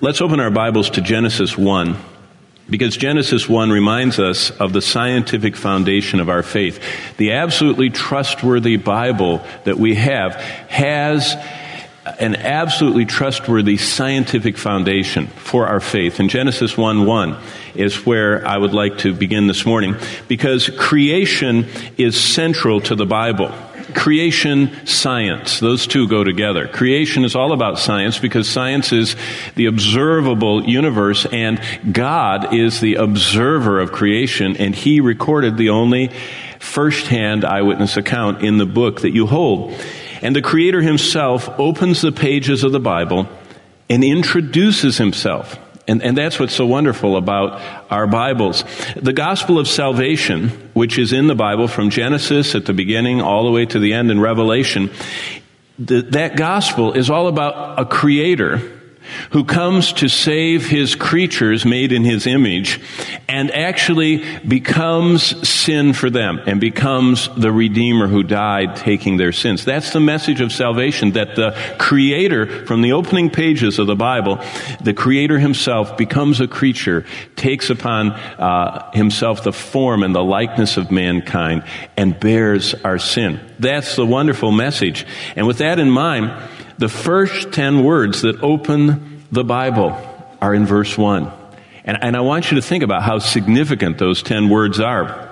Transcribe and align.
Let's 0.00 0.20
open 0.20 0.38
our 0.38 0.50
Bibles 0.50 0.90
to 0.90 1.00
Genesis 1.00 1.58
1, 1.58 1.96
because 2.70 2.96
Genesis 2.96 3.48
1 3.48 3.70
reminds 3.70 4.20
us 4.20 4.52
of 4.52 4.72
the 4.72 4.80
scientific 4.80 5.56
foundation 5.56 6.20
of 6.20 6.28
our 6.28 6.44
faith. 6.44 6.80
The 7.16 7.32
absolutely 7.32 7.90
trustworthy 7.90 8.76
Bible 8.76 9.44
that 9.64 9.76
we 9.76 9.96
have 9.96 10.36
has 10.36 11.34
an 12.20 12.36
absolutely 12.36 13.06
trustworthy 13.06 13.76
scientific 13.76 14.56
foundation 14.56 15.26
for 15.26 15.66
our 15.66 15.80
faith. 15.80 16.20
And 16.20 16.30
Genesis 16.30 16.76
1 16.76 17.04
1 17.04 17.36
is 17.74 18.06
where 18.06 18.46
I 18.46 18.56
would 18.56 18.72
like 18.72 18.98
to 18.98 19.12
begin 19.12 19.48
this 19.48 19.66
morning, 19.66 19.96
because 20.28 20.68
creation 20.78 21.66
is 21.96 22.18
central 22.20 22.80
to 22.82 22.94
the 22.94 23.04
Bible 23.04 23.52
creation 23.94 24.86
science. 24.86 25.60
Those 25.60 25.86
two 25.86 26.08
go 26.08 26.24
together. 26.24 26.68
Creation 26.68 27.24
is 27.24 27.34
all 27.34 27.52
about 27.52 27.78
science 27.78 28.18
because 28.18 28.48
science 28.48 28.92
is 28.92 29.16
the 29.54 29.66
observable 29.66 30.64
universe 30.64 31.26
and 31.26 31.60
God 31.90 32.54
is 32.54 32.80
the 32.80 32.94
observer 32.94 33.80
of 33.80 33.92
creation 33.92 34.56
and 34.56 34.74
He 34.74 35.00
recorded 35.00 35.56
the 35.56 35.70
only 35.70 36.10
first-hand 36.58 37.44
eyewitness 37.44 37.96
account 37.96 38.42
in 38.42 38.58
the 38.58 38.66
book 38.66 39.02
that 39.02 39.12
you 39.12 39.26
hold. 39.26 39.72
And 40.22 40.34
the 40.34 40.42
Creator 40.42 40.82
Himself 40.82 41.48
opens 41.58 42.00
the 42.00 42.12
pages 42.12 42.64
of 42.64 42.72
the 42.72 42.80
Bible 42.80 43.28
and 43.88 44.02
introduces 44.02 44.98
Himself. 44.98 45.58
And, 45.88 46.02
and 46.02 46.16
that's 46.16 46.38
what's 46.38 46.54
so 46.54 46.66
wonderful 46.66 47.16
about 47.16 47.60
our 47.90 48.06
Bibles. 48.06 48.62
The 48.94 49.14
gospel 49.14 49.58
of 49.58 49.66
salvation, 49.66 50.50
which 50.74 50.98
is 50.98 51.14
in 51.14 51.26
the 51.26 51.34
Bible 51.34 51.66
from 51.66 51.88
Genesis 51.88 52.54
at 52.54 52.66
the 52.66 52.74
beginning 52.74 53.22
all 53.22 53.44
the 53.44 53.50
way 53.50 53.64
to 53.64 53.78
the 53.78 53.94
end 53.94 54.10
in 54.10 54.20
Revelation, 54.20 54.90
the, 55.78 56.02
that 56.02 56.36
gospel 56.36 56.92
is 56.92 57.08
all 57.08 57.26
about 57.26 57.80
a 57.80 57.86
creator 57.86 58.77
who 59.30 59.44
comes 59.44 59.92
to 59.94 60.08
save 60.08 60.66
his 60.66 60.94
creatures 60.94 61.64
made 61.64 61.92
in 61.92 62.04
his 62.04 62.26
image 62.26 62.80
and 63.28 63.50
actually 63.50 64.24
becomes 64.40 65.48
sin 65.48 65.92
for 65.92 66.10
them 66.10 66.40
and 66.46 66.60
becomes 66.60 67.28
the 67.36 67.52
redeemer 67.52 68.06
who 68.06 68.22
died 68.22 68.76
taking 68.76 69.16
their 69.16 69.32
sins. 69.32 69.64
That's 69.64 69.92
the 69.92 70.00
message 70.00 70.40
of 70.40 70.52
salvation 70.52 71.12
that 71.12 71.36
the 71.36 71.56
creator 71.78 72.66
from 72.66 72.82
the 72.82 72.92
opening 72.92 73.30
pages 73.30 73.78
of 73.78 73.86
the 73.86 73.96
Bible, 73.96 74.40
the 74.82 74.94
creator 74.94 75.38
himself 75.38 75.96
becomes 75.96 76.40
a 76.40 76.48
creature, 76.48 77.04
takes 77.36 77.70
upon 77.70 78.10
uh, 78.10 78.90
himself 78.92 79.44
the 79.44 79.52
form 79.52 80.02
and 80.02 80.14
the 80.14 80.24
likeness 80.24 80.76
of 80.76 80.90
mankind 80.90 81.64
and 81.96 82.18
bears 82.18 82.74
our 82.84 82.98
sin. 82.98 83.40
That's 83.58 83.96
the 83.96 84.06
wonderful 84.06 84.52
message. 84.52 85.06
And 85.36 85.46
with 85.46 85.58
that 85.58 85.78
in 85.78 85.90
mind, 85.90 86.32
the 86.78 86.88
first 86.88 87.52
10 87.52 87.84
words 87.84 88.22
that 88.22 88.42
open 88.42 89.24
the 89.30 89.44
Bible 89.44 89.96
are 90.40 90.54
in 90.54 90.64
verse 90.64 90.96
1. 90.96 91.30
And, 91.84 91.98
and 92.02 92.16
I 92.16 92.20
want 92.20 92.50
you 92.50 92.56
to 92.56 92.62
think 92.62 92.84
about 92.84 93.02
how 93.02 93.18
significant 93.18 93.98
those 93.98 94.22
10 94.22 94.48
words 94.48 94.80
are. 94.80 95.28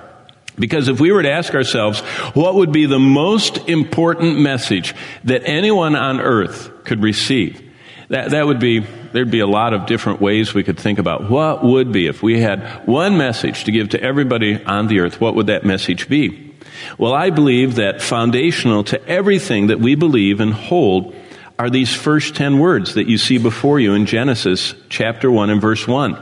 Because 0.59 0.89
if 0.89 1.01
we 1.01 1.13
were 1.13 1.23
to 1.23 1.31
ask 1.31 1.55
ourselves, 1.55 2.01
what 2.35 2.55
would 2.55 2.73
be 2.73 2.87
the 2.87 2.99
most 2.99 3.69
important 3.69 4.41
message 4.41 4.95
that 5.25 5.43
anyone 5.45 5.95
on 5.95 6.21
earth 6.21 6.85
could 6.85 7.03
receive? 7.03 7.63
That, 8.09 8.31
that 8.31 8.47
would 8.47 8.61
be, 8.61 8.81
there'd 9.13 9.31
be 9.31 9.41
a 9.41 9.47
lot 9.47 9.75
of 9.75 9.87
different 9.87 10.21
ways 10.21 10.55
we 10.55 10.65
could 10.65 10.79
think 10.79 10.99
about 10.99 11.29
what 11.31 11.63
would 11.63 11.93
be 11.93 12.07
if 12.07 12.23
we 12.23 12.41
had 12.41 12.87
one 12.87 13.19
message 13.19 13.65
to 13.65 13.73
give 13.73 13.91
to 13.91 14.03
everybody 14.03 14.63
on 14.65 14.87
the 14.87 15.01
earth, 15.01 15.21
what 15.21 15.35
would 15.35 15.49
that 15.49 15.65
message 15.65 16.09
be? 16.09 16.55
Well, 16.99 17.13
I 17.13 17.31
believe 17.31 17.77
that 17.77 18.01
foundational 18.01 18.85
to 18.85 19.05
everything 19.07 19.67
that 19.69 19.81
we 19.81 19.95
believe 19.95 20.41
and 20.41 20.55
hold 20.55 21.15
are 21.59 21.71
these 21.71 21.95
first 21.95 22.35
10 22.35 22.59
words 22.59 22.95
that 22.95 23.09
you 23.09 23.19
see 23.19 23.39
before 23.39 23.81
you 23.81 23.95
in 23.95 24.07
Genesis 24.07 24.75
chapter 24.89 25.31
1 25.31 25.51
and 25.51 25.61
verse 25.61 25.87
1. 25.87 26.21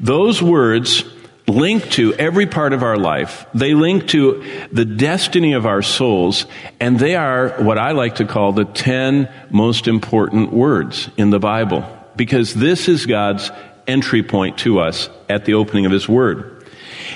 Those 0.00 0.42
words 0.42 1.04
link 1.48 1.90
to 1.90 2.14
every 2.14 2.46
part 2.46 2.72
of 2.72 2.82
our 2.82 2.96
life. 2.96 3.46
They 3.54 3.74
link 3.74 4.08
to 4.08 4.44
the 4.70 4.84
destiny 4.84 5.54
of 5.54 5.66
our 5.66 5.82
souls, 5.82 6.46
and 6.78 6.98
they 6.98 7.16
are 7.16 7.62
what 7.62 7.78
I 7.78 7.92
like 7.92 8.16
to 8.16 8.26
call 8.26 8.52
the 8.52 8.66
10 8.66 9.28
most 9.50 9.88
important 9.88 10.52
words 10.52 11.08
in 11.16 11.30
the 11.30 11.40
Bible, 11.40 11.84
because 12.16 12.54
this 12.54 12.88
is 12.88 13.06
God's 13.06 13.50
entry 13.86 14.22
point 14.22 14.58
to 14.58 14.80
us 14.80 15.08
at 15.28 15.46
the 15.46 15.54
opening 15.54 15.86
of 15.86 15.92
His 15.92 16.08
Word. 16.08 16.66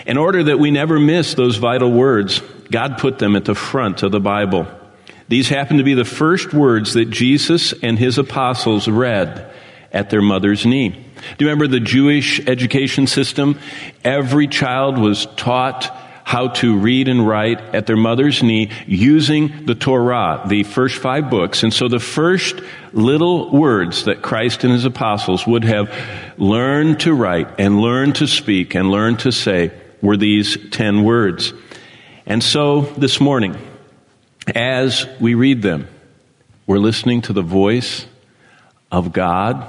In 0.06 0.17
order 0.17 0.43
that 0.44 0.59
we 0.59 0.71
never 0.71 0.99
miss 0.99 1.34
those 1.34 1.59
vital 1.59 1.93
words, 1.93 2.41
God 2.71 2.99
put 2.99 3.19
them 3.19 3.37
at 3.37 3.44
the 3.44 3.55
front 3.55 4.03
of 4.03 4.11
the 4.11 4.21
Bible. 4.21 4.67
These 5.28 5.49
happen 5.49 5.78
to 5.78 5.84
be 5.84 5.94
the 5.94 6.05
first 6.05 6.53
words 6.53 6.94
that 6.94 7.10
Jesus 7.10 7.72
and 7.83 7.99
his 7.99 8.19
apostles 8.19 8.88
read 8.88 9.50
at 9.93 10.10
their 10.10 10.22
mother's 10.22 10.66
knee. 10.66 10.88
Do 10.88 11.44
you 11.44 11.50
remember 11.50 11.69
the 11.69 11.81
Jewish 11.81 12.41
education 12.47 13.06
system? 13.06 13.59
Every 14.05 14.49
child 14.49 14.99
was 14.99 15.27
taught 15.37 15.91
how 16.25 16.49
to 16.49 16.78
read 16.78 17.09
and 17.09 17.27
write 17.27 17.61
at 17.75 17.87
their 17.87 17.97
mother's 17.97 18.43
knee 18.43 18.71
using 18.87 19.66
the 19.66 19.75
Torah, 19.75 20.43
the 20.47 20.62
first 20.62 20.97
five 20.97 21.28
books. 21.28 21.62
And 21.62 21.75
so 21.75 21.88
the 21.88 21.99
first 21.99 22.61
little 22.93 23.50
words 23.50 24.05
that 24.05 24.22
Christ 24.22 24.65
and 24.65 24.72
his 24.72 24.84
apostles 24.84 25.47
would 25.47 25.65
have 25.65 25.93
learned 26.38 27.00
to 27.00 27.12
write 27.12 27.49
and 27.59 27.81
learned 27.81 28.16
to 28.16 28.27
speak 28.27 28.75
and 28.75 28.91
learned 28.91 29.21
to 29.21 29.32
say 29.32 29.72
were 30.00 30.16
these 30.16 30.56
ten 30.71 31.03
words. 31.05 31.53
And 32.25 32.43
so 32.43 32.82
this 32.82 33.21
morning, 33.21 33.56
as 34.55 35.07
we 35.21 35.35
read 35.35 35.63
them, 35.63 35.89
we're 36.67 36.79
listening 36.79 37.23
to 37.23 37.33
the 37.33 37.43
voice 37.43 38.07
of 38.91 39.13
God, 39.13 39.67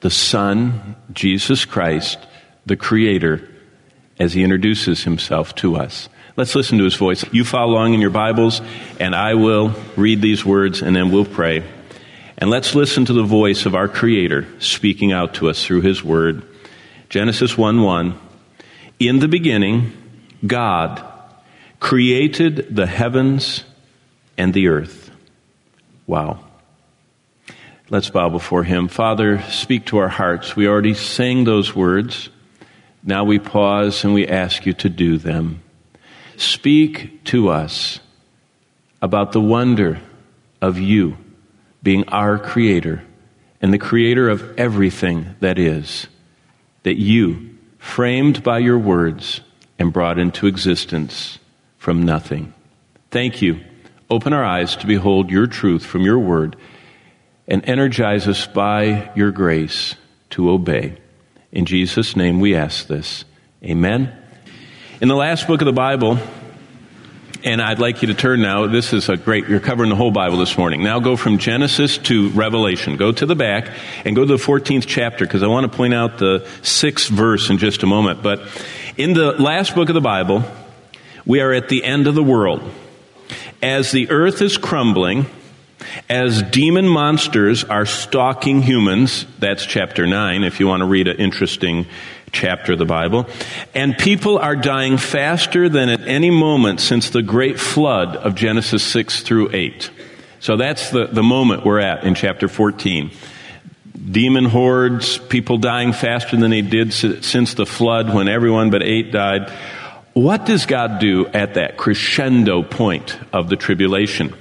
the 0.00 0.10
Son, 0.10 0.96
Jesus 1.12 1.64
Christ, 1.64 2.18
the 2.66 2.76
Creator, 2.76 3.48
as 4.18 4.32
He 4.32 4.42
introduces 4.42 5.04
Himself 5.04 5.54
to 5.56 5.76
us. 5.76 6.08
Let's 6.36 6.54
listen 6.54 6.78
to 6.78 6.84
His 6.84 6.94
voice. 6.94 7.24
You 7.32 7.44
follow 7.44 7.74
along 7.74 7.94
in 7.94 8.00
your 8.00 8.10
Bibles, 8.10 8.60
and 9.00 9.14
I 9.14 9.34
will 9.34 9.74
read 9.96 10.20
these 10.22 10.44
words, 10.44 10.82
and 10.82 10.94
then 10.94 11.10
we'll 11.10 11.24
pray. 11.24 11.64
And 12.38 12.50
let's 12.50 12.74
listen 12.74 13.04
to 13.06 13.12
the 13.12 13.22
voice 13.22 13.66
of 13.66 13.74
our 13.74 13.88
Creator 13.88 14.60
speaking 14.60 15.12
out 15.12 15.34
to 15.34 15.48
us 15.48 15.64
through 15.64 15.82
His 15.82 16.02
Word. 16.02 16.42
Genesis 17.08 17.56
1 17.56 17.82
1. 17.82 18.18
In 18.98 19.18
the 19.18 19.28
beginning, 19.28 19.92
God 20.46 21.04
created 21.80 22.74
the 22.74 22.86
heavens 22.86 23.64
and 24.36 24.52
the 24.52 24.68
earth. 24.68 25.10
Wow. 26.06 26.40
Let's 27.90 28.10
bow 28.10 28.28
before 28.28 28.64
Him. 28.64 28.88
Father, 28.88 29.42
speak 29.42 29.86
to 29.86 29.98
our 29.98 30.08
hearts. 30.08 30.56
We 30.56 30.66
already 30.66 30.94
sang 30.94 31.44
those 31.44 31.74
words. 31.74 32.30
Now 33.02 33.24
we 33.24 33.38
pause 33.38 34.04
and 34.04 34.14
we 34.14 34.26
ask 34.26 34.64
you 34.64 34.72
to 34.74 34.88
do 34.88 35.18
them. 35.18 35.62
Speak 36.36 37.24
to 37.24 37.50
us 37.50 38.00
about 39.02 39.32
the 39.32 39.40
wonder 39.40 40.00
of 40.60 40.78
you 40.78 41.18
being 41.82 42.08
our 42.08 42.38
Creator 42.38 43.04
and 43.60 43.72
the 43.72 43.78
Creator 43.78 44.30
of 44.30 44.58
everything 44.58 45.36
that 45.40 45.58
is, 45.58 46.06
that 46.82 46.98
you, 46.98 47.56
framed 47.78 48.42
by 48.42 48.58
your 48.58 48.78
words 48.78 49.42
and 49.78 49.92
brought 49.92 50.18
into 50.18 50.46
existence 50.46 51.38
from 51.76 52.02
nothing. 52.02 52.54
Thank 53.10 53.42
you 53.42 53.60
Open 54.10 54.32
our 54.32 54.44
eyes 54.44 54.76
to 54.76 54.86
behold 54.86 55.30
your 55.30 55.46
truth 55.46 55.84
from 55.84 56.02
your 56.02 56.18
word 56.18 56.56
and 57.48 57.66
energize 57.68 58.28
us 58.28 58.46
by 58.46 59.10
your 59.14 59.30
grace 59.30 59.94
to 60.30 60.50
obey. 60.50 60.96
In 61.52 61.64
Jesus' 61.64 62.16
name 62.16 62.40
we 62.40 62.54
ask 62.54 62.86
this. 62.86 63.24
Amen. 63.62 64.12
In 65.00 65.08
the 65.08 65.16
last 65.16 65.46
book 65.46 65.60
of 65.60 65.66
the 65.66 65.72
Bible, 65.72 66.18
and 67.44 67.60
I'd 67.60 67.78
like 67.78 68.00
you 68.00 68.08
to 68.08 68.14
turn 68.14 68.40
now. 68.40 68.66
This 68.66 68.94
is 68.94 69.10
a 69.10 69.18
great, 69.18 69.48
you're 69.48 69.60
covering 69.60 69.90
the 69.90 69.96
whole 69.96 70.10
Bible 70.10 70.38
this 70.38 70.56
morning. 70.56 70.82
Now 70.82 70.98
go 70.98 71.14
from 71.14 71.36
Genesis 71.36 71.98
to 71.98 72.30
Revelation. 72.30 72.96
Go 72.96 73.12
to 73.12 73.26
the 73.26 73.36
back 73.36 73.68
and 74.06 74.16
go 74.16 74.22
to 74.22 74.36
the 74.36 74.42
14th 74.42 74.86
chapter 74.86 75.26
because 75.26 75.42
I 75.42 75.46
want 75.46 75.70
to 75.70 75.76
point 75.76 75.92
out 75.92 76.18
the 76.18 76.48
sixth 76.62 77.10
verse 77.10 77.50
in 77.50 77.58
just 77.58 77.82
a 77.82 77.86
moment. 77.86 78.22
But 78.22 78.40
in 78.96 79.12
the 79.12 79.32
last 79.32 79.74
book 79.74 79.90
of 79.90 79.94
the 79.94 80.00
Bible, 80.00 80.42
we 81.26 81.40
are 81.40 81.52
at 81.52 81.68
the 81.68 81.84
end 81.84 82.06
of 82.06 82.14
the 82.14 82.22
world 82.22 82.62
as 83.64 83.92
the 83.92 84.10
earth 84.10 84.42
is 84.42 84.58
crumbling, 84.58 85.24
as 86.10 86.42
demon 86.42 86.86
monsters 86.86 87.64
are 87.64 87.86
stalking 87.86 88.60
humans, 88.60 89.24
that's 89.38 89.64
chapter 89.64 90.06
9, 90.06 90.44
if 90.44 90.60
you 90.60 90.66
want 90.66 90.82
to 90.82 90.86
read 90.86 91.08
an 91.08 91.16
interesting 91.16 91.86
chapter 92.30 92.74
of 92.74 92.78
the 92.78 92.84
Bible, 92.84 93.26
and 93.74 93.96
people 93.96 94.38
are 94.38 94.54
dying 94.54 94.98
faster 94.98 95.70
than 95.70 95.88
at 95.88 96.02
any 96.02 96.30
moment 96.30 96.78
since 96.78 97.08
the 97.08 97.22
great 97.22 97.58
flood 97.58 98.16
of 98.16 98.34
Genesis 98.34 98.82
6 98.82 99.22
through 99.22 99.48
8. 99.54 99.90
So 100.40 100.58
that's 100.58 100.90
the, 100.90 101.06
the 101.06 101.22
moment 101.22 101.64
we're 101.64 101.80
at 101.80 102.04
in 102.04 102.14
chapter 102.14 102.48
14. 102.48 103.12
Demon 104.10 104.44
hordes, 104.44 105.16
people 105.16 105.56
dying 105.56 105.94
faster 105.94 106.36
than 106.36 106.50
they 106.50 106.60
did 106.60 106.92
since 106.92 107.54
the 107.54 107.64
flood 107.64 108.12
when 108.12 108.28
everyone 108.28 108.68
but 108.68 108.82
eight 108.82 109.10
died. 109.10 109.50
What 110.14 110.46
does 110.46 110.66
God 110.66 111.00
do 111.00 111.26
at 111.26 111.54
that 111.54 111.76
crescendo 111.76 112.62
point 112.62 113.18
of 113.32 113.48
the 113.48 113.56
tribulation? 113.56 114.32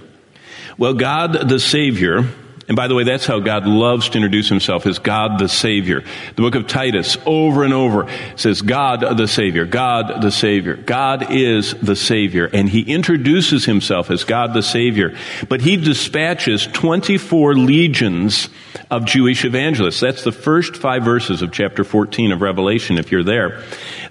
Well, 0.77 0.93
God 0.93 1.49
the 1.49 1.59
Savior 1.59 2.29
And 2.67 2.77
by 2.77 2.87
the 2.87 2.95
way, 2.95 3.03
that's 3.03 3.25
how 3.25 3.39
God 3.39 3.65
loves 3.65 4.09
to 4.09 4.17
introduce 4.17 4.47
himself 4.49 4.85
as 4.85 4.99
God 4.99 5.39
the 5.39 5.49
Savior. 5.49 6.03
The 6.35 6.41
book 6.41 6.55
of 6.55 6.67
Titus 6.67 7.17
over 7.25 7.63
and 7.63 7.73
over 7.73 8.07
says 8.35 8.61
God 8.61 9.17
the 9.17 9.27
Savior, 9.27 9.65
God 9.65 10.21
the 10.21 10.31
Savior. 10.31 10.75
God 10.75 11.31
is 11.31 11.73
the 11.73 11.95
Savior. 11.95 12.49
And 12.53 12.69
he 12.69 12.81
introduces 12.81 13.65
himself 13.65 14.09
as 14.11 14.23
God 14.23 14.53
the 14.53 14.63
Savior. 14.63 15.17
But 15.49 15.61
he 15.61 15.77
dispatches 15.77 16.67
24 16.67 17.55
legions 17.55 18.49
of 18.89 19.05
Jewish 19.05 19.43
evangelists. 19.43 19.99
That's 19.99 20.23
the 20.23 20.31
first 20.31 20.75
five 20.75 21.03
verses 21.03 21.41
of 21.41 21.51
chapter 21.51 21.83
14 21.83 22.31
of 22.31 22.41
Revelation, 22.41 22.97
if 22.97 23.11
you're 23.11 23.23
there. 23.23 23.63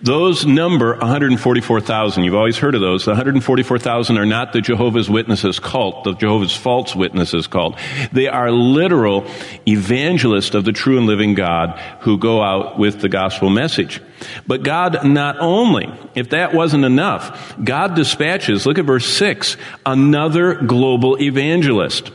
Those 0.02 0.44
number 0.44 0.96
144,000. 0.96 2.25
You've 2.25 2.34
always 2.34 2.58
heard 2.58 2.75
of 2.75 2.81
those. 2.81 3.05
The 3.05 3.12
144,000 3.12 4.19
are 4.19 4.26
not 4.26 4.52
the 4.52 4.60
Jehovah's 4.60 5.08
Witnesses 5.08 5.60
cult, 5.60 6.05
the 6.05 6.14
Jehovah's 6.14 6.56
false 6.56 6.96
witnesses 6.96 7.46
cult. 7.46 7.78
They 8.12 8.26
are 8.26 8.42
literal 8.50 9.27
evangelists 9.67 10.55
of 10.55 10.65
the 10.65 10.73
true 10.73 10.99
and 10.99 11.06
living 11.06 11.35
God 11.35 11.79
who 12.00 12.19
go 12.19 12.43
out 12.43 12.79
with 12.79 13.00
the 13.00 13.09
gospel 13.09 13.50
message. 13.50 14.00
But 14.47 14.62
God 14.62 15.05
not 15.05 15.37
only, 15.39 15.93
if 16.15 16.31
that 16.31 16.55
wasn't 16.55 16.85
enough, 16.85 17.55
God 17.62 17.94
dispatches, 17.94 18.67
look 18.67 18.79
at 18.79 18.85
verse 18.85 19.06
6, 19.06 19.56
another 19.85 20.55
global 20.55 21.21
evangelist. 21.21 22.11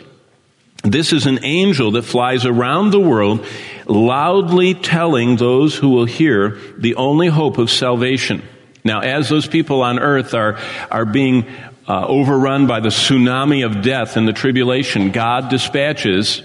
This 0.84 1.12
is 1.12 1.26
an 1.26 1.44
angel 1.44 1.92
that 1.92 2.04
flies 2.04 2.46
around 2.46 2.92
the 2.92 3.00
world 3.00 3.46
loudly 3.88 4.74
telling 4.74 5.36
those 5.36 5.76
who 5.76 5.90
will 5.90 6.06
hear 6.06 6.58
the 6.78 6.96
only 6.96 7.28
hope 7.28 7.58
of 7.58 7.70
salvation. 7.70 8.42
Now, 8.84 9.02
as 9.02 9.28
those 9.28 9.48
people 9.48 9.82
on 9.82 10.00
earth 10.00 10.34
are, 10.34 10.58
are 10.90 11.04
being 11.04 11.46
uh, 11.88 12.06
overrun 12.06 12.68
by 12.68 12.80
the 12.80 12.90
tsunami 12.90 13.66
of 13.66 13.82
death 13.82 14.18
and 14.18 14.28
the 14.28 14.34
tribulation, 14.34 15.12
God 15.12 15.50
dispatches 15.50 16.42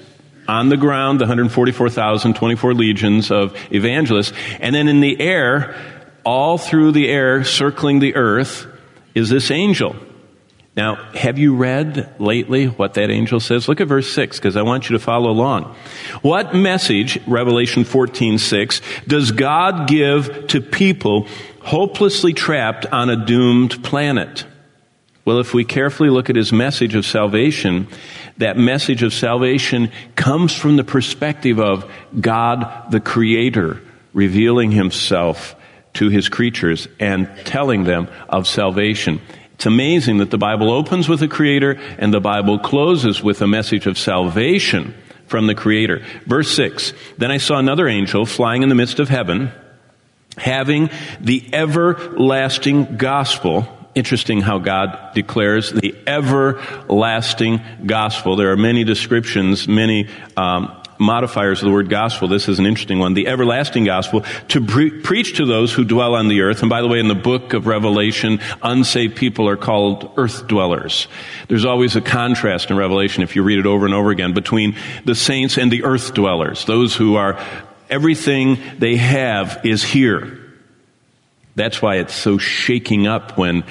on 0.49 0.69
the 0.69 0.77
ground 0.77 1.21
the 1.21 1.25
144,000, 1.25 2.35
24 2.35 2.75
legions 2.75 3.31
of 3.31 3.57
evangelists. 3.73 4.33
And 4.61 4.75
then 4.75 4.89
in 4.89 5.01
the 5.01 5.21
air, 5.21 5.75
all 6.25 6.59
through 6.59 6.93
the 6.93 7.09
air, 7.09 7.45
circling 7.45 7.99
the 7.99 8.15
earth, 8.15 8.67
is 9.15 9.29
this 9.29 9.51
angel. 9.51 9.97
Now, 10.75 10.97
have 11.13 11.39
you 11.39 11.55
read 11.55 12.15
lately 12.19 12.67
what 12.67 12.95
that 12.95 13.11
angel 13.11 13.41
says? 13.41 13.69
Look 13.69 13.83
at 13.83 13.89
verse 13.89 14.11
6 14.11 14.39
because 14.39 14.57
I 14.57 14.63
want 14.63 14.89
you 14.89 14.97
to 14.97 15.05
follow 15.05 15.31
along. 15.31 15.65
What 16.23 16.55
message, 16.55 17.21
Revelation 17.27 17.85
14, 17.85 18.39
6, 18.39 18.81
does 19.07 19.33
God 19.33 19.87
give 19.87 20.47
to 20.49 20.63
people 20.63 21.27
hopelessly 21.61 22.33
trapped 22.33 22.87
on 22.87 23.11
a 23.11 23.17
doomed 23.17 23.85
planet? 23.85 24.47
Well, 25.25 25.39
if 25.39 25.55
we 25.55 25.65
carefully 25.65 26.11
look 26.11 26.31
at 26.31 26.37
his 26.37 26.53
message 26.53 26.95
of 26.95 27.07
salvation, 27.07 27.87
that 28.39 28.57
message 28.57 29.03
of 29.03 29.15
salvation 29.15 29.93
comes 30.17 30.55
from 30.55 30.77
the 30.77 30.85
perspective 30.85 31.61
of 31.61 31.91
God 32.21 32.91
the 32.91 33.01
Creator 33.01 33.81
revealing 34.13 34.73
himself 34.73 35.55
to 35.95 36.09
his 36.09 36.29
creatures 36.29 36.89
and 36.99 37.31
telling 37.45 37.85
them 37.85 38.09
of 38.29 38.47
salvation. 38.47 39.21
It's 39.55 39.67
amazing 39.67 40.19
that 40.19 40.31
the 40.31 40.39
Bible 40.39 40.71
opens 40.71 41.09
with 41.09 41.23
a 41.23 41.29
creator 41.29 41.79
and 41.99 42.13
the 42.13 42.21
Bible 42.21 42.59
closes 42.59 43.23
with 43.23 43.43
a 43.43 43.47
message 43.47 43.87
of 43.87 43.99
salvation 43.99 44.95
from 45.27 45.47
the 45.47 45.55
creator. 45.55 46.05
Verse 46.27 46.51
6 46.55 46.93
Then 47.19 47.31
I 47.31 47.37
saw 47.37 47.59
another 47.59 47.87
angel 47.87 48.27
flying 48.27 48.63
in 48.63 48.69
the 48.69 48.75
midst 48.75 48.99
of 48.99 49.09
heaven, 49.09 49.53
having 50.37 50.91
the 51.21 51.49
everlasting 51.53 52.97
gospel. 52.97 53.69
Interesting 53.95 54.41
how 54.41 54.59
God 54.59 55.13
declares 55.15 55.71
the 55.71 55.95
everlasting 56.07 57.61
gospel. 57.85 58.37
There 58.37 58.51
are 58.51 58.57
many 58.57 58.85
descriptions, 58.85 59.69
many 59.69 60.09
um, 60.35 60.75
modifiers 60.99 61.61
of 61.61 61.67
the 61.67 61.73
word 61.73 61.91
gospel. 61.91 62.29
This 62.29 62.49
is 62.49 62.59
an 62.59 62.65
interesting 62.65 62.99
one. 62.99 63.13
The 63.13 63.27
everlasting 63.27 63.85
gospel 63.85 64.25
to 64.49 64.65
pre- 64.65 65.03
preach 65.03 65.37
to 65.37 65.45
those 65.45 65.75
who 65.75 65.85
dwell 65.85 66.15
on 66.15 66.29
the 66.29 66.41
earth. 66.41 66.63
And 66.63 66.71
by 66.71 66.81
the 66.81 66.89
way, 66.89 67.01
in 67.01 67.09
the 67.09 67.15
book 67.15 67.53
of 67.53 67.67
Revelation, 67.67 68.41
unsaved 68.63 69.17
people 69.17 69.47
are 69.47 69.57
called 69.59 70.11
earth 70.17 70.47
dwellers. 70.47 71.07
There's 71.49 71.67
always 71.67 71.95
a 71.95 72.01
contrast 72.01 72.71
in 72.71 72.79
Revelation, 72.79 73.23
if 73.23 73.37
you 73.37 73.43
read 73.43 73.59
it 73.59 73.67
over 73.67 73.85
and 73.85 73.95
over 73.95 74.11
again, 74.11 74.33
between 74.33 74.77
the 75.05 75.15
saints 75.15 75.59
and 75.59 75.71
the 75.71 75.85
earth 75.85 76.15
dwellers. 76.15 76.65
Those 76.65 76.97
who 76.97 77.17
are, 77.17 77.39
everything 77.91 78.59
they 78.79 78.97
have 78.97 79.61
is 79.65 79.83
here. 79.83 80.39
That's 81.55 81.83
why 81.83 81.97
it's 81.97 82.15
so 82.15 82.39
shaking 82.39 83.07
up 83.07 83.37
when, 83.37 83.65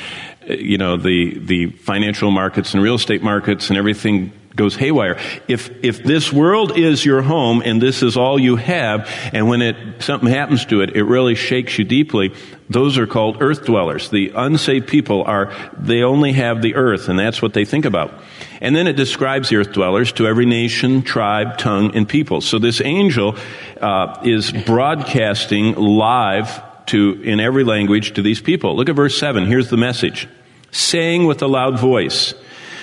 you 0.48 0.78
know, 0.78 0.98
the, 0.98 1.40
the 1.40 1.72
financial 1.72 2.32
markets 2.32 2.74
and 2.74 2.84
real 2.84 2.96
estate 2.96 3.24
markets 3.24 3.70
and 3.70 3.78
everything 3.78 4.34
goes 4.56 4.76
haywire. 4.76 5.18
If, 5.48 5.72
if 5.84 6.04
this 6.04 6.32
world 6.32 6.78
is 6.78 7.06
your 7.06 7.22
home 7.22 7.62
and 7.64 7.82
this 7.82 8.04
is 8.04 8.18
all 8.18 8.40
you 8.40 8.58
have, 8.58 9.10
and 9.34 9.48
when 9.48 9.62
it, 9.62 10.02
something 10.04 10.30
happens 10.30 10.66
to 10.66 10.82
it, 10.82 10.96
it 10.96 11.04
really 11.04 11.36
shakes 11.36 11.80
you 11.80 11.86
deeply, 11.86 12.34
those 12.70 12.98
are 12.98 13.08
called 13.08 13.42
earth 13.42 13.66
dwellers. 13.66 14.10
The 14.10 14.32
unsaved 14.36 14.88
people 14.88 15.24
are, 15.24 15.54
they 15.78 16.04
only 16.04 16.34
have 16.34 16.62
the 16.62 16.76
earth, 16.76 17.10
and 17.10 17.18
that's 17.18 17.42
what 17.42 17.54
they 17.54 17.66
think 17.66 17.86
about. 17.86 18.14
And 18.60 18.76
then 18.76 18.88
it 18.88 18.94
describes 18.94 19.50
the 19.50 19.58
earth 19.58 19.72
dwellers 19.72 20.12
to 20.14 20.28
every 20.28 20.46
nation, 20.46 21.02
tribe, 21.02 21.58
tongue, 21.58 21.96
and 21.96 22.08
people. 22.08 22.42
So 22.42 22.60
this 22.60 22.82
angel 22.82 23.38
uh, 23.80 24.22
is 24.24 24.52
broadcasting 24.52 25.76
live 25.76 26.62
to, 26.92 27.22
in 27.24 27.40
every 27.40 27.64
language 27.64 28.14
to 28.14 28.22
these 28.22 28.42
people. 28.42 28.76
Look 28.76 28.90
at 28.90 28.96
verse 28.96 29.18
7. 29.18 29.46
Here's 29.46 29.70
the 29.70 29.78
message. 29.78 30.28
Saying 30.72 31.26
with 31.26 31.42
a 31.42 31.48
loud 31.48 31.80
voice, 31.80 32.34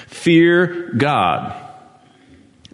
Fear 0.09 0.93
God. 0.97 1.65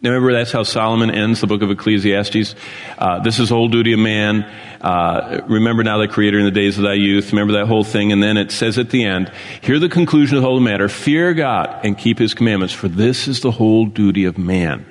Now 0.01 0.11
remember, 0.11 0.35
that's 0.35 0.53
how 0.53 0.63
Solomon 0.65 1.11
ends 1.11 1.41
the 1.41 1.47
book 1.47 1.63
of 1.63 1.71
Ecclesiastes. 1.71 2.55
Uh, 2.99 3.21
this 3.21 3.39
is 3.39 3.49
whole 3.49 3.69
duty 3.69 3.95
of 3.95 3.99
man. 3.99 4.43
Uh, 4.81 5.41
remember 5.49 5.83
now 5.83 5.99
the 5.99 6.09
Creator 6.09 6.39
in 6.39 6.45
the 6.45 6.51
days 6.51 6.77
of 6.77 6.85
thy 6.85 6.93
youth. 6.93 7.33
Remember 7.33 7.55
that 7.55 7.67
whole 7.67 7.85
thing. 7.85 8.13
And 8.13 8.23
then 8.23 8.37
it 8.37 8.53
says 8.53 8.79
at 8.79 8.91
the 8.91 9.05
end, 9.05 9.33
hear 9.63 9.79
the 9.79 9.89
conclusion 9.89 10.37
of 10.37 10.43
the 10.43 10.49
whole 10.49 10.61
matter. 10.61 10.89
Fear 10.89 11.35
God 11.35 11.81
and 11.85 11.97
keep 11.97 12.19
his 12.19 12.35
commandments, 12.35 12.75
for 12.75 12.87
this 12.87 13.27
is 13.27 13.41
the 13.41 13.51
whole 13.51 13.87
duty 13.87 14.27
of 14.27 14.37
man. 14.37 14.85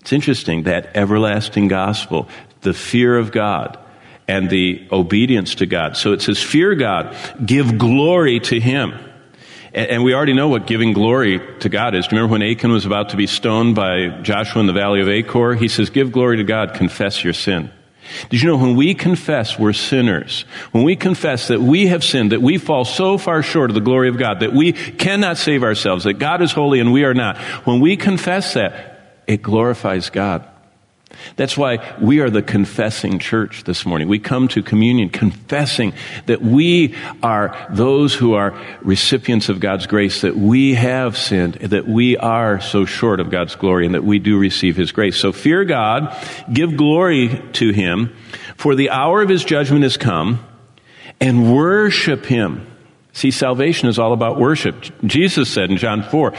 It's 0.00 0.12
interesting, 0.12 0.62
that 0.64 0.96
everlasting 0.96 1.68
gospel, 1.68 2.28
the 2.62 2.72
fear 2.72 3.18
of 3.18 3.32
God 3.32 3.78
and 4.28 4.48
the 4.48 4.86
obedience 4.92 5.56
to 5.56 5.66
God. 5.66 5.96
So 5.96 6.12
it 6.12 6.22
says, 6.22 6.42
fear 6.42 6.74
God, 6.74 7.16
give 7.44 7.78
glory 7.78 8.40
to 8.40 8.60
him. 8.60 8.94
And 9.74 10.04
we 10.04 10.14
already 10.14 10.34
know 10.34 10.48
what 10.48 10.66
giving 10.66 10.92
glory 10.92 11.40
to 11.60 11.68
God 11.70 11.94
is. 11.94 12.06
Do 12.06 12.14
you 12.14 12.20
remember 12.20 12.32
when 12.32 12.42
Achan 12.42 12.70
was 12.70 12.84
about 12.84 13.08
to 13.10 13.16
be 13.16 13.26
stoned 13.26 13.74
by 13.74 14.20
Joshua 14.20 14.60
in 14.60 14.66
the 14.66 14.74
valley 14.74 15.00
of 15.00 15.08
Achor? 15.08 15.54
He 15.54 15.68
says, 15.68 15.88
give 15.88 16.12
glory 16.12 16.36
to 16.36 16.44
God, 16.44 16.74
confess 16.74 17.24
your 17.24 17.32
sin. 17.32 17.70
Did 18.28 18.42
you 18.42 18.48
know 18.48 18.58
when 18.58 18.76
we 18.76 18.94
confess 18.94 19.58
we're 19.58 19.72
sinners, 19.72 20.44
when 20.72 20.84
we 20.84 20.94
confess 20.94 21.48
that 21.48 21.62
we 21.62 21.86
have 21.86 22.04
sinned, 22.04 22.32
that 22.32 22.42
we 22.42 22.58
fall 22.58 22.84
so 22.84 23.16
far 23.16 23.42
short 23.42 23.70
of 23.70 23.74
the 23.74 23.80
glory 23.80 24.08
of 24.10 24.18
God, 24.18 24.40
that 24.40 24.52
we 24.52 24.72
cannot 24.72 25.38
save 25.38 25.62
ourselves, 25.62 26.04
that 26.04 26.14
God 26.14 26.42
is 26.42 26.52
holy 26.52 26.80
and 26.80 26.92
we 26.92 27.04
are 27.04 27.14
not, 27.14 27.38
when 27.64 27.80
we 27.80 27.96
confess 27.96 28.54
that, 28.54 29.22
it 29.26 29.40
glorifies 29.40 30.10
God. 30.10 30.46
That's 31.36 31.56
why 31.56 31.96
we 32.00 32.20
are 32.20 32.30
the 32.30 32.42
confessing 32.42 33.18
church 33.18 33.64
this 33.64 33.86
morning. 33.86 34.08
We 34.08 34.18
come 34.18 34.48
to 34.48 34.62
communion 34.62 35.08
confessing 35.08 35.92
that 36.26 36.42
we 36.42 36.94
are 37.22 37.56
those 37.70 38.14
who 38.14 38.34
are 38.34 38.58
recipients 38.82 39.48
of 39.48 39.60
God's 39.60 39.86
grace, 39.86 40.22
that 40.22 40.36
we 40.36 40.74
have 40.74 41.16
sinned, 41.16 41.54
that 41.54 41.86
we 41.86 42.16
are 42.16 42.60
so 42.60 42.84
short 42.84 43.20
of 43.20 43.30
God's 43.30 43.54
glory, 43.54 43.86
and 43.86 43.94
that 43.94 44.04
we 44.04 44.18
do 44.18 44.38
receive 44.38 44.76
His 44.76 44.92
grace. 44.92 45.16
So 45.16 45.32
fear 45.32 45.64
God, 45.64 46.16
give 46.52 46.76
glory 46.76 47.42
to 47.54 47.70
Him, 47.70 48.14
for 48.56 48.74
the 48.74 48.90
hour 48.90 49.22
of 49.22 49.28
His 49.28 49.44
judgment 49.44 49.82
has 49.82 49.96
come, 49.96 50.44
and 51.20 51.54
worship 51.54 52.26
Him 52.26 52.66
See, 53.14 53.30
salvation 53.30 53.88
is 53.88 53.98
all 53.98 54.14
about 54.14 54.38
worship. 54.38 54.74
Jesus 55.04 55.50
said 55.50 55.70
in 55.70 55.76
John 55.76 56.02
4, 56.02 56.32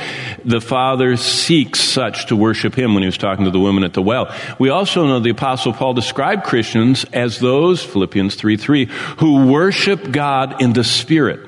the 0.44 0.60
Father 0.60 1.18
seeks 1.18 1.80
such 1.80 2.28
to 2.28 2.36
worship 2.36 2.74
Him 2.74 2.94
when 2.96 3.04
He 3.04 3.08
was 3.08 3.18
talking 3.18 3.46
to 3.46 3.52
the 3.52 3.60
woman 3.60 3.84
at 3.84 3.94
the 3.94 4.02
well. 4.02 4.36
We 4.58 4.70
also 4.70 5.06
know 5.06 5.20
the 5.20 5.30
Apostle 5.30 5.74
Paul 5.74 5.94
described 5.94 6.46
Christians 6.46 7.06
as 7.14 7.40
those, 7.40 7.84
Philippians 7.84 8.36
3 8.36 8.58
3, 8.58 8.86
who 9.20 9.52
worship 9.52 10.12
God 10.12 10.62
in 10.64 10.74
the 10.74 10.84
Spirit, 10.84 11.48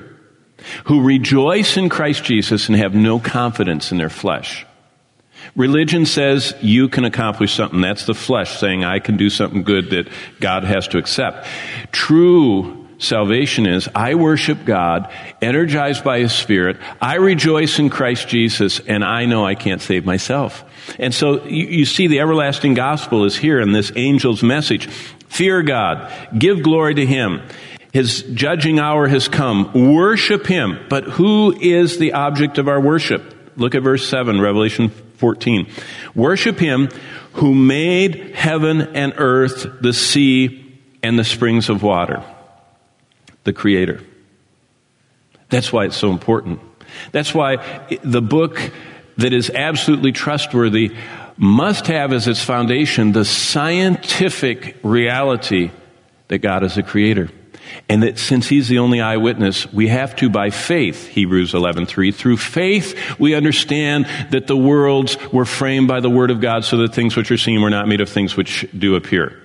who 0.84 1.02
rejoice 1.02 1.76
in 1.76 1.88
Christ 1.88 2.22
Jesus 2.22 2.68
and 2.68 2.76
have 2.76 2.94
no 2.94 3.18
confidence 3.18 3.90
in 3.90 3.98
their 3.98 4.08
flesh. 4.08 4.64
Religion 5.56 6.06
says 6.06 6.54
you 6.60 6.88
can 6.88 7.04
accomplish 7.04 7.54
something. 7.54 7.80
That's 7.80 8.06
the 8.06 8.14
flesh 8.14 8.58
saying 8.58 8.84
I 8.84 9.00
can 9.00 9.16
do 9.16 9.30
something 9.30 9.62
good 9.62 9.90
that 9.90 10.08
God 10.38 10.64
has 10.64 10.86
to 10.88 10.98
accept. 10.98 11.46
True 11.92 12.75
salvation 12.98 13.66
is 13.66 13.88
I 13.94 14.14
worship 14.14 14.64
God, 14.64 15.12
energized 15.40 16.04
by 16.04 16.20
His 16.20 16.32
Spirit. 16.32 16.78
I 17.00 17.16
rejoice 17.16 17.78
in 17.78 17.90
Christ 17.90 18.28
Jesus, 18.28 18.80
and 18.80 19.04
I 19.04 19.26
know 19.26 19.44
I 19.44 19.54
can't 19.54 19.80
save 19.80 20.04
myself. 20.04 20.64
And 20.98 21.14
so 21.14 21.44
you, 21.44 21.66
you, 21.66 21.84
see 21.84 22.06
the 22.06 22.20
everlasting 22.20 22.74
gospel 22.74 23.24
is 23.24 23.36
here 23.36 23.60
in 23.60 23.72
this 23.72 23.90
angel's 23.96 24.42
message. 24.42 24.86
Fear 24.86 25.62
God. 25.62 26.12
Give 26.38 26.62
glory 26.62 26.94
to 26.94 27.06
Him. 27.06 27.42
His 27.92 28.22
judging 28.22 28.78
hour 28.78 29.08
has 29.08 29.28
come. 29.28 29.94
Worship 29.94 30.46
Him. 30.46 30.78
But 30.88 31.04
who 31.04 31.56
is 31.58 31.98
the 31.98 32.12
object 32.12 32.58
of 32.58 32.68
our 32.68 32.80
worship? 32.80 33.34
Look 33.56 33.74
at 33.74 33.82
verse 33.82 34.06
7, 34.08 34.40
Revelation 34.40 34.90
14. 35.16 35.66
Worship 36.14 36.58
him 36.58 36.88
who 37.34 37.54
made 37.54 38.34
heaven 38.34 38.80
and 38.80 39.14
earth, 39.16 39.66
the 39.80 39.92
sea, 39.92 40.80
and 41.02 41.18
the 41.18 41.24
springs 41.24 41.68
of 41.68 41.82
water. 41.82 42.22
The 43.46 43.52
Creator. 43.52 44.02
That's 45.48 45.72
why 45.72 45.86
it's 45.86 45.96
so 45.96 46.10
important. 46.10 46.60
That's 47.12 47.32
why 47.32 47.56
the 48.02 48.20
book 48.20 48.60
that 49.16 49.32
is 49.32 49.50
absolutely 49.50 50.12
trustworthy 50.12 50.94
must 51.36 51.86
have 51.86 52.12
as 52.12 52.26
its 52.26 52.42
foundation 52.42 53.12
the 53.12 53.24
scientific 53.24 54.76
reality 54.82 55.70
that 56.28 56.38
God 56.38 56.64
is 56.64 56.76
a 56.76 56.82
creator. 56.82 57.30
And 57.88 58.02
that 58.02 58.18
since 58.18 58.48
he's 58.48 58.68
the 58.68 58.78
only 58.78 59.00
eyewitness, 59.00 59.72
we 59.72 59.88
have 59.88 60.16
to 60.16 60.28
by 60.28 60.50
faith, 60.50 61.08
Hebrews 61.08 61.52
11:3, 61.52 62.12
through 62.12 62.38
faith 62.38 63.18
we 63.18 63.34
understand 63.34 64.06
that 64.30 64.46
the 64.46 64.56
worlds 64.56 65.16
were 65.32 65.44
framed 65.44 65.86
by 65.86 66.00
the 66.00 66.10
word 66.10 66.30
of 66.30 66.40
God 66.40 66.64
so 66.64 66.78
that 66.78 66.94
things 66.94 67.16
which 67.16 67.30
are 67.30 67.36
seen 67.36 67.60
were 67.62 67.70
not 67.70 67.86
made 67.86 68.00
of 68.00 68.08
things 68.08 68.36
which 68.36 68.66
do 68.76 68.96
appear. 68.96 69.40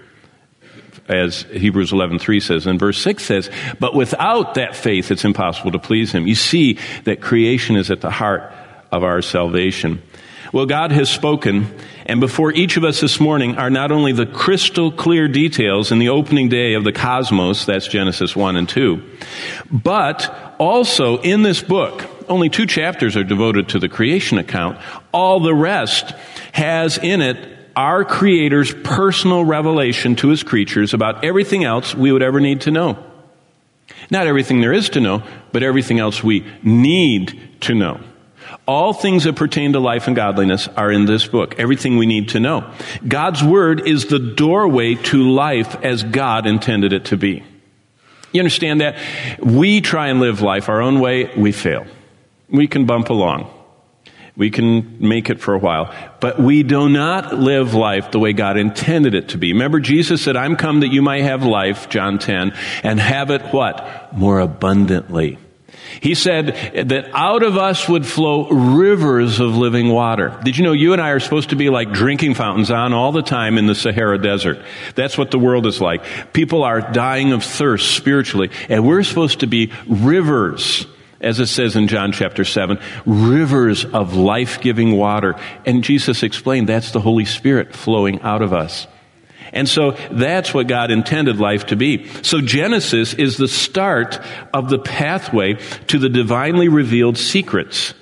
As 1.08 1.42
Hebrews 1.44 1.92
11:3 1.92 2.42
says 2.42 2.68
and 2.68 2.80
verse 2.80 2.98
6 3.00 3.24
says, 3.24 3.50
but 3.80 3.94
without 3.96 4.54
that 4.54 4.76
faith 4.76 5.12
it's 5.12 5.26
impossible 5.26 5.72
to 5.72 5.80
please 5.80 6.12
him. 6.12 6.28
You 6.28 6.36
see 6.36 6.78
that 7.04 7.22
creation 7.22 7.76
is 7.76 7.92
at 7.92 8.02
the 8.02 8.12
heart 8.12 8.54
of 8.92 9.04
our 9.04 9.22
salvation. 9.22 10.02
Well, 10.54 10.66
God 10.66 10.92
has 10.92 11.10
spoken, 11.10 11.74
and 12.06 12.20
before 12.20 12.52
each 12.52 12.76
of 12.76 12.84
us 12.84 13.00
this 13.00 13.22
morning 13.22 13.58
are 13.58 13.70
not 13.70 13.92
only 13.92 14.12
the 14.12 14.26
crystal 14.26 14.92
clear 14.92 15.30
details 15.30 15.94
in 15.94 16.00
the 16.00 16.10
opening 16.10 16.50
day 16.50 16.74
of 16.74 16.84
the 16.84 16.92
cosmos, 16.92 17.66
that's 17.66 17.88
Genesis 17.88 18.36
1 18.36 18.58
and 18.58 18.68
2, 18.68 19.02
but 19.72 20.56
also 20.60 21.20
in 21.22 21.44
this 21.44 21.62
book, 21.62 22.06
only 22.28 22.50
two 22.50 22.66
chapters 22.66 23.16
are 23.16 23.24
devoted 23.24 23.70
to 23.70 23.80
the 23.80 23.88
creation 23.88 24.38
account. 24.38 24.78
All 25.14 25.40
the 25.40 25.56
rest 25.56 26.12
has 26.52 26.98
in 26.98 27.22
it 27.22 27.38
our 27.76 28.04
Creator's 28.04 28.74
personal 28.84 29.44
revelation 29.44 30.16
to 30.18 30.30
His 30.30 30.44
creatures 30.44 30.94
about 30.94 31.24
everything 31.24 31.64
else 31.64 31.96
we 31.96 32.12
would 32.12 32.22
ever 32.22 32.40
need 32.40 32.62
to 32.62 32.72
know. 32.72 33.04
Not 34.10 34.28
everything 34.28 34.62
there 34.62 34.74
is 34.74 34.90
to 34.90 35.02
know, 35.02 35.24
but 35.52 35.64
everything 35.64 36.00
else 36.00 36.24
we 36.24 36.46
need 36.64 37.40
to 37.62 37.74
know. 37.74 38.02
All 38.68 38.94
things 38.94 39.24
that 39.24 39.36
pertain 39.36 39.74
to 39.74 39.80
life 39.80 40.08
and 40.08 40.16
godliness 40.16 40.68
are 40.70 40.92
in 40.92 41.06
this 41.06 41.28
book. 41.28 41.60
Everything 41.60 41.98
we 41.98 42.06
need 42.06 42.30
to 42.30 42.40
know. 42.40 42.72
God's 43.08 43.44
Word 43.44 43.88
is 43.88 44.08
the 44.08 44.20
doorway 44.20 44.96
to 44.96 45.30
life 45.30 45.76
as 45.84 46.04
God 46.04 46.46
intended 46.46 46.94
it 46.94 47.06
to 47.06 47.18
be. 47.18 47.44
You 48.32 48.42
understand 48.42 48.82
that? 48.82 48.98
We 49.40 49.82
try 49.82 50.08
and 50.08 50.20
live 50.20 50.42
life 50.42 50.70
our 50.70 50.82
own 50.82 51.00
way, 51.00 51.34
we 51.36 51.52
fail. 51.52 51.86
We 52.50 52.68
can 52.68 52.86
bump 52.86 53.10
along. 53.10 53.50
We 54.36 54.50
can 54.50 55.08
make 55.08 55.30
it 55.30 55.42
for 55.42 55.54
a 55.54 55.60
while. 55.60 55.94
But 56.20 56.40
we 56.40 56.64
do 56.64 56.88
not 56.88 57.38
live 57.38 57.74
life 57.74 58.12
the 58.12 58.20
way 58.20 58.34
God 58.34 58.58
intended 58.58 59.14
it 59.14 59.30
to 59.30 59.38
be. 59.38 59.52
Remember, 59.52 59.80
Jesus 59.80 60.22
said, 60.22 60.38
I'm 60.38 60.56
come 60.56 60.80
that 60.82 60.94
you 60.94 61.02
might 61.02 61.24
have 61.24 61.44
life, 61.44 61.90
John 61.90 62.18
10, 62.18 62.54
and 62.84 63.00
have 63.00 63.30
it 63.30 63.42
what? 63.54 64.16
More 64.16 64.40
abundantly. 64.40 65.38
He 66.00 66.16
said 66.16 66.88
that 66.88 67.10
out 67.14 67.44
of 67.44 67.58
us 67.58 67.90
would 67.90 68.06
flow 68.06 68.48
rivers 68.50 69.40
of 69.40 69.58
living 69.58 69.90
water. 69.90 70.40
Did 70.44 70.58
you 70.58 70.64
know 70.64 70.72
you 70.72 70.94
and 70.94 71.02
I 71.02 71.10
are 71.10 71.20
supposed 71.20 71.50
to 71.50 71.56
be 71.56 71.70
like 71.70 71.92
drinking 71.92 72.36
fountains 72.36 72.72
on 72.72 72.94
all 72.94 73.12
the 73.12 73.22
time 73.22 73.58
in 73.58 73.68
the 73.68 73.76
Sahara 73.76 74.18
Desert? 74.18 74.60
That's 74.96 75.18
what 75.18 75.32
the 75.32 75.40
world 75.40 75.66
is 75.66 75.82
like. 75.82 76.32
People 76.34 76.64
are 76.64 76.80
dying 76.80 77.34
of 77.34 77.44
thirst 77.44 77.96
spiritually, 77.96 78.50
and 78.70 78.88
we're 78.88 79.04
supposed 79.04 79.42
to 79.42 79.48
be 79.48 79.72
rivers 79.88 80.86
as 81.22 81.40
it 81.40 81.48
says 81.48 81.76
in 81.76 81.88
John 81.88 82.12
chapter 82.12 82.44
7, 82.44 82.80
rivers 83.06 83.86
of 83.86 84.16
life 84.16 84.60
giving 84.60 84.98
water. 84.98 85.36
And 85.66 85.84
Jesus 85.84 86.24
explained 86.24 86.68
that's 86.68 86.92
the 86.92 87.00
Holy 87.00 87.26
Spirit 87.26 87.74
flowing 87.74 88.22
out 88.22 88.42
of 88.42 88.54
us. 88.54 88.88
And 89.54 89.68
so 89.68 89.92
that's 90.12 90.54
what 90.54 90.68
God 90.68 90.92
intended 90.92 91.38
life 91.38 91.68
to 91.68 91.76
be. 91.76 92.08
So 92.24 92.42
Genesis 92.42 93.14
is 93.14 93.38
the 93.38 93.50
start 93.50 94.20
of 94.54 94.70
the 94.70 94.80
pathway 94.80 95.56
to 95.88 96.00
the 96.00 96.10
divinely 96.10 96.70
revealed 96.70 97.18
secrets 97.18 97.94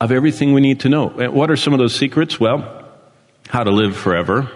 of 0.00 0.12
everything 0.12 0.52
we 0.52 0.60
need 0.60 0.80
to 0.80 0.90
know. 0.90 1.08
What 1.08 1.50
are 1.50 1.56
some 1.56 1.72
of 1.72 1.78
those 1.78 1.94
secrets? 1.94 2.38
Well, 2.38 2.86
how 3.48 3.64
to 3.64 3.70
live 3.70 3.96
forever. 3.96 4.50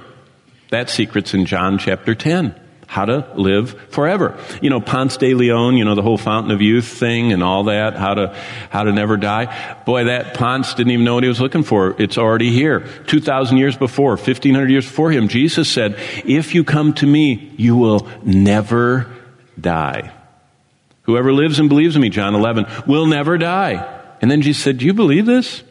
That 0.68 0.90
secret's 0.90 1.32
in 1.32 1.47
John 1.47 1.78
chapter 1.78 2.14
10 2.14 2.59
how 2.90 3.04
to 3.04 3.25
live 3.37 3.80
forever. 3.90 4.37
You 4.61 4.68
know, 4.68 4.80
Ponce 4.80 5.16
de 5.16 5.32
Leon, 5.32 5.76
you 5.76 5.85
know, 5.85 5.94
the 5.94 6.02
whole 6.02 6.18
fountain 6.18 6.50
of 6.50 6.61
youth 6.61 6.88
thing 6.88 7.32
and 7.32 7.40
all 7.40 7.62
that, 7.64 7.94
how 7.94 8.14
to, 8.14 8.37
how 8.68 8.82
to 8.82 8.90
never 8.90 9.16
die. 9.16 9.76
Boy, 9.87 10.06
that 10.06 10.35
Ponce 10.35 10.75
didn't 10.75 10.90
even 10.90 11.04
know 11.04 11.14
what 11.14 11.23
he 11.23 11.28
was 11.28 11.40
looking 11.40 11.62
for. 11.62 11.94
It's 12.02 12.18
already 12.18 12.50
here. 12.50 12.80
2,000 13.06 13.59
years 13.59 13.76
before, 13.76 14.16
1,500 14.16 14.68
years 14.68 14.85
before 14.85 15.12
him, 15.12 15.28
Jesus 15.28 15.70
said, 15.70 15.94
if 16.25 16.52
you 16.52 16.64
come 16.64 16.92
to 16.94 17.06
me, 17.06 17.54
you 17.56 17.76
will 17.76 18.09
never 18.25 19.06
die. 19.61 20.12
Whoever 21.02 21.32
lives 21.32 21.61
and 21.61 21.68
believes 21.68 21.94
in 21.94 22.02
me, 22.02 22.09
John 22.09 22.35
11, 22.35 22.66
will 22.88 23.06
never 23.06 23.38
die. 23.38 24.00
And 24.20 24.28
then 24.28 24.42
Jesus 24.42 24.64
said, 24.64 24.78
do 24.78 24.85
you 24.85 24.94
believe 24.94 25.26
this? 25.26 25.62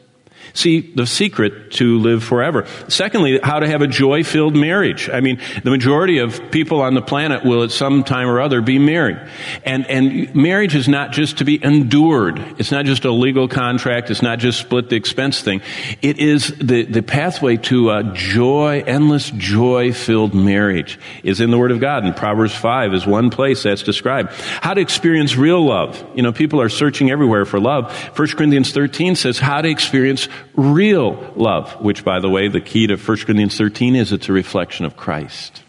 See, 0.54 0.82
the 0.82 1.06
secret 1.06 1.72
to 1.74 2.00
live 2.00 2.24
forever. 2.24 2.66
Secondly, 2.88 3.40
how 3.42 3.60
to 3.60 3.68
have 3.68 3.82
a 3.82 3.88
joy 3.88 4.24
filled 4.24 4.56
marriage. 4.56 5.10
I 5.10 5.20
mean, 5.22 5.40
the 5.64 5.70
majority 5.70 6.20
of 6.20 6.52
people 6.52 6.82
on 6.82 6.94
the 6.94 7.02
planet 7.02 7.44
will 7.46 7.64
at 7.64 7.72
some 7.72 8.04
time 8.04 8.28
or 8.28 8.42
other 8.42 8.62
be 8.62 8.80
married. 8.80 9.20
And, 9.66 9.86
and 9.88 10.34
marriage 10.36 10.76
is 10.76 10.88
not 10.88 11.12
just 11.12 11.40
to 11.40 11.46
be 11.46 11.64
endured. 11.64 12.40
It's 12.58 12.72
not 12.72 12.86
just 12.86 13.06
a 13.06 13.12
legal 13.12 13.48
contract. 13.48 14.10
It's 14.10 14.22
not 14.22 14.40
just 14.40 14.60
split 14.60 14.90
the 14.90 14.96
expense 14.96 15.42
thing. 15.42 15.62
It 16.02 16.20
is 16.20 16.48
the, 16.58 16.84
the 16.84 17.02
pathway 17.02 17.58
to 17.58 17.92
a 17.92 18.04
joy, 18.14 18.84
endless 18.86 19.30
joy 19.32 19.94
filled 19.94 20.34
marriage 20.34 21.00
is 21.24 21.42
in 21.42 21.52
the 21.52 21.58
Word 21.58 21.72
of 21.72 21.80
God. 21.80 22.04
And 22.04 22.16
Proverbs 22.16 22.56
5 22.56 22.94
is 22.94 23.06
one 23.06 23.30
place 23.30 23.64
that's 23.64 23.84
described. 23.84 24.32
How 24.62 24.74
to 24.74 24.82
experience 24.82 25.36
real 25.36 25.64
love. 25.64 26.04
You 26.16 26.24
know, 26.24 26.32
people 26.32 26.62
are 26.62 26.70
searching 26.70 27.12
everywhere 27.12 27.46
for 27.46 27.60
love. 27.60 27.94
1 28.18 28.28
Corinthians 28.30 28.72
13 28.72 29.16
says 29.16 29.40
how 29.40 29.62
to 29.62 29.70
experience 29.70 30.28
real 30.56 31.34
love, 31.36 31.72
which, 31.82 32.04
by 32.04 32.20
the 32.20 32.30
way, 32.30 32.48
the 32.48 32.62
key 32.62 32.88
to 32.88 32.96
1 32.96 33.18
Corinthians 33.20 33.58
13 33.58 33.96
is 33.96 34.12
it's 34.14 34.30
a 34.30 34.34
reflection 34.34 34.86
of 34.86 34.96
Christ. 34.98 35.64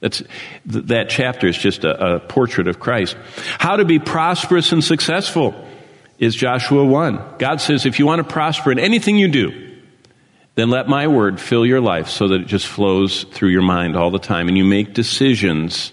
That's, 0.00 0.22
that 0.66 1.08
chapter 1.08 1.46
is 1.46 1.56
just 1.56 1.84
a, 1.84 2.16
a 2.16 2.20
portrait 2.20 2.66
of 2.66 2.80
Christ. 2.80 3.16
How 3.58 3.76
to 3.76 3.84
be 3.84 3.98
prosperous 3.98 4.72
and 4.72 4.82
successful 4.82 5.54
is 6.18 6.34
Joshua 6.34 6.84
1. 6.84 7.36
God 7.38 7.60
says, 7.60 7.86
if 7.86 7.98
you 7.98 8.06
want 8.06 8.18
to 8.18 8.32
prosper 8.32 8.72
in 8.72 8.78
anything 8.78 9.16
you 9.16 9.28
do, 9.28 9.78
then 10.54 10.70
let 10.70 10.88
my 10.88 11.06
word 11.08 11.40
fill 11.40 11.64
your 11.64 11.80
life 11.80 12.08
so 12.08 12.28
that 12.28 12.42
it 12.42 12.46
just 12.46 12.66
flows 12.66 13.24
through 13.24 13.50
your 13.50 13.62
mind 13.62 13.96
all 13.96 14.10
the 14.10 14.18
time 14.18 14.48
and 14.48 14.58
you 14.58 14.64
make 14.64 14.92
decisions 14.92 15.92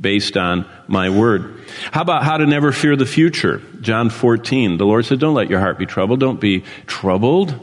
based 0.00 0.36
on 0.36 0.66
my 0.86 1.10
word. 1.10 1.60
How 1.90 2.02
about 2.02 2.22
how 2.24 2.36
to 2.36 2.46
never 2.46 2.72
fear 2.72 2.96
the 2.96 3.06
future? 3.06 3.62
John 3.80 4.10
14. 4.10 4.78
The 4.78 4.86
Lord 4.86 5.04
said, 5.04 5.20
Don't 5.20 5.34
let 5.34 5.50
your 5.50 5.60
heart 5.60 5.78
be 5.78 5.86
troubled. 5.86 6.20
Don't 6.20 6.40
be 6.40 6.64
troubled. 6.86 7.54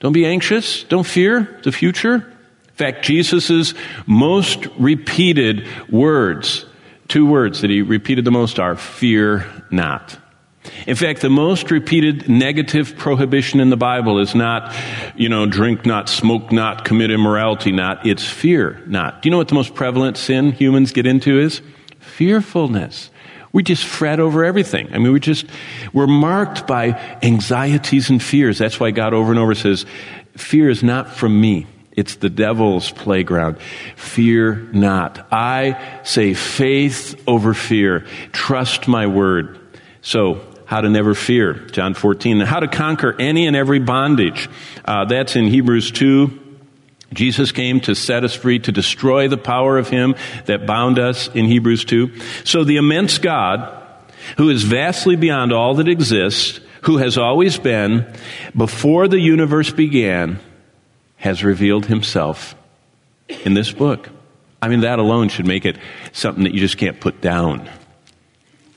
Don't 0.00 0.12
be 0.12 0.26
anxious. 0.26 0.84
Don't 0.84 1.06
fear 1.06 1.60
the 1.62 1.72
future. 1.72 2.14
In 2.14 2.74
fact, 2.74 3.04
Jesus' 3.04 3.74
most 4.06 4.66
repeated 4.78 5.66
words, 5.90 6.64
two 7.08 7.26
words 7.26 7.60
that 7.60 7.70
he 7.70 7.82
repeated 7.82 8.24
the 8.24 8.30
most 8.30 8.58
are 8.58 8.76
fear 8.76 9.44
not. 9.70 10.18
In 10.86 10.96
fact, 10.96 11.20
the 11.20 11.30
most 11.30 11.70
repeated 11.70 12.28
negative 12.28 12.96
prohibition 12.96 13.60
in 13.60 13.70
the 13.70 13.76
Bible 13.76 14.18
is 14.18 14.34
not, 14.34 14.74
you 15.16 15.28
know, 15.28 15.46
drink 15.46 15.86
not, 15.86 16.08
smoke 16.08 16.52
not, 16.52 16.84
commit 16.84 17.10
immorality 17.10 17.72
not. 17.72 18.06
It's 18.06 18.28
fear 18.28 18.82
not. 18.86 19.22
Do 19.22 19.28
you 19.28 19.30
know 19.30 19.38
what 19.38 19.48
the 19.48 19.54
most 19.54 19.74
prevalent 19.74 20.16
sin 20.16 20.52
humans 20.52 20.92
get 20.92 21.06
into 21.06 21.38
is? 21.38 21.60
Fearfulness. 21.98 23.10
We 23.52 23.62
just 23.62 23.84
fret 23.84 24.20
over 24.20 24.44
everything. 24.44 24.92
I 24.94 24.98
mean, 24.98 25.12
we 25.12 25.20
just, 25.20 25.46
we're 25.92 26.06
marked 26.06 26.66
by 26.66 26.90
anxieties 27.22 28.08
and 28.08 28.22
fears. 28.22 28.58
That's 28.58 28.78
why 28.78 28.92
God 28.92 29.12
over 29.12 29.30
and 29.30 29.40
over 29.40 29.54
says, 29.54 29.86
fear 30.36 30.70
is 30.70 30.82
not 30.82 31.12
from 31.12 31.40
me. 31.40 31.66
It's 31.92 32.14
the 32.16 32.30
devil's 32.30 32.92
playground. 32.92 33.60
Fear 33.96 34.54
not. 34.72 35.26
I 35.32 36.00
say 36.04 36.34
faith 36.34 37.20
over 37.26 37.52
fear. 37.52 38.06
Trust 38.32 38.86
my 38.86 39.06
word. 39.06 39.58
So, 40.00 40.40
how 40.70 40.80
to 40.80 40.88
never 40.88 41.16
fear, 41.16 41.54
John 41.54 41.94
14. 41.94 42.40
and 42.40 42.48
How 42.48 42.60
to 42.60 42.68
conquer 42.68 43.16
any 43.18 43.48
and 43.48 43.56
every 43.56 43.80
bondage. 43.80 44.48
Uh, 44.84 45.04
that's 45.04 45.34
in 45.34 45.48
Hebrews 45.48 45.90
2. 45.90 46.30
Jesus 47.12 47.50
came 47.50 47.80
to 47.80 47.96
set 47.96 48.22
us 48.22 48.36
free, 48.36 48.60
to 48.60 48.70
destroy 48.70 49.26
the 49.26 49.36
power 49.36 49.78
of 49.78 49.88
him 49.88 50.14
that 50.46 50.66
bound 50.66 51.00
us 51.00 51.26
in 51.34 51.46
Hebrews 51.46 51.84
2. 51.86 52.16
So 52.44 52.62
the 52.62 52.76
immense 52.76 53.18
God, 53.18 53.82
who 54.36 54.48
is 54.48 54.62
vastly 54.62 55.16
beyond 55.16 55.52
all 55.52 55.74
that 55.74 55.88
exists, 55.88 56.60
who 56.82 56.98
has 56.98 57.18
always 57.18 57.58
been, 57.58 58.06
before 58.56 59.08
the 59.08 59.18
universe 59.18 59.72
began, 59.72 60.38
has 61.16 61.42
revealed 61.42 61.86
himself 61.86 62.54
in 63.28 63.54
this 63.54 63.72
book. 63.72 64.08
I 64.62 64.68
mean, 64.68 64.82
that 64.82 65.00
alone 65.00 65.30
should 65.30 65.48
make 65.48 65.64
it 65.64 65.78
something 66.12 66.44
that 66.44 66.54
you 66.54 66.60
just 66.60 66.78
can't 66.78 67.00
put 67.00 67.20
down. 67.20 67.68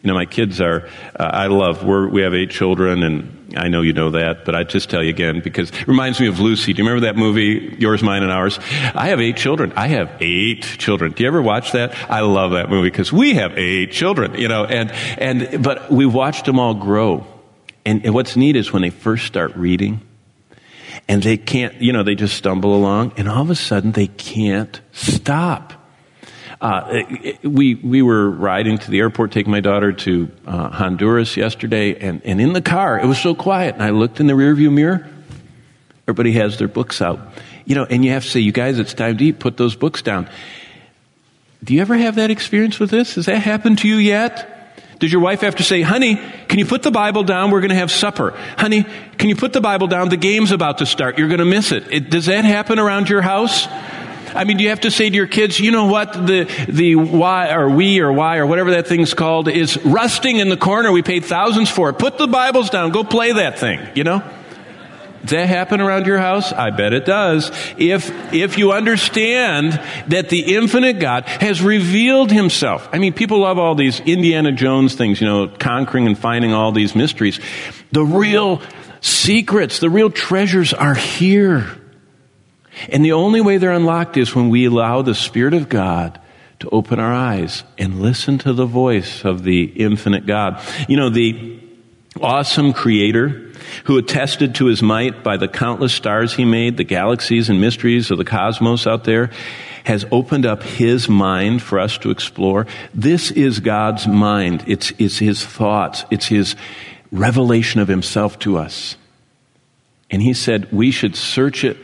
You 0.04 0.10
know, 0.10 0.16
my 0.16 0.26
kids 0.26 0.60
are, 0.60 0.90
uh, 1.18 1.24
I 1.24 1.48
love, 1.48 1.86
we're, 1.86 2.10
we 2.10 2.24
have 2.24 2.34
eight 2.34 2.50
children, 2.50 3.04
and 3.04 3.56
I 3.58 3.70
know 3.70 3.82
you 3.82 3.94
know 3.94 4.10
that, 4.12 4.44
but 4.44 4.54
I 4.54 4.64
just 4.64 4.90
tell 4.90 5.02
you 5.02 5.10
again 5.10 5.40
because 5.40 5.70
it 5.70 5.88
reminds 5.88 6.20
me 6.20 6.28
of 6.28 6.42
Lucy. 6.42 6.74
Do 6.74 6.82
you 6.82 6.90
remember 6.90 7.08
that 7.08 7.16
movie, 7.16 7.78
Yours, 7.80 8.04
Mine, 8.04 8.22
and 8.22 8.30
Ours? 8.30 8.60
I 8.94 9.08
have 9.08 9.22
eight 9.22 9.38
children. 9.38 9.72
I 9.78 9.88
have 9.88 10.12
eight 10.20 10.64
children. 10.64 11.14
Do 11.14 11.24
you 11.24 11.28
ever 11.28 11.42
watch 11.42 11.72
that? 11.72 11.96
I 12.12 12.20
love 12.20 12.52
that 12.52 12.70
movie 12.70 12.90
because 12.90 13.14
we 13.14 13.36
have 13.36 13.58
eight 13.58 13.94
children, 13.94 14.38
you 14.38 14.50
know, 14.50 14.66
and, 14.66 14.92
and, 14.92 15.64
but 15.64 15.90
we 15.90 16.06
watched 16.06 16.44
them 16.46 16.60
all 16.60 16.74
grow. 16.74 17.26
And, 17.86 18.04
and 18.04 18.14
what's 18.14 18.36
neat 18.36 18.58
is 18.58 18.74
when 18.74 18.82
they 18.82 18.90
first 18.90 19.26
start 19.26 19.56
reading, 19.56 20.02
and 21.08 21.24
they 21.24 21.38
can't, 21.38 21.82
you 21.82 21.94
know, 21.94 22.04
they 22.04 22.16
just 22.16 22.36
stumble 22.36 22.76
along, 22.76 23.14
and 23.16 23.30
all 23.30 23.42
of 23.42 23.50
a 23.50 23.56
sudden 23.56 23.94
they 23.94 24.08
can't 24.08 24.82
stop 24.92 25.74
uh, 26.64 27.04
we 27.44 27.76
we 27.76 28.02
were 28.02 28.30
riding 28.30 28.78
to 28.78 28.90
the 28.90 29.00
airport, 29.00 29.34
taking 29.34 29.52
my 29.52 29.60
daughter 29.60 29.92
to 29.92 30.32
uh, 30.48 30.70
Honduras 30.70 31.36
yesterday, 31.36 32.00
and, 32.00 32.22
and 32.24 32.40
in 32.40 32.54
the 32.54 32.62
car 32.62 32.98
it 32.98 33.06
was 33.06 33.20
so 33.20 33.36
quiet. 33.36 33.74
And 33.76 33.84
I 33.84 33.90
looked 33.90 34.22
in 34.22 34.28
the 34.28 34.34
rearview 34.34 34.72
mirror. 34.72 35.06
Everybody 36.08 36.32
has 36.34 36.58
their 36.58 36.70
books 36.70 37.02
out, 37.02 37.20
you 37.66 37.76
know, 37.76 37.84
and 37.84 38.06
you 38.06 38.12
have 38.12 38.24
to 38.24 38.30
say, 38.30 38.40
"You 38.40 38.54
guys, 38.54 38.80
it's 38.80 38.94
time 38.94 39.18
to 39.18 39.26
eat. 39.26 39.40
Put 39.40 39.58
those 39.58 39.76
books 39.76 40.02
down." 40.02 40.30
Do 41.62 41.74
you 41.74 41.82
ever 41.82 41.98
have 41.98 42.16
that 42.16 42.32
experience 42.32 42.80
with 42.80 42.92
this? 42.92 43.16
Has 43.16 43.26
that 43.26 43.40
happened 43.40 43.80
to 43.80 43.88
you 43.90 43.96
yet? 43.96 44.50
Does 45.00 45.12
your 45.12 45.22
wife 45.22 45.42
have 45.42 45.56
to 45.58 45.64
say, 45.64 45.82
honey, 45.82 46.16
can 46.48 46.60
you 46.60 46.66
put 46.66 46.84
the 46.84 46.92
Bible 46.92 47.24
down? 47.24 47.52
We're 47.52 47.62
going 47.62 47.72
to 47.72 47.76
have 47.76 47.92
supper. 47.92 48.32
Honey, 48.58 48.86
can 49.18 49.30
you 49.30 49.36
put 49.36 49.52
the 49.54 49.62
Bible 49.62 49.88
down? 49.88 50.10
The 50.10 50.18
game's 50.18 50.52
about 50.52 50.78
to 50.78 50.86
start. 50.86 51.18
You're 51.18 51.28
going 51.28 51.40
to 51.40 51.46
miss 51.46 51.72
it. 51.72 51.92
it 51.92 52.10
does 52.10 52.28
that 52.28 52.46
happen 52.46 52.80
around 52.80 53.10
your 53.10 53.22
house? 53.22 53.68
I 54.36 54.44
mean, 54.44 54.58
do 54.58 54.64
you 54.64 54.70
have 54.70 54.82
to 54.82 54.92
say 54.92 55.10
to 55.10 55.16
your 55.16 55.28
kids, 55.28 55.60
you 55.60 55.72
know 55.72 55.86
what, 55.86 56.14
the, 56.14 56.44
the 56.68 56.96
Y 56.96 57.54
or 57.54 57.70
we 57.70 58.00
or 58.00 58.12
Y 58.12 58.38
or 58.38 58.46
whatever 58.46 58.72
that 58.72 58.88
thing's 58.88 59.14
called 59.14 59.48
is 59.48 59.78
rusting 59.86 60.38
in 60.38 60.50
the 60.50 60.58
corner. 60.58 60.92
We 60.92 61.02
paid 61.02 61.26
thousands 61.26 61.70
for 61.70 61.90
it. 61.90 61.94
Put 61.94 62.18
the 62.18 62.28
Bibles 62.28 62.70
down. 62.70 62.92
Go 62.92 63.04
play 63.04 63.34
that 63.34 63.60
thing, 63.60 63.80
you 63.96 64.04
know? 64.04 64.24
Does 65.22 65.32
that 65.32 65.48
happen 65.48 65.80
around 65.80 66.06
your 66.06 66.18
house? 66.18 66.52
I 66.52 66.72
bet 66.72 66.92
it 66.92 67.06
does. 67.06 67.50
If, 67.78 68.34
if 68.34 68.58
you 68.58 68.74
understand 68.74 69.80
that 70.08 70.28
the 70.28 70.56
infinite 70.56 71.00
God 71.00 71.24
has 71.26 71.62
revealed 71.62 72.30
himself. 72.30 72.90
I 72.92 72.98
mean, 72.98 73.14
people 73.14 73.40
love 73.40 73.58
all 73.58 73.74
these 73.74 74.02
Indiana 74.02 74.52
Jones 74.52 74.96
things, 74.96 75.22
you 75.22 75.28
know, 75.28 75.48
conquering 75.48 76.08
and 76.08 76.18
finding 76.18 76.52
all 76.52 76.74
these 76.74 76.94
mysteries. 76.94 77.40
The 77.94 78.04
real 78.04 78.62
secrets, 79.00 79.80
the 79.80 79.90
real 79.90 80.10
treasures 80.10 80.74
are 80.74 80.96
here. 80.96 81.68
And 82.90 83.04
the 83.04 83.14
only 83.14 83.42
way 83.42 83.58
they're 83.58 83.72
unlocked 83.72 84.18
is 84.18 84.36
when 84.36 84.50
we 84.50 84.66
allow 84.66 85.02
the 85.02 85.16
Spirit 85.16 85.54
of 85.54 85.70
God 85.70 86.20
to 86.60 86.70
open 86.70 87.00
our 87.00 87.14
eyes 87.14 87.64
and 87.78 88.02
listen 88.02 88.38
to 88.40 88.54
the 88.54 88.66
voice 88.66 89.26
of 89.26 89.44
the 89.44 89.64
infinite 89.64 90.26
God. 90.26 90.62
You 90.88 90.98
know, 90.98 91.10
the 91.10 91.60
awesome 92.22 92.74
creator 92.74 93.52
who 93.86 93.98
attested 93.98 94.56
to 94.56 94.68
his 94.68 94.82
might 94.82 95.24
by 95.24 95.38
the 95.38 95.48
countless 95.48 95.94
stars 95.94 96.34
he 96.34 96.46
made, 96.46 96.78
the 96.78 96.84
galaxies 96.84 97.50
and 97.50 97.60
mysteries 97.60 98.12
of 98.12 98.18
the 98.18 98.26
cosmos 98.26 98.88
out 98.88 99.04
there, 99.04 99.32
has 99.84 100.06
opened 100.12 100.46
up 100.46 100.64
his 100.64 101.10
mind 101.10 101.62
for 101.62 101.80
us 101.80 101.98
to 101.98 102.12
explore. 102.12 102.66
This 102.94 103.32
is 103.32 103.60
God's 103.60 104.08
mind. 104.08 104.64
It's, 104.68 104.94
it's 104.98 105.18
his 105.18 105.46
thoughts. 105.46 106.06
It's 106.10 106.28
his 106.28 106.56
revelation 107.12 107.82
of 107.82 107.88
himself 107.88 108.40
to 108.40 108.58
us. 108.58 108.96
And 110.10 110.22
he 110.22 110.34
said 110.34 110.72
we 110.72 110.92
should 110.92 111.16
search 111.16 111.64
it 111.64 111.78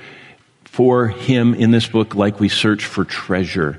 for 0.79 1.09
him 1.09 1.53
in 1.53 1.71
this 1.71 1.87
book 1.87 2.15
like 2.15 2.39
we 2.39 2.47
search 2.47 2.85
for 2.85 3.03
treasure, 3.03 3.77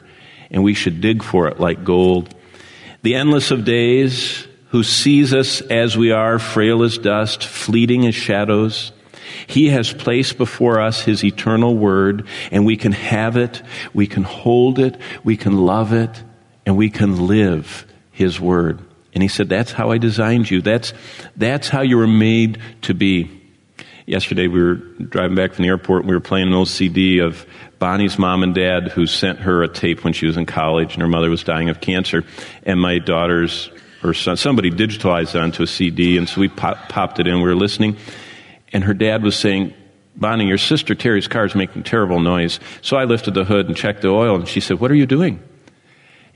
and 0.51 0.63
we 0.63 0.75
should 0.75 1.01
dig 1.01 1.23
for 1.23 1.49
it 1.49 1.59
like 1.59 1.83
gold. 1.83 2.35
The 3.01 3.15
endless 3.15 3.51
of 3.51 3.65
days, 3.65 4.47
who 4.69 4.83
sees 4.83 5.33
us 5.33 5.63
as 5.63 5.97
we 5.97 6.13
are, 6.13 6.39
frail 6.39 6.83
as 6.83 6.99
dust, 6.99 7.43
fleeting 7.43 8.07
as 8.07 8.15
shadows. 8.15 8.93
He 9.47 9.69
has 9.69 9.95
placed 9.95 10.37
before 10.37 10.79
us 10.79 11.01
His 11.01 11.25
eternal 11.25 11.75
word, 11.75 12.27
and 12.51 12.67
we 12.67 12.77
can 12.77 12.93
have 12.93 13.39
it, 13.39 13.63
we 13.95 14.07
can 14.07 14.25
hold 14.25 14.79
it, 14.79 14.99
we 15.25 15.39
can 15.39 15.57
love 15.57 15.95
it, 15.95 16.23
and 16.67 16.77
we 16.77 16.91
can 16.91 17.27
live 17.27 17.87
His 18.11 18.39
word. 18.39 18.79
And 19.15 19.23
He 19.23 19.29
said, 19.31 19.49
That's 19.49 19.73
how 19.73 19.91
I 19.91 19.97
designed 19.97 20.51
you. 20.51 20.61
That's, 20.61 20.93
that's 21.35 21.71
how 21.71 21.81
you 21.81 21.97
were 21.97 22.07
made 22.07 22.59
to 22.83 22.93
be 22.93 23.40
yesterday 24.07 24.47
we 24.47 24.63
were 24.63 24.75
driving 24.75 25.37
back 25.37 25.55
from 25.55 25.63
the 25.63 25.69
airport 25.69 26.03
and 26.03 26.09
we 26.09 26.17
were 26.17 26.21
playing 26.21 26.49
an 26.49 26.55
old 26.55 26.69
CD 26.69 27.19
of 27.19 27.47
Bonnie's 27.79 28.19
mom 28.19 28.43
and 28.43 28.55
dad 28.55 28.89
who 28.89 29.07
sent 29.07 29.41
her 29.41 29.63
a 29.63 29.69
tape 29.69 30.05
when 30.05 30.13
she 30.13 30.27
was 30.27 30.37
in 30.37 30.47
college 30.47 30.95
and 30.95 31.03
her 31.03 31.09
mother 31.09 31.31
was 31.31 31.43
dying 31.43 31.69
of 31.69 31.81
cancer. 31.81 32.25
And 32.65 32.81
my 32.81 32.99
daughter's, 32.99 33.71
or 34.03 34.15
son, 34.15 34.37
somebody 34.37 34.71
digitalized 34.71 35.35
it 35.35 35.41
onto 35.41 35.63
a 35.63 35.67
CD 35.67 36.19
and 36.19 36.29
so 36.29 36.41
we 36.41 36.49
pop, 36.49 36.89
popped 36.89 37.21
it 37.21 37.27
in. 37.27 37.37
We 37.37 37.43
were 37.43 37.55
listening 37.55 37.97
and 38.73 38.85
her 38.85 38.95
dad 38.95 39.23
was 39.23 39.37
saying, 39.37 39.75
Bonnie, 40.17 40.47
your 40.47 40.59
sister 40.59 40.95
Terry's 40.95 41.29
car 41.29 41.45
is 41.45 41.55
making 41.55 41.85
terrible 41.85 42.21
noise. 42.21 42.61
So 42.83 42.97
I 42.97 43.05
lifted 43.05 43.35
the 43.35 43.45
hood 43.45 43.67
and 43.67 43.77
checked 43.77 44.03
the 44.03 44.09
oil 44.09 44.37
and 44.37 44.49
she 44.49 44.61
said, 44.61 44.81
what 44.81 44.91
are 44.91 44.97
you 44.97 45.07
doing? 45.07 45.43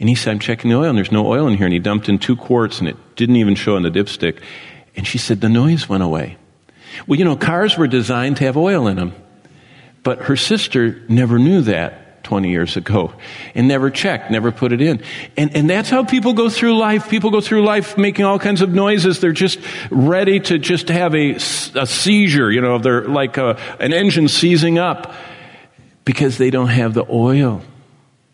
And 0.00 0.08
he 0.08 0.14
said, 0.14 0.32
I'm 0.32 0.38
checking 0.38 0.70
the 0.70 0.76
oil 0.76 0.88
and 0.88 0.98
there's 0.98 1.12
no 1.12 1.26
oil 1.26 1.46
in 1.46 1.56
here. 1.56 1.66
And 1.66 1.72
he 1.72 1.78
dumped 1.78 2.08
in 2.08 2.18
two 2.18 2.36
quarts 2.36 2.80
and 2.80 2.88
it 2.88 2.96
didn't 3.16 3.36
even 3.36 3.54
show 3.54 3.76
on 3.76 3.82
the 3.82 3.90
dipstick. 3.90 4.40
And 4.96 5.06
she 5.06 5.18
said, 5.18 5.40
the 5.40 5.48
noise 5.48 5.88
went 5.88 6.02
away. 6.02 6.36
Well, 7.06 7.18
you 7.18 7.24
know, 7.24 7.36
cars 7.36 7.76
were 7.76 7.86
designed 7.86 8.38
to 8.38 8.44
have 8.44 8.56
oil 8.56 8.86
in 8.86 8.96
them. 8.96 9.14
But 10.02 10.22
her 10.22 10.36
sister 10.36 11.02
never 11.08 11.38
knew 11.38 11.62
that 11.62 12.22
20 12.24 12.50
years 12.50 12.76
ago 12.76 13.12
and 13.54 13.68
never 13.68 13.90
checked, 13.90 14.30
never 14.30 14.52
put 14.52 14.72
it 14.72 14.80
in. 14.80 15.02
And, 15.36 15.54
and 15.56 15.68
that's 15.68 15.90
how 15.90 16.04
people 16.04 16.32
go 16.32 16.48
through 16.48 16.76
life. 16.76 17.08
People 17.08 17.30
go 17.30 17.40
through 17.40 17.64
life 17.64 17.96
making 17.96 18.24
all 18.24 18.38
kinds 18.38 18.60
of 18.60 18.70
noises. 18.70 19.20
They're 19.20 19.32
just 19.32 19.58
ready 19.90 20.40
to 20.40 20.58
just 20.58 20.88
have 20.88 21.14
a, 21.14 21.34
a 21.34 21.86
seizure, 21.86 22.50
you 22.50 22.60
know, 22.60 22.78
they're 22.78 23.06
like 23.06 23.36
a, 23.36 23.58
an 23.80 23.92
engine 23.92 24.28
seizing 24.28 24.78
up 24.78 25.14
because 26.04 26.36
they 26.38 26.50
don't 26.50 26.68
have 26.68 26.92
the 26.92 27.06
oil 27.08 27.62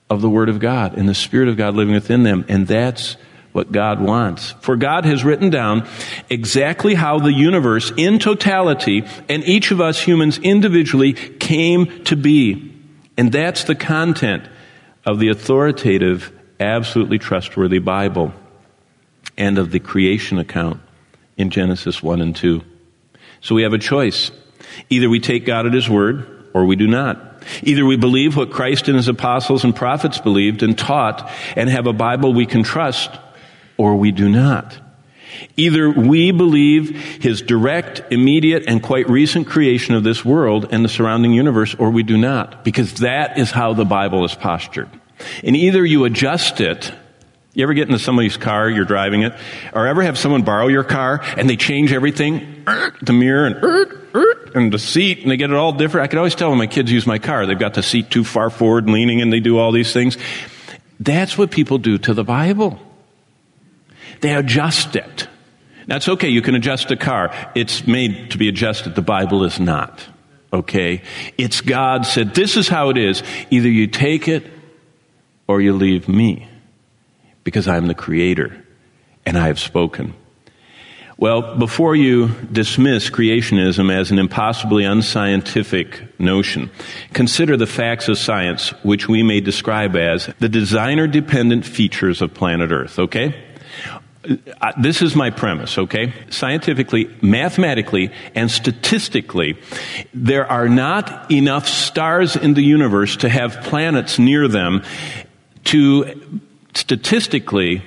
of 0.08 0.22
the 0.22 0.30
Word 0.30 0.48
of 0.48 0.58
God 0.58 0.96
and 0.98 1.08
the 1.08 1.14
Spirit 1.14 1.48
of 1.48 1.56
God 1.56 1.74
living 1.74 1.94
within 1.94 2.24
them. 2.24 2.44
And 2.48 2.66
that's 2.66 3.16
what 3.52 3.72
God 3.72 4.00
wants. 4.00 4.52
For 4.60 4.76
God 4.76 5.04
has 5.04 5.24
written 5.24 5.50
down 5.50 5.88
exactly 6.28 6.94
how 6.94 7.18
the 7.18 7.32
universe 7.32 7.92
in 7.96 8.18
totality 8.18 9.04
and 9.28 9.42
each 9.44 9.70
of 9.70 9.80
us 9.80 10.00
humans 10.00 10.38
individually 10.38 11.12
came 11.12 12.04
to 12.04 12.16
be. 12.16 12.74
And 13.16 13.32
that's 13.32 13.64
the 13.64 13.74
content 13.74 14.48
of 15.04 15.18
the 15.18 15.28
authoritative, 15.28 16.32
absolutely 16.60 17.18
trustworthy 17.18 17.78
Bible 17.78 18.32
and 19.36 19.58
of 19.58 19.70
the 19.72 19.80
creation 19.80 20.38
account 20.38 20.80
in 21.36 21.50
Genesis 21.50 22.02
1 22.02 22.20
and 22.20 22.36
2. 22.36 22.62
So 23.40 23.54
we 23.54 23.62
have 23.62 23.72
a 23.72 23.78
choice. 23.78 24.30
Either 24.90 25.08
we 25.08 25.18
take 25.18 25.44
God 25.44 25.66
at 25.66 25.72
His 25.72 25.88
word 25.88 26.50
or 26.54 26.64
we 26.66 26.76
do 26.76 26.86
not. 26.86 27.42
Either 27.62 27.84
we 27.86 27.96
believe 27.96 28.36
what 28.36 28.50
Christ 28.50 28.88
and 28.88 28.96
His 28.96 29.08
apostles 29.08 29.64
and 29.64 29.74
prophets 29.74 30.18
believed 30.18 30.62
and 30.62 30.78
taught 30.78 31.30
and 31.56 31.68
have 31.70 31.86
a 31.86 31.92
Bible 31.92 32.34
we 32.34 32.46
can 32.46 32.62
trust 32.62 33.10
or 33.80 33.96
we 33.96 34.12
do 34.12 34.28
not. 34.28 34.78
Either 35.56 35.88
we 35.88 36.32
believe 36.32 36.90
his 37.22 37.40
direct, 37.40 38.02
immediate, 38.12 38.64
and 38.68 38.82
quite 38.82 39.08
recent 39.08 39.46
creation 39.46 39.94
of 39.94 40.04
this 40.04 40.22
world 40.22 40.68
and 40.70 40.84
the 40.84 40.88
surrounding 40.88 41.32
universe, 41.32 41.74
or 41.76 41.90
we 41.90 42.02
do 42.02 42.18
not, 42.18 42.62
because 42.62 42.92
that 42.96 43.38
is 43.38 43.50
how 43.50 43.72
the 43.72 43.86
Bible 43.86 44.22
is 44.26 44.34
postured. 44.34 44.90
And 45.42 45.56
either 45.56 45.82
you 45.82 46.04
adjust 46.04 46.60
it, 46.60 46.92
you 47.54 47.62
ever 47.62 47.72
get 47.72 47.88
into 47.88 47.98
somebody's 47.98 48.36
car, 48.36 48.68
you're 48.68 48.84
driving 48.84 49.22
it, 49.22 49.32
or 49.72 49.86
ever 49.86 50.02
have 50.02 50.18
someone 50.18 50.42
borrow 50.42 50.68
your 50.68 50.84
car 50.84 51.22
and 51.38 51.48
they 51.48 51.56
change 51.56 51.90
everything, 51.90 52.66
the 53.00 53.14
mirror 53.14 53.46
and, 53.46 54.54
and 54.54 54.72
the 54.74 54.78
seat, 54.78 55.22
and 55.22 55.30
they 55.30 55.38
get 55.38 55.48
it 55.48 55.56
all 55.56 55.72
different. 55.72 56.04
I 56.04 56.08
could 56.08 56.18
always 56.18 56.34
tell 56.34 56.50
when 56.50 56.58
my 56.58 56.66
kids 56.66 56.92
use 56.92 57.06
my 57.06 57.18
car, 57.18 57.46
they've 57.46 57.58
got 57.58 57.72
the 57.72 57.82
seat 57.82 58.10
too 58.10 58.24
far 58.24 58.50
forward 58.50 58.90
leaning 58.90 59.22
and 59.22 59.32
they 59.32 59.40
do 59.40 59.58
all 59.58 59.72
these 59.72 59.94
things. 59.94 60.18
That's 60.98 61.38
what 61.38 61.50
people 61.50 61.78
do 61.78 61.96
to 61.96 62.12
the 62.12 62.24
Bible. 62.24 62.78
They 64.20 64.34
adjust 64.34 64.96
it. 64.96 65.28
That's 65.86 66.08
okay. 66.08 66.28
You 66.28 66.42
can 66.42 66.54
adjust 66.54 66.90
a 66.90 66.96
car. 66.96 67.34
It's 67.54 67.86
made 67.86 68.30
to 68.32 68.38
be 68.38 68.48
adjusted. 68.48 68.94
The 68.94 69.02
Bible 69.02 69.44
is 69.44 69.58
not. 69.58 70.06
Okay? 70.52 71.02
It's 71.38 71.60
God 71.60 72.06
said, 72.06 72.34
this 72.34 72.56
is 72.56 72.68
how 72.68 72.90
it 72.90 72.96
is. 72.96 73.22
Either 73.50 73.68
you 73.68 73.86
take 73.86 74.28
it 74.28 74.46
or 75.46 75.60
you 75.60 75.72
leave 75.72 76.08
me 76.08 76.48
because 77.44 77.66
I'm 77.66 77.86
the 77.86 77.94
creator 77.94 78.64
and 79.26 79.36
I 79.36 79.48
have 79.48 79.58
spoken. 79.58 80.14
Well, 81.16 81.56
before 81.56 81.94
you 81.96 82.28
dismiss 82.50 83.10
creationism 83.10 83.94
as 83.94 84.10
an 84.10 84.18
impossibly 84.18 84.84
unscientific 84.84 86.18
notion, 86.18 86.70
consider 87.12 87.58
the 87.58 87.66
facts 87.66 88.08
of 88.08 88.16
science, 88.16 88.70
which 88.82 89.06
we 89.06 89.22
may 89.22 89.40
describe 89.40 89.96
as 89.96 90.32
the 90.38 90.48
designer 90.48 91.06
dependent 91.06 91.66
features 91.66 92.22
of 92.22 92.32
planet 92.32 92.70
Earth, 92.70 92.98
okay? 92.98 93.34
This 94.78 95.00
is 95.00 95.16
my 95.16 95.30
premise, 95.30 95.78
okay? 95.78 96.12
Scientifically, 96.28 97.08
mathematically, 97.22 98.12
and 98.34 98.50
statistically, 98.50 99.58
there 100.12 100.46
are 100.46 100.68
not 100.68 101.30
enough 101.30 101.66
stars 101.66 102.36
in 102.36 102.54
the 102.54 102.62
universe 102.62 103.16
to 103.18 103.28
have 103.28 103.62
planets 103.62 104.18
near 104.18 104.46
them 104.46 104.82
to 105.64 106.40
statistically 106.74 107.82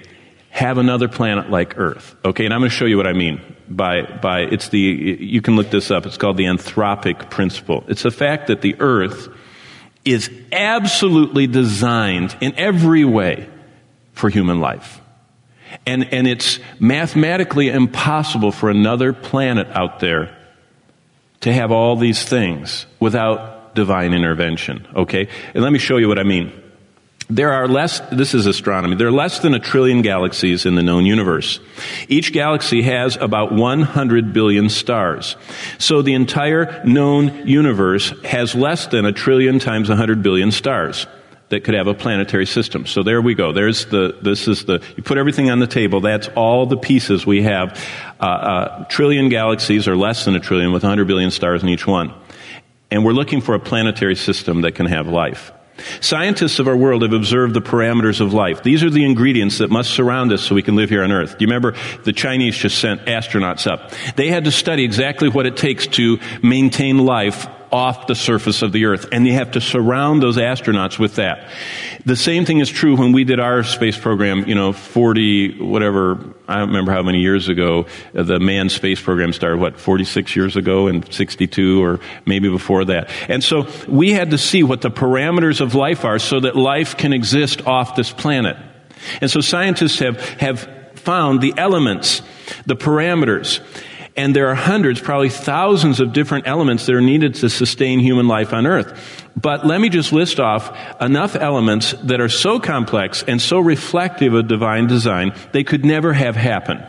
have 0.50 0.78
another 0.78 1.08
planet 1.08 1.50
like 1.50 1.78
Earth. 1.78 2.15
Okay, 2.26 2.46
and 2.46 2.54
I'm 2.54 2.62
going 2.62 2.69
to 2.69 2.76
show 2.76 2.86
you 2.86 2.98
what 2.98 3.08
I 3.08 3.13
mean 3.13 3.41
by, 3.69 4.02
by, 4.02 4.41
it's 4.41 4.69
the, 4.69 4.80
you 4.80 5.41
can 5.41 5.56
look 5.56 5.69
this 5.69 5.91
up. 5.91 6.06
It's 6.06 6.17
called 6.17 6.38
the 6.38 6.46
anthropic 6.46 7.30
principle. 7.30 7.84
It's 7.88 8.04
the 8.04 8.12
fact 8.12 8.48
that 8.48 8.62
the 8.62 8.76
Earth 8.80 9.30
is 10.06 10.30
absolutely 10.52 11.48
designed 11.48 12.36
in 12.41 12.54
every 12.56 13.06
way 13.06 13.48
for 14.13 14.30
human 14.30 14.60
life. 14.60 15.00
And, 15.86 16.05
and 16.13 16.27
it's 16.27 16.59
mathematically 16.79 17.69
impossible 17.69 18.51
for 18.51 18.69
another 18.69 19.13
planet 19.13 19.67
out 19.71 19.99
there 19.99 20.36
to 21.41 21.51
have 21.51 21.71
all 21.71 21.95
these 21.95 22.23
things 22.23 22.86
without 22.99 23.75
divine 23.75 24.13
intervention. 24.13 24.88
Okay? 24.95 25.27
And 25.53 25.63
let 25.63 25.73
me 25.73 25.79
show 25.79 25.97
you 25.97 26.07
what 26.07 26.19
I 26.19 26.23
mean. 26.23 26.51
There 27.29 27.53
are 27.53 27.67
less, 27.67 27.99
this 28.12 28.33
is 28.33 28.45
astronomy, 28.45 28.95
there 28.95 29.07
are 29.07 29.12
less 29.12 29.39
than 29.39 29.53
a 29.53 29.59
trillion 29.59 30.01
galaxies 30.01 30.65
in 30.65 30.75
the 30.75 30.83
known 30.83 31.05
universe. 31.05 31.59
Each 32.07 32.33
galaxy 32.33 32.81
has 32.83 33.15
about 33.15 33.53
100 33.53 34.33
billion 34.33 34.69
stars. 34.69 35.36
So 35.79 36.01
the 36.01 36.13
entire 36.13 36.83
known 36.83 37.47
universe 37.47 38.13
has 38.23 38.53
less 38.55 38.88
than 38.88 39.05
a 39.05 39.13
trillion 39.13 39.59
times 39.59 39.89
100 39.89 40.21
billion 40.21 40.51
stars 40.51 41.07
that 41.49 41.63
could 41.63 41.75
have 41.75 41.88
a 41.88 41.93
planetary 41.93 42.45
system. 42.45 42.86
So 42.86 43.03
there 43.03 43.21
we 43.21 43.36
go. 43.36 43.51
There's 43.51 43.86
the, 43.86 44.17
this 44.21 44.47
is 44.47 44.65
the, 44.65 44.84
you 44.97 45.03
put 45.03 45.17
everything 45.17 45.49
on 45.49 45.60
the 45.60 45.67
table, 45.67 46.01
that's 46.01 46.27
all 46.29 46.65
the 46.65 46.77
pieces 46.77 47.25
we 47.25 47.43
have. 47.43 47.79
Uh, 48.19 48.23
uh, 48.23 48.84
trillion 48.86 49.29
galaxies 49.29 49.88
or 49.88 49.95
less 49.95 50.25
than 50.25 50.36
a 50.36 50.39
trillion 50.39 50.71
with 50.71 50.84
100 50.84 51.08
billion 51.08 51.32
stars 51.32 51.62
in 51.62 51.69
each 51.69 51.86
one. 51.86 52.13
And 52.89 53.03
we're 53.03 53.13
looking 53.13 53.41
for 53.41 53.56
a 53.56 53.60
planetary 53.60 54.15
system 54.15 54.62
that 54.62 54.73
can 54.73 54.86
have 54.86 55.08
life. 55.08 55.51
Scientists 56.01 56.60
of 56.60 56.67
our 56.67 56.77
world 56.77 57.01
have 57.01 57.13
observed 57.13 57.53
the 57.53 57.62
parameters 57.62 58.21
of 58.21 58.34
life. 58.34 58.62
These 58.63 58.84
are 58.84 58.89
the 58.89 59.03
ingredients 59.03 59.58
that 59.58 59.71
must 59.71 59.91
surround 59.91 60.32
us 60.32 60.41
so 60.41 60.53
we 60.53 60.62
can 60.62 60.75
live 60.75 60.89
here 60.89 61.03
on 61.03 61.12
Earth. 61.12 61.32
Do 61.32 61.43
you 61.43 61.47
remember 61.47 61.75
the 62.03 62.13
Chinese 62.13 62.56
just 62.56 62.77
sent 62.77 63.01
astronauts 63.06 63.69
up? 63.69 63.91
They 64.15 64.27
had 64.27 64.45
to 64.45 64.51
study 64.51 64.84
exactly 64.84 65.29
what 65.29 65.47
it 65.47 65.58
takes 65.58 65.88
to 65.88 66.19
maintain 66.43 66.99
life 66.99 67.47
off 67.73 68.05
the 68.05 68.13
surface 68.13 68.62
of 68.62 68.71
the 68.71 68.86
earth. 68.86 69.07
And 69.12 69.25
you 69.25 69.33
have 69.33 69.51
to 69.51 69.62
surround 69.62 70.21
those 70.21 70.38
astronauts 70.38 70.99
with 70.99 71.15
that. 71.15 71.49
The 72.05 72.15
same 72.15 72.45
thing 72.45 72.59
is 72.59 72.69
true 72.69 72.95
when 72.95 73.13
we 73.13 73.23
did 73.23 73.39
our 73.39 73.63
space 73.63 73.97
program, 73.97 74.47
you 74.47 74.53
know, 74.53 74.73
40, 74.73 75.59
whatever, 75.59 76.36
I 76.47 76.59
don't 76.59 76.67
remember 76.67 76.91
how 76.91 77.01
many 77.01 77.21
years 77.21 77.49
ago, 77.49 77.88
uh, 78.15 78.21
the 78.21 78.39
manned 78.39 78.71
space 78.71 79.01
program 79.01 79.33
started, 79.33 79.59
what, 79.59 79.79
46 79.79 80.36
years 80.36 80.55
ago 80.55 80.86
and 80.86 81.12
62 81.12 81.83
or 81.83 81.99
maybe 82.27 82.47
before 82.47 82.86
that. 82.86 83.09
And 83.27 83.43
so 83.43 83.67
we 83.88 84.12
had 84.12 84.31
to 84.31 84.38
see 84.38 84.62
what 84.62 84.81
the 84.81 84.91
parameters 84.91 85.59
of 85.59 85.73
life 85.73 86.05
are 86.05 86.19
so 86.19 86.41
that 86.41 86.55
life 86.55 86.95
can 86.95 87.12
exist 87.12 87.65
off 87.65 87.95
this 87.95 88.12
planet. 88.12 88.55
And 89.19 89.31
so 89.31 89.41
scientists 89.41 89.97
have, 89.97 90.19
have 90.39 90.69
found 90.95 91.41
the 91.41 91.55
elements, 91.57 92.21
the 92.67 92.75
parameters, 92.75 93.62
and 94.15 94.36
there 94.36 94.49
are 94.49 94.56
hundreds, 94.56 95.02
probably 95.02 95.30
thousands 95.30 95.99
of 95.99 96.13
different 96.13 96.47
elements 96.47 96.86
that 96.86 96.93
are 96.93 97.02
needed 97.02 97.36
to 97.36 97.49
sustain 97.49 97.99
human 97.99 98.28
life 98.28 98.54
on 98.54 98.67
earth. 98.67 99.30
But 99.36 99.65
let 99.65 99.82
me 99.82 99.89
just 99.89 100.13
list 100.13 100.39
off 100.39 100.76
enough 101.02 101.36
elements 101.36 101.93
that 102.04 102.21
are 102.21 102.30
so 102.30 102.60
complex 102.60 103.23
and 103.23 103.41
so 103.41 103.60
reflective 103.60 104.34
of 104.34 104.47
divine 104.47 104.88
design, 104.88 105.34
they 105.52 105.63
could 105.63 105.84
never 105.84 106.13
have 106.13 106.36
happened. 106.36 106.86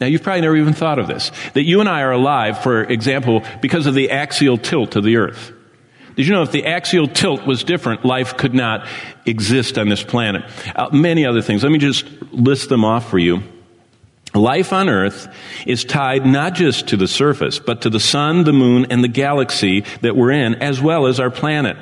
Now, 0.00 0.06
you've 0.06 0.22
probably 0.22 0.40
never 0.40 0.56
even 0.56 0.72
thought 0.72 0.98
of 0.98 1.06
this. 1.06 1.30
That 1.52 1.62
you 1.62 1.80
and 1.80 1.88
I 1.88 2.00
are 2.02 2.12
alive, 2.12 2.62
for 2.62 2.82
example, 2.82 3.44
because 3.60 3.86
of 3.86 3.94
the 3.94 4.10
axial 4.10 4.58
tilt 4.58 4.96
of 4.96 5.04
the 5.04 5.16
earth. 5.16 5.52
Did 6.16 6.26
you 6.26 6.32
know 6.34 6.42
if 6.42 6.52
the 6.52 6.66
axial 6.66 7.06
tilt 7.06 7.46
was 7.46 7.64
different, 7.64 8.04
life 8.04 8.36
could 8.36 8.52
not 8.52 8.86
exist 9.26 9.78
on 9.78 9.88
this 9.88 10.02
planet? 10.02 10.42
Uh, 10.74 10.90
many 10.92 11.24
other 11.24 11.40
things. 11.40 11.62
Let 11.62 11.72
me 11.72 11.78
just 11.78 12.06
list 12.32 12.68
them 12.68 12.84
off 12.84 13.08
for 13.08 13.18
you. 13.18 13.42
Life 14.34 14.72
on 14.72 14.88
earth 14.88 15.28
is 15.66 15.84
tied 15.84 16.24
not 16.24 16.54
just 16.54 16.88
to 16.88 16.96
the 16.96 17.06
surface, 17.06 17.58
but 17.58 17.82
to 17.82 17.90
the 17.90 18.00
sun, 18.00 18.44
the 18.44 18.52
moon, 18.52 18.86
and 18.88 19.04
the 19.04 19.08
galaxy 19.08 19.84
that 20.00 20.16
we're 20.16 20.30
in, 20.30 20.54
as 20.54 20.80
well 20.80 21.06
as 21.06 21.20
our 21.20 21.30
planet. 21.30 21.76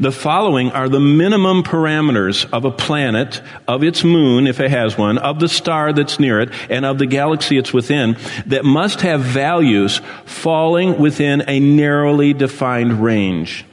The 0.00 0.10
following 0.10 0.72
are 0.72 0.88
the 0.88 0.98
minimum 0.98 1.62
parameters 1.62 2.50
of 2.52 2.64
a 2.64 2.72
planet, 2.72 3.40
of 3.68 3.84
its 3.84 4.02
moon, 4.02 4.48
if 4.48 4.58
it 4.58 4.70
has 4.72 4.98
one, 4.98 5.16
of 5.18 5.38
the 5.38 5.48
star 5.48 5.92
that's 5.92 6.18
near 6.18 6.40
it, 6.40 6.50
and 6.68 6.84
of 6.84 6.98
the 6.98 7.06
galaxy 7.06 7.56
it's 7.56 7.72
within, 7.72 8.16
that 8.46 8.64
must 8.64 9.02
have 9.02 9.20
values 9.20 10.00
falling 10.24 10.98
within 10.98 11.44
a 11.46 11.60
narrowly 11.60 12.34
defined 12.34 13.00
range 13.00 13.64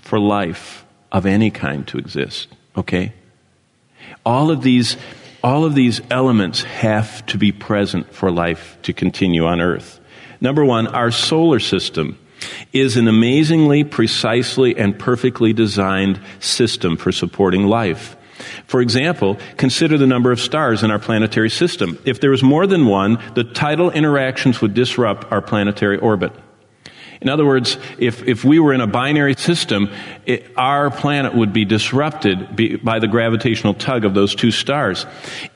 for 0.00 0.18
life 0.18 0.86
of 1.12 1.26
any 1.26 1.50
kind 1.50 1.86
to 1.88 1.98
exist. 1.98 2.48
Okay? 2.74 3.12
All 4.24 4.50
of 4.50 4.62
these 4.62 4.96
all 5.46 5.64
of 5.64 5.76
these 5.76 6.00
elements 6.10 6.64
have 6.64 7.24
to 7.26 7.38
be 7.38 7.52
present 7.52 8.12
for 8.12 8.32
life 8.32 8.76
to 8.82 8.92
continue 8.92 9.44
on 9.44 9.60
Earth. 9.60 10.00
Number 10.40 10.64
one, 10.64 10.88
our 10.88 11.12
solar 11.12 11.60
system 11.60 12.18
is 12.72 12.96
an 12.96 13.06
amazingly 13.06 13.84
precisely 13.84 14.76
and 14.76 14.98
perfectly 14.98 15.52
designed 15.52 16.20
system 16.40 16.96
for 16.96 17.12
supporting 17.12 17.64
life. 17.64 18.16
For 18.66 18.80
example, 18.80 19.38
consider 19.56 19.96
the 19.96 20.06
number 20.08 20.32
of 20.32 20.40
stars 20.40 20.82
in 20.82 20.90
our 20.90 20.98
planetary 20.98 21.48
system. 21.48 21.96
If 22.04 22.20
there 22.20 22.30
was 22.30 22.42
more 22.42 22.66
than 22.66 22.86
one, 22.86 23.22
the 23.36 23.44
tidal 23.44 23.92
interactions 23.92 24.60
would 24.60 24.74
disrupt 24.74 25.30
our 25.30 25.40
planetary 25.40 25.98
orbit. 25.98 26.32
In 27.20 27.28
other 27.28 27.44
words, 27.44 27.78
if, 27.98 28.22
if 28.26 28.44
we 28.44 28.58
were 28.58 28.72
in 28.72 28.80
a 28.80 28.86
binary 28.86 29.34
system, 29.34 29.90
it, 30.24 30.46
our 30.56 30.90
planet 30.90 31.34
would 31.34 31.52
be 31.52 31.64
disrupted 31.64 32.82
by 32.84 32.98
the 32.98 33.08
gravitational 33.08 33.74
tug 33.74 34.04
of 34.04 34.14
those 34.14 34.34
two 34.34 34.50
stars. 34.50 35.06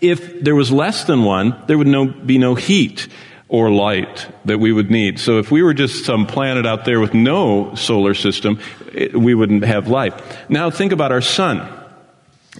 If 0.00 0.42
there 0.42 0.54
was 0.54 0.72
less 0.72 1.04
than 1.04 1.24
one, 1.24 1.60
there 1.66 1.78
would 1.78 1.86
no, 1.86 2.06
be 2.06 2.38
no 2.38 2.54
heat 2.54 3.08
or 3.48 3.70
light 3.70 4.28
that 4.44 4.58
we 4.58 4.72
would 4.72 4.90
need. 4.90 5.18
So 5.18 5.38
if 5.38 5.50
we 5.50 5.62
were 5.62 5.74
just 5.74 6.04
some 6.04 6.26
planet 6.26 6.66
out 6.66 6.84
there 6.84 7.00
with 7.00 7.14
no 7.14 7.74
solar 7.74 8.14
system, 8.14 8.60
it, 8.92 9.14
we 9.14 9.34
wouldn't 9.34 9.64
have 9.64 9.88
life. 9.88 10.14
Now 10.48 10.70
think 10.70 10.92
about 10.92 11.10
our 11.10 11.20
sun. 11.20 11.79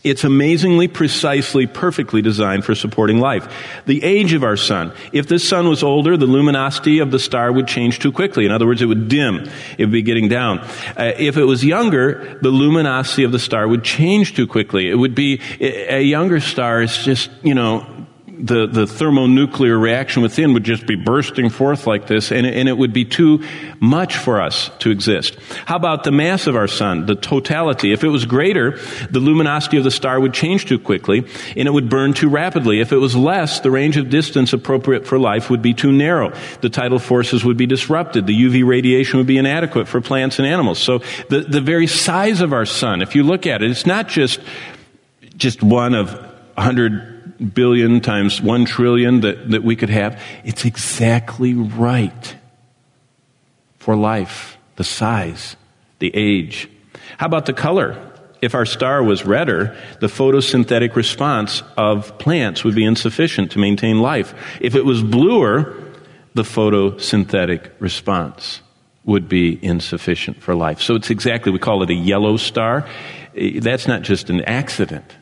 It's 0.05 0.23
amazingly 0.23 0.87
precisely, 0.87 1.67
perfectly 1.67 2.23
designed 2.23 2.65
for 2.65 2.77
supporting 2.77 3.19
life. 3.19 3.83
The 3.87 4.03
age 4.05 4.33
of 4.35 4.45
our 4.45 4.57
sun. 4.57 4.93
If 5.13 5.27
this 5.27 5.47
sun 5.47 5.69
was 5.69 5.83
older, 5.83 6.17
the 6.17 6.27
luminosity 6.27 7.01
of 7.01 7.11
the 7.11 7.19
star 7.19 7.51
would 7.51 7.67
change 7.67 7.99
too 7.99 8.13
quickly. 8.13 8.47
In 8.47 8.53
other 8.53 8.67
words, 8.67 8.81
it 8.83 8.87
would 8.87 9.09
dim. 9.09 9.51
It 9.79 9.87
would 9.87 9.91
be 9.91 10.03
getting 10.03 10.29
down. 10.29 10.61
Uh, 10.97 11.13
if 11.19 11.37
it 11.37 11.45
was 11.45 11.65
younger, 11.65 12.39
the 12.41 12.51
luminosity 12.51 13.25
of 13.25 13.33
the 13.33 13.41
star 13.41 13.67
would 13.67 13.83
change 13.83 14.37
too 14.37 14.47
quickly. 14.47 14.89
It 14.89 14.95
would 14.95 15.17
be, 15.17 15.41
a 15.61 16.03
younger 16.03 16.39
star 16.39 16.83
is 16.83 16.97
just, 16.97 17.29
you 17.43 17.55
know, 17.55 17.85
the, 18.43 18.67
the 18.67 18.87
thermonuclear 18.87 19.77
reaction 19.77 20.23
within 20.23 20.55
would 20.55 20.65
just 20.65 20.87
be 20.87 20.97
bursting 20.97 21.51
forth 21.51 21.87
like 21.87 22.07
this, 22.07 22.31
and, 22.33 22.47
and 22.47 22.69
it 22.69 22.77
would 22.77 22.93
be 22.93 23.05
too 23.05 23.45
much 23.81 24.17
for 24.17 24.41
us 24.41 24.71
to 24.81 24.91
exist. 24.91 25.37
How 25.67 25.77
about 25.77 26.05
the 26.05 26.13
mass 26.13 26.47
of 26.47 26.57
our 26.57 26.69
sun, 26.69 27.07
the 27.07 27.15
totality? 27.15 27.93
If 27.93 28.05
it 28.05 28.09
was 28.09 28.25
greater, 28.25 28.79
the 29.11 29.21
luminosity 29.21 29.77
of 29.77 29.85
the 29.85 29.91
star 29.91 30.19
would 30.21 30.33
change 30.33 30.67
too 30.67 30.79
quickly, 30.79 31.27
and 31.57 31.69
it 31.69 31.73
would 31.73 31.89
burn 31.89 32.15
too 32.15 32.29
rapidly. 32.29 32.81
If 32.81 32.93
it 32.93 32.97
was 32.97 33.15
less, 33.15 33.61
the 33.61 33.71
range 33.71 33.97
of 33.97 34.11
distance 34.11 34.53
appropriate 34.53 35.07
for 35.07 35.19
life 35.19 35.51
would 35.51 35.63
be 35.63 35.75
too 35.75 35.93
narrow. 35.93 36.33
The 36.61 36.71
tidal 36.71 36.99
forces 36.99 37.45
would 37.45 37.57
be 37.57 37.67
disrupted. 37.67 38.27
The 38.27 38.41
UV 38.41 38.67
radiation 38.67 39.19
would 39.19 39.27
be 39.27 39.39
inadequate 39.39 39.89
for 39.89 40.01
plants 40.01 40.39
and 40.39 40.47
animals. 40.47 40.79
So 40.79 40.99
the, 41.29 41.41
the 41.41 41.61
very 41.61 41.87
size 41.87 42.41
of 42.41 42.53
our 42.53 42.67
sun, 42.67 43.03
if 43.03 43.15
you 43.15 43.23
look 43.23 43.47
at 43.47 43.63
it, 43.63 43.71
it's 43.71 43.87
not 43.87 44.09
just, 44.09 44.41
just 45.37 45.63
one 45.63 45.95
of 45.95 46.13
100 46.55 47.10
billion 47.41 48.01
times 48.01 48.41
one 48.41 48.65
trillion 48.65 49.21
that, 49.21 49.51
that 49.51 49.63
we 49.63 49.77
could 49.77 49.91
have. 49.91 50.21
It's 50.45 50.65
exactly 50.65 51.55
right 51.55 52.37
for 53.79 53.97
life, 53.97 54.59
the 54.77 54.85
size, 54.85 55.57
the 55.99 56.15
age. 56.15 56.69
How 57.19 57.27
about 57.27 57.47
the 57.47 57.53
color? 57.53 58.07
If 58.43 58.55
our 58.55 58.65
star 58.65 59.03
was 59.03 59.25
redder, 59.27 59.77
the 60.01 60.07
photosynthetic 60.07 60.97
response 60.97 61.63
of 61.77 62.17
plants 62.19 62.65
would 62.65 62.75
be 62.75 62.85
insufficient 62.85 63.51
to 63.53 63.59
maintain 63.59 64.01
life. 64.01 64.35
If 64.61 64.75
it 64.75 64.85
was 64.85 65.03
bluer, 65.03 65.77
the 66.35 66.43
photosynthetic 66.43 67.71
response 67.81 68.63
would 69.05 69.29
be 69.29 69.59
insufficient 69.63 70.43
for 70.43 70.55
life. 70.55 70.81
So 70.81 70.95
it's 70.95 71.11
exactly, 71.11 71.53
we 71.53 71.59
call 71.59 71.83
it 71.83 71.91
a 71.91 71.95
yellow 71.95 72.37
star. 72.37 72.87
Eh, 73.37 73.61
that's 73.61 73.89
not 73.89 74.03
just 74.03 74.31
an 74.31 74.43
accident. 74.43 75.17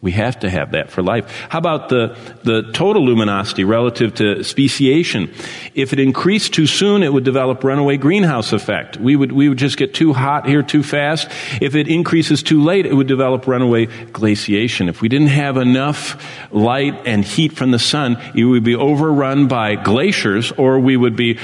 We 0.00 0.12
have 0.12 0.38
to 0.40 0.50
have 0.50 0.72
that 0.72 0.90
for 0.90 1.02
life. 1.02 1.28
How 1.48 1.58
about 1.58 1.88
the, 1.88 2.16
the 2.44 2.70
total 2.72 3.04
luminosity 3.04 3.64
relative 3.64 4.14
to 4.14 4.44
speciation? 4.44 5.34
If 5.74 5.92
it 5.92 5.98
increased 5.98 6.54
too 6.54 6.68
soon, 6.68 7.02
it 7.02 7.12
would 7.12 7.24
develop 7.24 7.64
runaway 7.64 7.96
greenhouse 7.96 8.52
effect. 8.52 8.96
We 8.96 9.16
would, 9.16 9.32
we 9.32 9.48
would 9.48 9.58
just 9.58 9.76
get 9.76 9.94
too 9.94 10.12
hot 10.12 10.46
here 10.46 10.62
too 10.62 10.84
fast. 10.84 11.28
If 11.60 11.74
it 11.74 11.88
increases 11.88 12.44
too 12.44 12.62
late, 12.62 12.86
it 12.86 12.94
would 12.94 13.08
develop 13.08 13.48
runaway 13.48 13.86
glaciation. 13.86 14.88
If 14.88 15.02
we 15.02 15.08
didn't 15.08 15.28
have 15.28 15.56
enough 15.56 16.24
light 16.52 16.94
and 17.04 17.24
heat 17.24 17.54
from 17.54 17.72
the 17.72 17.80
sun, 17.80 18.18
it 18.36 18.44
would 18.44 18.62
be 18.62 18.76
overrun 18.76 19.48
by 19.48 19.74
glaciers 19.74 20.52
or 20.52 20.78
we 20.78 20.96
would 20.96 21.16
be 21.16 21.40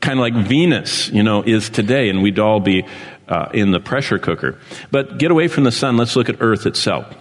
kind 0.00 0.18
of 0.18 0.22
like 0.22 0.34
Venus, 0.34 1.10
you 1.10 1.22
know, 1.22 1.42
is 1.42 1.70
today 1.70 2.08
and 2.08 2.24
we'd 2.24 2.40
all 2.40 2.58
be 2.58 2.84
uh, 3.28 3.50
in 3.54 3.70
the 3.70 3.78
pressure 3.78 4.18
cooker. 4.18 4.58
But 4.90 5.18
get 5.18 5.30
away 5.30 5.46
from 5.46 5.62
the 5.62 5.72
sun. 5.72 5.96
Let's 5.96 6.16
look 6.16 6.28
at 6.28 6.38
Earth 6.40 6.66
itself. 6.66 7.14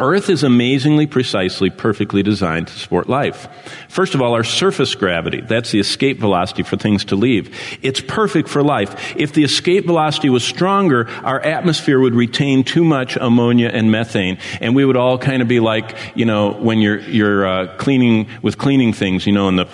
Earth 0.00 0.30
is 0.30 0.42
amazingly 0.42 1.06
precisely, 1.06 1.70
perfectly 1.70 2.22
designed 2.22 2.68
to 2.68 2.72
support 2.72 3.08
life. 3.08 3.48
First 3.88 4.14
of 4.14 4.22
all, 4.22 4.34
our 4.34 4.42
surface 4.42 4.94
gravity, 4.94 5.42
that's 5.42 5.70
the 5.70 5.78
escape 5.78 6.18
velocity 6.18 6.62
for 6.62 6.76
things 6.76 7.04
to 7.06 7.16
leave. 7.16 7.54
It's 7.82 8.00
perfect 8.00 8.48
for 8.48 8.62
life. 8.62 9.14
If 9.16 9.34
the 9.34 9.44
escape 9.44 9.86
velocity 9.86 10.30
was 10.30 10.42
stronger, 10.42 11.08
our 11.22 11.40
atmosphere 11.40 12.00
would 12.00 12.14
retain 12.14 12.64
too 12.64 12.82
much 12.82 13.16
ammonia 13.16 13.68
and 13.68 13.92
methane, 13.92 14.38
and 14.60 14.74
we 14.74 14.84
would 14.84 14.96
all 14.96 15.18
kind 15.18 15.42
of 15.42 15.48
be 15.48 15.60
like, 15.60 15.96
you 16.14 16.24
know, 16.24 16.52
when 16.52 16.78
you're, 16.78 17.00
you're 17.00 17.46
uh, 17.46 17.76
cleaning, 17.76 18.28
with 18.42 18.56
cleaning 18.56 18.92
things, 18.92 19.26
you 19.26 19.32
know, 19.32 19.48
and 19.48 19.58
the 19.58 19.68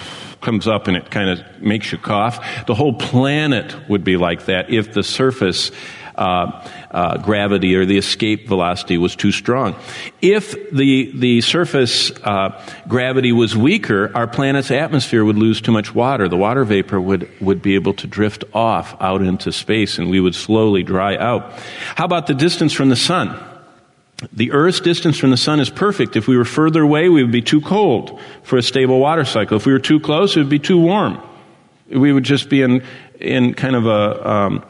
comes 0.47 0.69
up 0.69 0.87
and 0.87 0.97
it 0.97 1.11
kind 1.11 1.29
of 1.29 1.61
makes 1.61 1.91
you 1.91 1.99
cough. 1.99 2.67
The 2.67 2.75
whole 2.75 2.93
planet 2.93 3.75
would 3.89 4.05
be 4.05 4.17
like 4.17 4.45
that 4.45 4.71
if 4.71 4.93
the 4.93 5.03
surface 5.03 5.73
uh, 6.17 6.69
uh, 6.91 7.19
gravity 7.19 7.77
or 7.77 7.85
the 7.85 7.99
escape 7.99 8.49
velocity 8.49 8.99
was 8.99 9.15
too 9.15 9.33
strong. 9.33 9.77
If 10.21 10.71
the, 10.71 11.13
the 11.15 11.41
surface 11.41 12.11
uh, 12.23 12.61
gravity 12.89 13.33
was 13.33 13.57
weaker, 13.57 14.11
our 14.15 14.27
planet's 14.27 14.71
atmosphere 14.71 15.25
would 15.25 15.37
lose 15.37 15.61
too 15.61 15.73
much 15.73 15.95
water. 15.95 16.29
The 16.29 16.37
water 16.37 16.65
vapor 16.65 17.01
would, 17.01 17.29
would 17.41 17.63
be 17.63 17.75
able 17.75 17.95
to 17.95 18.07
drift 18.07 18.45
off 18.55 18.97
out 19.01 19.23
into 19.23 19.53
space 19.53 19.99
and 19.99 20.11
we 20.11 20.21
would 20.21 20.35
slowly 20.35 20.83
dry 20.83 21.17
out. 21.17 21.53
How 21.95 22.05
about 22.05 22.27
the 22.27 22.35
distance 22.35 22.73
from 22.73 22.89
the 22.89 22.97
sun? 22.97 23.39
The 24.33 24.53
Earth's 24.53 24.81
distance 24.81 25.19
from 25.19 25.31
the 25.31 25.37
sun 25.37 25.61
is 25.61 25.69
perfect. 25.69 26.17
If 26.17 26.27
we 26.27 26.39
were 26.39 26.47
further 26.47 26.83
away, 26.83 27.11
we 27.11 27.23
would 27.23 27.33
be 27.33 27.43
too 27.43 27.61
cold 27.61 28.19
for 28.43 28.57
a 28.57 28.63
stable 28.63 28.99
water 28.99 29.27
cycle. 29.27 29.59
If 29.59 29.67
we 29.67 29.73
were 29.73 29.79
too 29.79 30.01
close, 30.01 30.37
it 30.37 30.41
would 30.41 30.49
be 30.49 30.59
too 30.59 30.81
warm. 30.81 31.21
We 31.89 32.13
would 32.13 32.25
just 32.25 32.49
be 32.49 32.63
in, 32.63 32.83
in 33.21 33.53
kind 33.55 33.77
of 33.77 33.87
a, 33.87 34.29
um, 34.29 34.65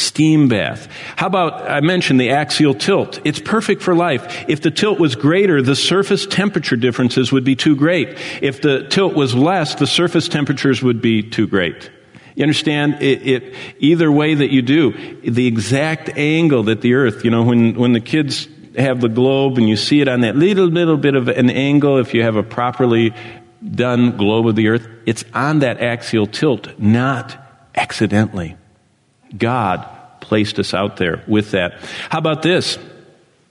steam 0.00 0.48
bath. 0.48 0.88
How 1.16 1.26
about, 1.26 1.70
I 1.70 1.80
mentioned 1.80 2.20
the 2.20 2.30
axial 2.30 2.74
tilt. 2.74 3.20
It's 3.24 3.40
perfect 3.40 3.82
for 3.82 3.94
life. 3.94 4.44
If 4.48 4.62
the 4.62 4.70
tilt 4.70 4.98
was 4.98 5.14
greater, 5.14 5.62
the 5.62 5.76
surface 5.76 6.26
temperature 6.26 6.76
differences 6.76 7.30
would 7.32 7.44
be 7.44 7.56
too 7.56 7.76
great. 7.76 8.18
If 8.42 8.62
the 8.62 8.88
tilt 8.88 9.14
was 9.14 9.34
less, 9.34 9.74
the 9.74 9.86
surface 9.86 10.28
temperatures 10.28 10.82
would 10.82 11.00
be 11.00 11.22
too 11.22 11.46
great. 11.46 11.90
You 12.34 12.44
understand? 12.44 13.02
It, 13.02 13.26
it, 13.26 13.54
either 13.78 14.10
way 14.10 14.34
that 14.34 14.50
you 14.50 14.62
do, 14.62 15.20
the 15.22 15.46
exact 15.46 16.10
angle 16.16 16.64
that 16.64 16.80
the 16.80 16.94
earth, 16.94 17.24
you 17.24 17.30
know, 17.30 17.42
when, 17.42 17.74
when 17.74 17.92
the 17.92 18.00
kids 18.00 18.48
have 18.76 19.00
the 19.00 19.08
globe 19.08 19.58
and 19.58 19.68
you 19.68 19.76
see 19.76 20.00
it 20.00 20.08
on 20.08 20.20
that 20.20 20.36
little, 20.36 20.66
little 20.66 20.96
bit 20.96 21.14
of 21.14 21.28
an 21.28 21.50
angle, 21.50 21.98
if 21.98 22.14
you 22.14 22.22
have 22.22 22.36
a 22.36 22.42
properly 22.42 23.12
done 23.62 24.16
globe 24.16 24.46
of 24.46 24.56
the 24.56 24.68
earth, 24.68 24.86
it's 25.06 25.24
on 25.34 25.58
that 25.58 25.80
axial 25.80 26.26
tilt, 26.26 26.78
not 26.78 27.36
accidentally. 27.74 28.56
God 29.36 29.86
placed 30.20 30.58
us 30.58 30.74
out 30.74 30.96
there 30.96 31.22
with 31.26 31.52
that. 31.52 31.74
How 32.10 32.18
about 32.18 32.42
this? 32.42 32.78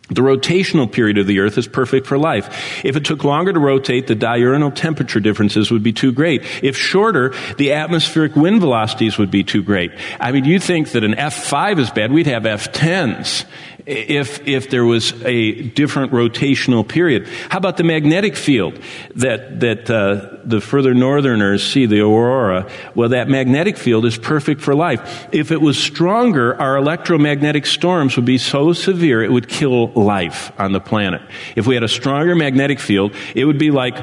The 0.10 0.22
rotational 0.22 0.92
period 0.92 1.20
of 1.20 1.28
the 1.28 1.40
earth 1.40 1.58
is 1.60 1.68
perfect 1.68 2.08
for 2.08 2.18
life. 2.18 2.84
If 2.84 2.96
it 2.96 3.06
took 3.06 3.24
longer 3.24 3.54
to 3.54 3.60
rotate, 3.60 4.08
the 4.08 4.16
diurnal 4.16 4.72
temperature 4.72 5.20
differences 5.20 5.70
would 5.70 5.84
be 5.84 5.94
too 5.94 6.12
great. 6.12 6.42
If 6.64 6.76
shorter, 6.76 7.34
the 7.58 7.74
atmospheric 7.74 8.36
wind 8.36 8.60
velocities 8.60 9.20
would 9.20 9.30
be 9.30 9.44
too 9.44 9.62
great. 9.62 9.92
I 10.20 10.32
mean, 10.32 10.46
you 10.46 10.60
think 10.60 10.92
that 10.92 11.04
an 11.04 11.14
F5 11.14 11.78
is 11.78 11.92
bad, 11.92 12.12
we'd 12.12 12.26
have 12.26 12.44
F10s 12.44 13.46
if, 13.90 14.48
if 14.48 14.70
there 14.70 14.86
was 14.86 15.14
a 15.24 15.64
different 15.70 16.12
rotational 16.12 16.88
period. 16.88 17.28
How 17.50 17.58
about 17.58 17.78
the 17.78 17.84
magnetic 17.84 18.36
field 18.36 18.80
that, 19.16 19.60
that 19.62 19.90
uh, 19.90 20.38
the 20.44 20.62
further 20.62 20.94
northerners 20.94 21.64
see, 21.64 21.86
the 21.86 22.02
aurora? 22.02 22.70
Well, 22.94 23.10
that 23.10 23.30
magnetic 23.30 23.78
field 23.78 24.06
is 24.06 24.18
perfect 24.18 24.62
for 24.62 24.76
life. 24.76 25.28
If 25.32 25.52
it 25.52 25.62
was 25.62 25.78
stronger, 25.78 26.56
our 26.62 26.78
electromagnetic 26.78 27.66
storms 27.66 28.16
would 28.16 28.26
be 28.26 28.38
so 28.38 28.74
severe 28.74 29.24
it 29.24 29.32
would 29.32 29.50
kill 29.50 29.88
life 29.94 30.52
on 30.60 30.72
the 30.72 30.80
planet. 30.80 31.22
If 31.56 31.66
we 31.66 31.74
had 31.74 31.84
a 31.84 31.90
stronger 31.90 32.36
magnetic 32.36 32.80
field, 32.80 33.16
it 33.34 33.46
would 33.46 33.58
be 33.60 33.72
like 33.72 33.96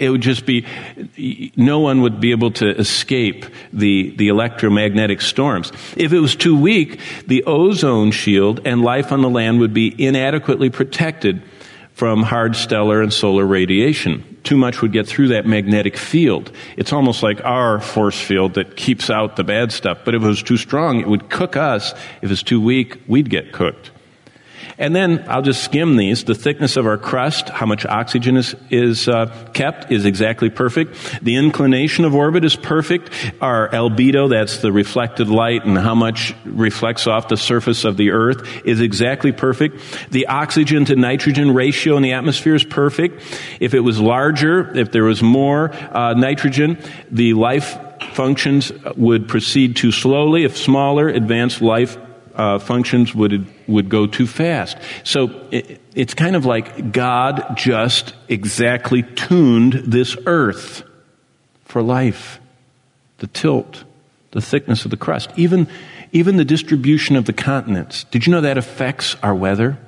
it 0.00 0.10
would 0.10 0.22
just 0.22 0.46
be, 0.46 0.66
no 1.56 1.78
one 1.78 2.00
would 2.00 2.20
be 2.20 2.30
able 2.32 2.50
to 2.52 2.76
escape 2.78 3.44
the, 3.72 4.14
the 4.16 4.28
electromagnetic 4.28 5.20
storms. 5.20 5.70
If 5.96 6.12
it 6.12 6.20
was 6.20 6.34
too 6.34 6.58
weak, 6.58 7.00
the 7.26 7.44
ozone 7.44 8.10
shield 8.10 8.60
and 8.64 8.82
life 8.82 9.12
on 9.12 9.20
the 9.20 9.30
land 9.30 9.60
would 9.60 9.74
be 9.74 9.94
inadequately 10.02 10.70
protected 10.70 11.42
from 11.92 12.22
hard 12.22 12.56
stellar 12.56 13.02
and 13.02 13.12
solar 13.12 13.44
radiation. 13.44 14.38
Too 14.42 14.56
much 14.56 14.80
would 14.80 14.90
get 14.90 15.06
through 15.06 15.28
that 15.28 15.44
magnetic 15.44 15.98
field. 15.98 16.50
It's 16.78 16.94
almost 16.94 17.22
like 17.22 17.44
our 17.44 17.78
force 17.78 18.18
field 18.18 18.54
that 18.54 18.74
keeps 18.74 19.10
out 19.10 19.36
the 19.36 19.44
bad 19.44 19.70
stuff. 19.70 19.98
But 20.06 20.14
if 20.14 20.22
it 20.22 20.26
was 20.26 20.42
too 20.42 20.56
strong, 20.56 20.98
it 21.00 21.08
would 21.08 21.28
cook 21.28 21.58
us. 21.58 21.92
If 22.22 22.30
it's 22.30 22.42
too 22.42 22.58
weak, 22.58 23.02
we'd 23.06 23.28
get 23.28 23.52
cooked. 23.52 23.90
And 24.80 24.96
then 24.96 25.26
I'll 25.28 25.42
just 25.42 25.62
skim 25.62 25.96
these. 25.96 26.24
The 26.24 26.34
thickness 26.34 26.76
of 26.76 26.86
our 26.86 26.96
crust, 26.96 27.50
how 27.50 27.66
much 27.66 27.84
oxygen 27.84 28.38
is, 28.38 28.56
is 28.70 29.08
uh, 29.08 29.26
kept, 29.52 29.92
is 29.92 30.06
exactly 30.06 30.48
perfect. 30.48 31.22
The 31.22 31.36
inclination 31.36 32.06
of 32.06 32.14
orbit 32.14 32.46
is 32.46 32.56
perfect. 32.56 33.10
Our 33.42 33.68
albedo, 33.68 34.30
that's 34.30 34.58
the 34.58 34.72
reflected 34.72 35.28
light 35.28 35.66
and 35.66 35.76
how 35.76 35.94
much 35.94 36.34
reflects 36.46 37.06
off 37.06 37.28
the 37.28 37.36
surface 37.36 37.84
of 37.84 37.98
the 37.98 38.12
earth, 38.12 38.64
is 38.64 38.80
exactly 38.80 39.32
perfect. 39.32 40.10
The 40.10 40.28
oxygen 40.28 40.86
to 40.86 40.96
nitrogen 40.96 41.52
ratio 41.52 41.98
in 41.98 42.02
the 42.02 42.14
atmosphere 42.14 42.54
is 42.54 42.64
perfect. 42.64 43.22
If 43.60 43.74
it 43.74 43.80
was 43.80 44.00
larger, 44.00 44.74
if 44.74 44.92
there 44.92 45.04
was 45.04 45.22
more 45.22 45.72
uh, 45.94 46.14
nitrogen, 46.14 46.78
the 47.10 47.34
life 47.34 47.78
functions 48.14 48.72
would 48.96 49.28
proceed 49.28 49.76
too 49.76 49.92
slowly. 49.92 50.44
If 50.44 50.56
smaller, 50.56 51.08
advanced 51.08 51.60
life 51.60 51.98
uh, 52.34 52.58
functions 52.58 53.14
would 53.14 53.46
would 53.70 53.88
go 53.88 54.06
too 54.06 54.26
fast. 54.26 54.76
So 55.04 55.46
it, 55.50 55.80
it's 55.94 56.14
kind 56.14 56.36
of 56.36 56.44
like 56.44 56.92
God 56.92 57.56
just 57.56 58.14
exactly 58.28 59.02
tuned 59.02 59.72
this 59.72 60.16
earth 60.26 60.82
for 61.64 61.82
life. 61.82 62.40
The 63.18 63.26
tilt, 63.26 63.84
the 64.30 64.40
thickness 64.40 64.84
of 64.84 64.90
the 64.90 64.96
crust, 64.96 65.30
even 65.36 65.68
even 66.12 66.36
the 66.36 66.44
distribution 66.44 67.16
of 67.16 67.24
the 67.24 67.32
continents. 67.32 68.04
Did 68.04 68.26
you 68.26 68.32
know 68.32 68.40
that 68.40 68.58
affects 68.58 69.14
our 69.22 69.34
weather? 69.34 69.78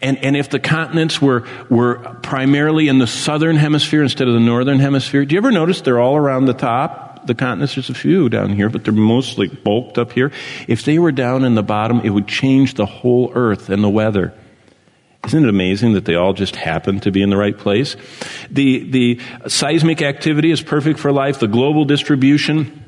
And, 0.00 0.18
and 0.18 0.36
if 0.36 0.50
the 0.50 0.58
continents 0.58 1.20
were, 1.20 1.46
were 1.68 1.96
primarily 2.22 2.88
in 2.88 2.98
the 2.98 3.06
southern 3.06 3.56
hemisphere 3.56 4.02
instead 4.02 4.28
of 4.28 4.34
the 4.34 4.40
northern 4.40 4.78
hemisphere, 4.78 5.24
do 5.24 5.34
you 5.34 5.38
ever 5.38 5.50
notice 5.50 5.80
they're 5.80 6.00
all 6.00 6.16
around 6.16 6.46
the 6.46 6.54
top? 6.54 7.05
The 7.26 7.34
continents. 7.34 7.74
There's 7.74 7.90
a 7.90 7.94
few 7.94 8.28
down 8.28 8.52
here, 8.52 8.68
but 8.68 8.84
they're 8.84 8.92
mostly 8.92 9.48
bulked 9.48 9.98
up 9.98 10.12
here. 10.12 10.32
If 10.68 10.84
they 10.84 10.98
were 10.98 11.12
down 11.12 11.44
in 11.44 11.54
the 11.54 11.62
bottom, 11.62 12.00
it 12.00 12.10
would 12.10 12.28
change 12.28 12.74
the 12.74 12.86
whole 12.86 13.32
earth 13.34 13.68
and 13.68 13.82
the 13.82 13.88
weather. 13.88 14.34
Isn't 15.26 15.44
it 15.44 15.48
amazing 15.48 15.94
that 15.94 16.04
they 16.04 16.14
all 16.14 16.32
just 16.32 16.54
happen 16.54 17.00
to 17.00 17.10
be 17.10 17.20
in 17.20 17.30
the 17.30 17.36
right 17.36 17.56
place? 17.56 17.96
The, 18.48 18.90
the 18.90 19.20
seismic 19.48 20.00
activity 20.00 20.52
is 20.52 20.62
perfect 20.62 21.00
for 21.00 21.10
life. 21.10 21.40
The 21.40 21.48
global 21.48 21.84
distribution 21.84 22.84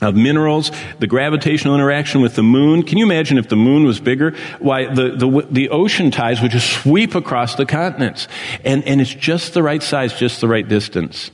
of 0.00 0.14
minerals, 0.14 0.70
the 0.98 1.06
gravitational 1.06 1.74
interaction 1.74 2.20
with 2.20 2.34
the 2.34 2.42
moon. 2.42 2.84
Can 2.84 2.96
you 2.96 3.04
imagine 3.04 3.38
if 3.38 3.48
the 3.48 3.56
moon 3.56 3.84
was 3.84 4.00
bigger? 4.00 4.34
Why, 4.58 4.92
the, 4.92 5.16
the, 5.16 5.46
the 5.50 5.68
ocean 5.70 6.10
tides 6.10 6.40
would 6.40 6.52
just 6.52 6.72
sweep 6.72 7.14
across 7.14 7.56
the 7.56 7.66
continents. 7.66 8.28
And, 8.64 8.84
and 8.84 9.00
it's 9.00 9.12
just 9.12 9.52
the 9.52 9.62
right 9.62 9.82
size, 9.82 10.18
just 10.18 10.40
the 10.40 10.48
right 10.48 10.66
distance. 10.66 11.30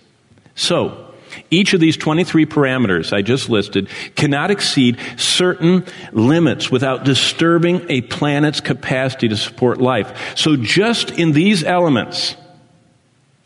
So, 0.55 1.06
each 1.51 1.75
of 1.75 1.81
these 1.81 1.97
23 1.97 2.47
parameters 2.47 3.13
I 3.13 3.23
just 3.23 3.49
listed 3.49 3.89
cannot 4.15 4.51
exceed 4.51 4.99
certain 5.17 5.85
limits 6.13 6.71
without 6.71 7.05
disturbing 7.05 7.87
a 7.89 8.03
planet's 8.03 8.61
capacity 8.61 9.29
to 9.29 9.37
support 9.37 9.79
life. 9.79 10.37
So 10.37 10.57
just 10.57 11.11
in 11.11 11.33
these 11.33 11.65
elements, 11.65 12.37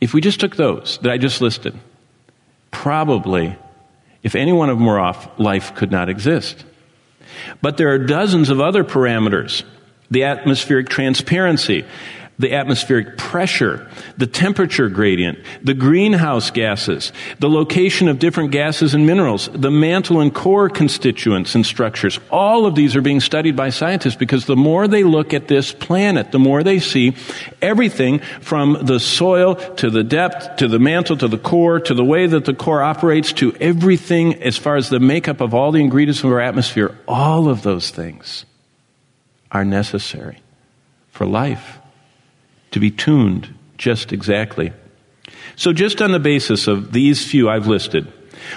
if 0.01 0.15
we 0.15 0.21
just 0.21 0.41
took 0.41 0.57
those 0.57 0.99
that 1.03 1.11
I 1.11 1.19
just 1.19 1.41
listed, 1.41 1.79
probably, 2.71 3.57
if 4.23 4.35
any 4.35 4.53
one 4.53 4.71
of 4.71 4.79
them 4.79 4.87
were 4.87 5.01
off, 5.01 5.39
life 5.39 5.75
could 5.75 5.91
not 5.91 6.09
exist. 6.09 6.65
But 7.61 7.77
there 7.77 7.91
are 7.93 7.99
dozens 7.99 8.51
of 8.51 8.61
other 8.61 8.85
parameters. 8.85 9.63
The 10.11 10.25
atmospheric 10.25 10.89
transparency, 10.89 11.85
the 12.41 12.55
atmospheric 12.55 13.19
pressure, 13.19 13.89
the 14.17 14.27
temperature 14.27 14.89
gradient, 14.89 15.39
the 15.63 15.75
greenhouse 15.75 16.51
gases, 16.51 17.13
the 17.39 17.51
location 17.51 18.09
of 18.09 18.19
different 18.19 18.51
gases 18.51 18.95
and 18.95 19.07
minerals, 19.07 19.49
the 19.53 19.71
mantle 19.71 20.21
and 20.21 20.35
core 20.35 20.71
constituents 20.71 21.55
and 21.55 21.67
structures. 21.67 22.19
All 22.31 22.65
of 22.65 22.75
these 22.75 22.97
are 22.97 23.03
being 23.03 23.21
studied 23.21 23.57
by 23.57 23.71
scientists 23.71 24.17
because 24.17 24.47
the 24.47 24.57
more 24.57 24.89
they 24.89 25.05
look 25.05 25.35
at 25.35 25.49
this 25.49 25.73
planet, 25.73 26.33
the 26.33 26.39
more 26.39 26.63
they 26.63 26.79
see 26.79 27.15
everything 27.61 28.21
from 28.41 28.79
the 28.83 28.99
soil 28.99 29.57
to 29.77 29.91
the 29.91 30.03
depth 30.03 30.57
to 30.57 30.69
the 30.69 30.79
mantle 30.79 31.19
to 31.19 31.29
the 31.29 31.39
core 31.39 31.79
to 31.81 31.95
the 31.95 32.05
way 32.05 32.27
that 32.27 32.47
the 32.47 32.55
core 32.55 32.83
operates 32.83 33.33
to 33.35 33.55
everything 33.57 34.43
as 34.43 34.57
far 34.57 34.77
as 34.77 34.89
the 34.89 35.01
makeup 35.01 35.41
of 35.41 35.53
all 35.55 35.73
the 35.73 35.81
ingredients 35.81 36.25
of 36.25 36.33
our 36.33 36.41
atmosphere. 36.41 36.97
All 37.07 37.49
of 37.49 37.63
those 37.63 37.91
things 37.91 38.47
are 39.53 39.65
necessary 39.65 40.39
for 41.11 41.27
life 41.27 41.79
to 42.73 42.81
be 42.81 42.91
tuned 42.91 43.55
just 43.79 44.13
exactly. 44.13 44.73
So, 45.57 45.73
just 45.73 46.01
on 46.01 46.13
the 46.13 46.19
basis 46.19 46.67
of 46.67 46.93
these 46.93 47.25
few 47.29 47.49
I've 47.49 47.67
listed, 47.67 48.07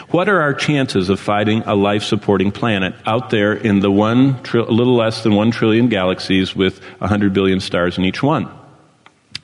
what 0.10 0.30
are 0.30 0.41
our 0.41 0.54
chances 0.54 1.10
of 1.10 1.19
finding 1.19 1.62
a 1.63 1.76
life 1.76 2.04
supporting 2.04 2.52
planet 2.52 2.93
out 3.06 3.30
there 3.30 3.54
in 3.54 3.80
the 3.80 3.91
one, 3.91 4.41
tri- 4.43 4.62
a 4.62 4.71
little 4.71 4.95
less 4.95 5.23
than 5.23 5.36
one 5.36 5.52
trillion 5.52 5.89
galaxies 5.89 6.56
with 6.56 6.82
a 7.02 7.08
hundred 7.08 7.34
billion 7.34 7.60
stars 7.60 7.97
in 7.97 8.06
each 8.06 8.23
one? 8.23 8.49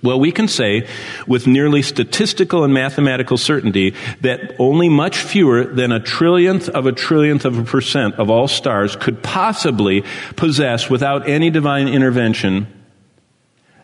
Well, 0.02 0.20
we 0.20 0.32
can 0.32 0.48
say 0.48 0.88
with 1.28 1.46
nearly 1.46 1.82
statistical 1.82 2.64
and 2.64 2.74
mathematical 2.74 3.38
certainty 3.38 3.96
that 4.22 4.56
only 4.58 4.88
much 4.88 5.18
fewer 5.18 5.66
than 5.66 5.92
a 5.92 6.00
trillionth 6.00 6.70
of 6.70 6.86
a 6.86 6.94
trillionth 6.94 7.44
of 7.44 7.58
a 7.58 7.64
percent 7.64 8.16
of 8.16 8.30
all 8.30 8.48
stars 8.48 8.96
could 8.96 9.22
possibly 9.22 10.06
possess, 10.38 10.90
without 10.90 11.28
any 11.28 11.50
divine 11.50 11.90
intervention, 11.90 12.68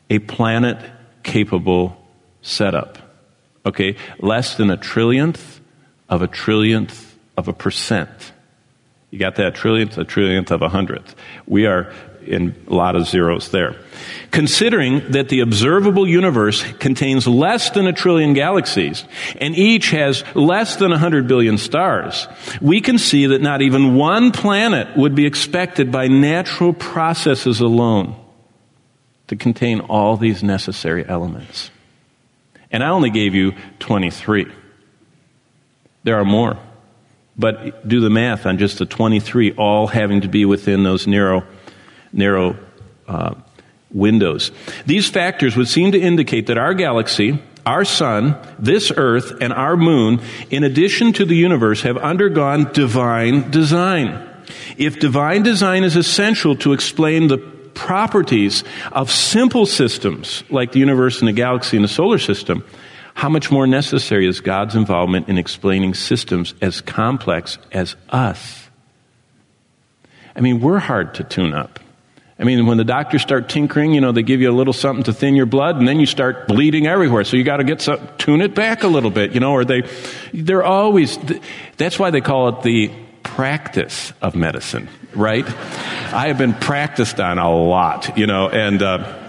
a 0.10 0.20
planet 0.20 0.78
capable 1.24 1.98
setup. 2.42 2.98
Okay? 3.66 3.96
Less 4.20 4.56
than 4.56 4.70
a 4.70 4.78
trillionth 4.78 5.60
of 6.08 6.22
a 6.22 6.28
trillionth 6.28 7.14
of 7.36 7.48
a 7.48 7.54
percent. 7.54 8.32
You 9.12 9.20
got 9.20 9.36
that 9.36 9.56
trillionth, 9.56 9.98
a 9.98 10.06
trillionth 10.06 10.52
of 10.52 10.62
a 10.62 10.70
hundredth. 10.70 11.16
We 11.48 11.66
are 11.66 11.94
in 12.26 12.56
a 12.68 12.74
lot 12.74 12.96
of 12.96 13.08
zeros 13.08 13.50
there. 13.50 13.76
Considering 14.32 15.12
that 15.12 15.30
the 15.30 15.42
observable 15.42 16.08
universe 16.08 16.64
contains 16.80 17.28
less 17.28 17.70
than 17.70 17.88
a 17.88 17.94
trillion 17.94 18.34
galaxies 18.34 19.06
and 19.40 19.56
each 19.56 19.92
has 19.92 20.24
less 20.36 20.76
than 20.78 20.92
100 20.92 21.28
billion 21.28 21.58
stars, 21.58 22.28
we 22.62 22.82
can 22.82 22.98
see 22.98 23.28
that 23.28 23.42
not 23.42 23.62
even 23.62 23.96
one 23.96 24.32
planet 24.32 24.98
would 24.98 25.16
be 25.16 25.26
expected 25.26 25.92
by 25.92 26.08
natural 26.08 26.74
processes 26.74 27.62
alone 27.62 28.16
to 29.28 29.36
contain 29.36 29.80
all 29.82 30.18
these 30.18 30.44
necessary 30.44 31.08
elements. 31.08 31.72
And 32.72 32.84
I 32.84 32.90
only 32.90 33.10
gave 33.10 33.34
you 33.34 33.54
23. 33.80 34.52
There 36.04 36.20
are 36.20 36.26
more. 36.26 36.58
But 37.38 37.88
do 37.88 38.00
the 38.00 38.10
math 38.10 38.46
on 38.46 38.58
just 38.58 38.80
the 38.80 38.86
23, 38.86 39.54
all 39.54 39.88
having 39.88 40.22
to 40.22 40.28
be 40.28 40.46
within 40.46 40.84
those 40.84 41.06
narrow 41.08 41.44
narrow 42.14 42.58
uh, 43.08 43.36
windows. 43.92 44.52
These 44.86 45.10
factors 45.10 45.56
would 45.56 45.68
seem 45.68 45.92
to 45.92 46.00
indicate 46.00 46.48
that 46.48 46.58
our 46.58 46.74
galaxy, 46.74 47.42
our 47.66 47.84
sun, 47.84 48.38
this 48.58 48.92
earth, 48.96 49.34
and 49.42 49.52
our 49.52 49.76
moon, 49.76 50.22
in 50.50 50.64
addition 50.64 51.14
to 51.14 51.26
the 51.26 51.36
universe, 51.36 51.82
have 51.82 51.98
undergone 51.98 52.72
divine 52.72 53.52
design. 53.52 54.30
If 54.78 55.00
divine 55.00 55.44
design 55.44 55.84
is 55.84 55.96
essential 55.96 56.56
to 56.58 56.74
explain 56.74 57.28
the 57.28 57.55
properties 57.76 58.64
of 58.92 59.12
simple 59.12 59.66
systems 59.66 60.44
like 60.50 60.72
the 60.72 60.80
universe 60.80 61.20
and 61.20 61.28
the 61.28 61.34
galaxy 61.34 61.78
and 61.78 61.84
the 61.84 61.90
solar 61.90 62.18
system, 62.18 62.64
how 63.14 63.30
much 63.30 63.52
more 63.52 63.68
necessary 63.68 64.28
is 64.28 64.42
God's 64.42 64.76
involvement 64.76 65.30
in 65.30 65.38
explaining 65.38 65.94
systems 65.94 66.54
as 66.62 66.82
complex 66.82 67.58
as 67.72 67.96
us? 68.10 68.70
I 70.36 70.42
mean, 70.42 70.60
we're 70.60 70.80
hard 70.80 71.14
to 71.16 71.24
tune 71.24 71.54
up. 71.54 71.80
I 72.38 72.44
mean, 72.44 72.66
when 72.66 72.78
the 72.78 72.84
doctors 72.84 73.22
start 73.22 73.48
tinkering, 73.48 73.94
you 73.94 74.02
know, 74.02 74.12
they 74.12 74.22
give 74.22 74.42
you 74.42 74.52
a 74.52 74.58
little 74.58 74.74
something 74.74 75.06
to 75.06 75.14
thin 75.14 75.36
your 75.36 75.46
blood, 75.46 75.78
and 75.78 75.88
then 75.88 76.02
you 76.02 76.06
start 76.06 76.50
bleeding 76.50 76.86
everywhere. 76.86 77.24
So 77.24 77.38
you 77.38 77.46
got 77.46 77.58
to 77.58 77.64
get 77.64 77.80
some, 77.80 78.06
tune 78.18 78.42
it 78.42 78.54
back 78.54 78.84
a 78.84 78.90
little 78.90 79.10
bit, 79.10 79.32
you 79.32 79.40
know, 79.40 79.54
or 79.54 79.64
they, 79.64 79.84
they're 80.34 80.64
always, 80.64 81.18
that's 81.78 81.98
why 81.98 82.10
they 82.12 82.20
call 82.20 82.50
it 82.50 82.64
the 82.64 82.92
practice 83.24 84.12
of 84.22 84.36
medicine, 84.36 84.90
right? 85.16 85.46
I 85.48 86.28
have 86.28 86.38
been 86.38 86.54
practiced 86.54 87.20
on 87.20 87.38
a 87.38 87.54
lot, 87.54 88.18
you 88.18 88.28
know, 88.28 88.50
and, 88.50 88.82
uh, 88.82 89.22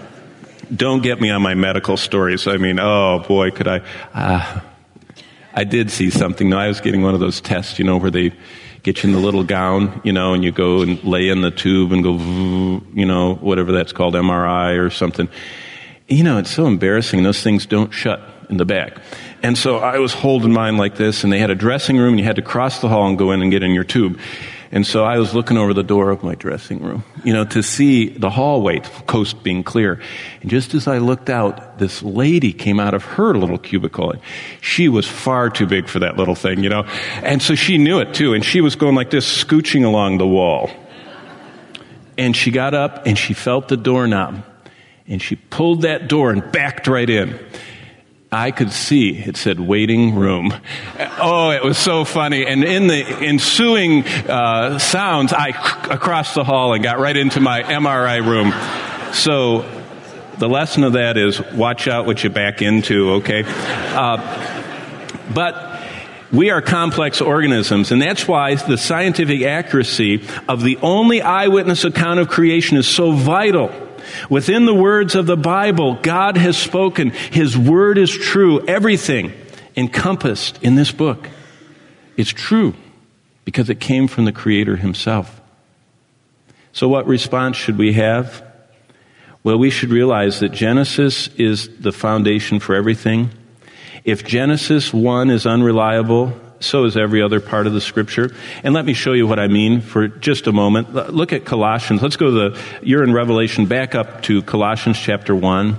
don't 0.75 1.01
get 1.01 1.21
me 1.21 1.29
on 1.29 1.41
my 1.41 1.55
medical 1.55 1.95
stories. 1.95 2.45
I 2.47 2.57
mean, 2.57 2.79
oh 2.79 3.23
boy, 3.27 3.51
could 3.51 3.67
I, 3.67 3.81
uh, 4.13 4.61
I 5.53 5.63
did 5.63 5.89
see 5.89 6.09
something. 6.09 6.49
No, 6.49 6.57
I 6.57 6.67
was 6.67 6.81
getting 6.81 7.01
one 7.01 7.13
of 7.13 7.19
those 7.19 7.39
tests, 7.41 7.79
you 7.79 7.85
know, 7.85 7.97
where 7.97 8.11
they, 8.11 8.33
get 8.87 9.03
you 9.03 9.09
in 9.09 9.13
the 9.13 9.19
little 9.19 9.43
gown, 9.43 9.99
you 10.05 10.13
know, 10.13 10.33
and 10.33 10.45
you 10.45 10.51
go 10.53 10.81
and 10.81 11.03
lay 11.03 11.27
in 11.27 11.41
the 11.41 11.51
tube 11.51 11.91
and 11.91 12.03
go, 12.03 12.13
you 12.93 13.05
know, 13.05 13.35
whatever 13.35 13.73
that's 13.73 13.91
called, 13.91 14.13
MRI 14.13 14.77
or 14.79 14.89
something. 14.89 15.27
You 16.07 16.23
know, 16.23 16.37
it's 16.37 16.51
so 16.51 16.67
embarrassing. 16.67 17.21
Those 17.23 17.43
things 17.43 17.65
don't 17.65 17.91
shut 17.91 18.21
in 18.49 18.55
the 18.55 18.63
back. 18.63 18.97
And 19.43 19.57
so 19.57 19.79
I 19.79 19.99
was 19.99 20.13
holding 20.13 20.53
mine 20.53 20.77
like 20.77 20.95
this, 20.95 21.25
and 21.25 21.33
they 21.33 21.39
had 21.39 21.49
a 21.49 21.55
dressing 21.55 21.97
room, 21.97 22.11
and 22.11 22.19
you 22.19 22.23
had 22.23 22.37
to 22.37 22.41
cross 22.41 22.79
the 22.79 22.87
hall 22.87 23.09
and 23.09 23.17
go 23.17 23.31
in 23.31 23.41
and 23.41 23.51
get 23.51 23.61
in 23.61 23.71
your 23.71 23.83
tube. 23.83 24.17
And 24.71 24.85
so 24.85 25.05
I 25.05 25.17
was 25.17 25.33
looking 25.33 25.57
over 25.57 25.73
the 25.73 25.83
door 25.83 26.09
of 26.09 26.23
my 26.23 26.35
dressing 26.35 26.81
room, 26.81 27.03
you 27.23 27.33
know, 27.33 27.45
to 27.45 27.63
see 27.63 28.09
the 28.09 28.29
hallway, 28.29 28.79
the 28.79 28.89
coast 29.07 29.43
being 29.43 29.63
clear. 29.63 30.01
And 30.41 30.49
just 30.49 30.73
as 30.73 30.87
I 30.87 30.97
looked 30.97 31.29
out, 31.29 31.79
this 31.79 32.03
lady 32.03 32.51
came 32.51 32.79
out 32.79 32.93
of 32.93 33.03
her 33.03 33.33
little 33.35 33.57
cubicle. 33.57 34.13
She 34.61 34.89
was 34.89 35.07
far 35.07 35.49
too 35.49 35.67
big 35.67 35.87
for 35.87 35.99
that 35.99 36.17
little 36.17 36.35
thing, 36.35 36.63
you 36.63 36.69
know. 36.69 36.83
And 37.23 37.41
so 37.41 37.55
she 37.55 37.77
knew 37.77 37.99
it 37.99 38.13
too. 38.13 38.33
And 38.33 38.43
she 38.43 38.61
was 38.61 38.75
going 38.75 38.95
like 38.95 39.09
this, 39.09 39.43
scooching 39.43 39.85
along 39.85 40.17
the 40.17 40.27
wall. 40.27 40.69
And 42.17 42.35
she 42.35 42.51
got 42.51 42.73
up 42.73 43.05
and 43.05 43.17
she 43.17 43.33
felt 43.33 43.67
the 43.67 43.77
doorknob. 43.77 44.43
And 45.07 45.21
she 45.21 45.35
pulled 45.37 45.83
that 45.83 46.09
door 46.09 46.31
and 46.31 46.51
backed 46.51 46.87
right 46.87 47.09
in. 47.09 47.39
I 48.31 48.51
could 48.51 48.73
see 48.73 49.17
it 49.17 49.37
said 49.37 49.57
waiting 49.57 50.15
room. 50.15 50.53
Oh, 51.19 51.51
it 51.51 51.63
was 51.63 51.77
so 51.77 52.03
funny. 52.03 52.45
And 52.45 52.61
in 52.63 52.87
the 52.87 53.05
ensuing 53.05 54.05
uh, 54.05 54.79
sounds, 54.79 55.31
I 55.31 55.49
across 55.89 56.33
the 56.35 56.43
hall 56.43 56.73
and 56.73 56.83
got 56.83 56.99
right 56.99 57.15
into 57.15 57.39
my 57.39 57.63
MRI 57.63 58.25
room. 58.25 58.53
So 59.13 59.65
the 60.39 60.49
lesson 60.49 60.83
of 60.83 60.93
that 60.93 61.15
is 61.15 61.41
watch 61.53 61.87
out 61.87 62.05
what 62.05 62.21
you 62.21 62.29
back 62.29 62.61
into, 62.61 63.11
okay? 63.11 63.43
Uh, 63.45 64.65
but 65.33 65.87
we 66.31 66.49
are 66.49 66.61
complex 66.61 67.21
organisms, 67.21 67.93
and 67.93 68.01
that's 68.01 68.27
why 68.27 68.55
the 68.55 68.77
scientific 68.77 69.43
accuracy 69.43 70.27
of 70.49 70.63
the 70.63 70.77
only 70.81 71.21
eyewitness 71.21 71.85
account 71.85 72.19
of 72.19 72.27
creation 72.27 72.77
is 72.77 72.87
so 72.87 73.11
vital. 73.13 73.86
Within 74.29 74.65
the 74.65 74.73
words 74.73 75.15
of 75.15 75.25
the 75.25 75.37
Bible, 75.37 75.95
God 75.95 76.37
has 76.37 76.57
spoken. 76.57 77.11
His 77.11 77.57
word 77.57 77.97
is 77.97 78.11
true. 78.11 78.65
Everything 78.67 79.33
encompassed 79.75 80.61
in 80.61 80.75
this 80.75 80.91
book 80.91 81.29
is 82.15 82.31
true 82.31 82.73
because 83.45 83.69
it 83.69 83.79
came 83.79 84.07
from 84.07 84.25
the 84.25 84.31
Creator 84.31 84.77
Himself. 84.77 85.39
So, 86.73 86.87
what 86.87 87.07
response 87.07 87.57
should 87.57 87.77
we 87.77 87.93
have? 87.93 88.43
Well, 89.43 89.57
we 89.57 89.69
should 89.69 89.89
realize 89.89 90.41
that 90.41 90.51
Genesis 90.51 91.29
is 91.37 91.69
the 91.79 91.91
foundation 91.91 92.59
for 92.59 92.75
everything. 92.75 93.29
If 94.03 94.25
Genesis 94.25 94.93
1 94.93 95.29
is 95.29 95.45
unreliable, 95.45 96.33
so 96.59 96.85
is 96.85 96.97
every 96.97 97.21
other 97.21 97.39
part 97.39 97.67
of 97.67 97.73
the 97.73 97.81
scripture. 97.81 98.31
And 98.63 98.73
let 98.73 98.85
me 98.85 98.93
show 98.93 99.13
you 99.13 99.27
what 99.27 99.39
I 99.39 99.47
mean 99.47 99.81
for 99.81 100.07
just 100.07 100.47
a 100.47 100.51
moment. 100.51 100.93
Look 100.93 101.33
at 101.33 101.45
Colossians. 101.45 102.01
Let's 102.01 102.17
go 102.17 102.27
to 102.27 102.31
the, 102.31 102.61
you're 102.81 103.03
in 103.03 103.13
Revelation, 103.13 103.65
back 103.65 103.95
up 103.95 104.23
to 104.23 104.41
Colossians 104.41 104.99
chapter 104.99 105.35
1. 105.35 105.77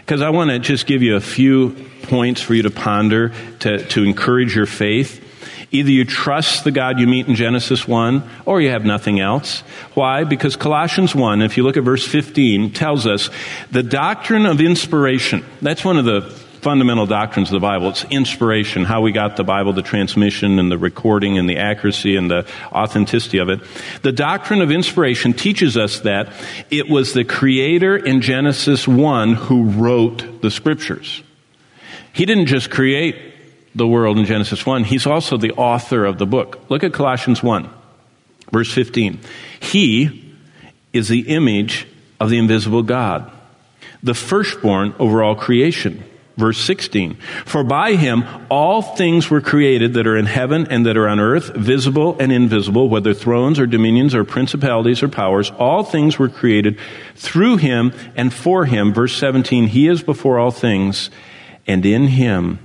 Because 0.00 0.20
I 0.20 0.30
want 0.30 0.50
to 0.50 0.58
just 0.58 0.86
give 0.86 1.02
you 1.02 1.16
a 1.16 1.20
few 1.20 1.70
points 2.02 2.40
for 2.40 2.54
you 2.54 2.62
to 2.62 2.70
ponder 2.70 3.32
to, 3.60 3.84
to 3.86 4.04
encourage 4.04 4.54
your 4.54 4.66
faith. 4.66 5.22
Either 5.70 5.90
you 5.90 6.04
trust 6.04 6.62
the 6.62 6.70
God 6.70 7.00
you 7.00 7.06
meet 7.06 7.26
in 7.26 7.34
Genesis 7.34 7.88
1, 7.88 8.22
or 8.44 8.60
you 8.60 8.70
have 8.70 8.84
nothing 8.84 9.18
else. 9.18 9.60
Why? 9.94 10.22
Because 10.24 10.56
Colossians 10.56 11.14
1, 11.14 11.42
if 11.42 11.56
you 11.56 11.64
look 11.64 11.76
at 11.76 11.82
verse 11.82 12.06
15, 12.06 12.72
tells 12.72 13.06
us 13.06 13.28
the 13.72 13.82
doctrine 13.82 14.46
of 14.46 14.60
inspiration. 14.60 15.44
That's 15.60 15.84
one 15.84 15.96
of 15.96 16.04
the 16.04 16.43
fundamental 16.64 17.04
doctrines 17.04 17.50
of 17.50 17.52
the 17.52 17.60
Bible. 17.60 17.90
It's 17.90 18.04
inspiration, 18.04 18.84
how 18.84 19.02
we 19.02 19.12
got 19.12 19.36
the 19.36 19.44
Bible, 19.44 19.74
the 19.74 19.82
transmission 19.82 20.58
and 20.58 20.72
the 20.72 20.78
recording 20.78 21.36
and 21.36 21.46
the 21.46 21.58
accuracy 21.58 22.16
and 22.16 22.30
the 22.30 22.46
authenticity 22.72 23.36
of 23.36 23.50
it. 23.50 23.60
The 24.00 24.12
doctrine 24.12 24.62
of 24.62 24.70
inspiration 24.70 25.34
teaches 25.34 25.76
us 25.76 26.00
that 26.00 26.32
it 26.70 26.88
was 26.88 27.12
the 27.12 27.22
Creator 27.22 27.98
in 27.98 28.22
Genesis 28.22 28.88
1 28.88 29.34
who 29.34 29.64
wrote 29.64 30.40
the 30.40 30.50
Scriptures. 30.50 31.22
He 32.14 32.24
didn't 32.24 32.46
just 32.46 32.70
create 32.70 33.14
the 33.74 33.86
world 33.86 34.16
in 34.18 34.24
Genesis 34.24 34.64
1, 34.64 34.84
He's 34.84 35.06
also 35.06 35.36
the 35.36 35.52
author 35.52 36.06
of 36.06 36.16
the 36.16 36.26
book. 36.26 36.64
Look 36.70 36.82
at 36.82 36.94
Colossians 36.94 37.42
1, 37.42 37.68
verse 38.50 38.72
15. 38.72 39.20
He 39.60 40.34
is 40.94 41.08
the 41.08 41.28
image 41.28 41.86
of 42.18 42.30
the 42.30 42.38
invisible 42.38 42.82
God, 42.82 43.30
the 44.02 44.14
firstborn 44.14 44.94
over 44.98 45.22
all 45.22 45.34
creation. 45.34 46.04
Verse 46.36 46.58
16. 46.58 47.14
For 47.44 47.62
by 47.62 47.94
him 47.94 48.24
all 48.50 48.82
things 48.82 49.30
were 49.30 49.40
created 49.40 49.94
that 49.94 50.06
are 50.06 50.16
in 50.16 50.26
heaven 50.26 50.66
and 50.68 50.84
that 50.84 50.96
are 50.96 51.08
on 51.08 51.20
earth, 51.20 51.54
visible 51.54 52.16
and 52.18 52.32
invisible, 52.32 52.88
whether 52.88 53.14
thrones 53.14 53.60
or 53.60 53.66
dominions 53.66 54.16
or 54.16 54.24
principalities 54.24 55.02
or 55.02 55.08
powers. 55.08 55.52
All 55.52 55.84
things 55.84 56.18
were 56.18 56.28
created 56.28 56.78
through 57.14 57.58
him 57.58 57.92
and 58.16 58.34
for 58.34 58.64
him. 58.64 58.92
Verse 58.92 59.16
17. 59.16 59.68
He 59.68 59.86
is 59.86 60.02
before 60.02 60.40
all 60.40 60.50
things, 60.50 61.08
and 61.68 61.86
in 61.86 62.08
him 62.08 62.58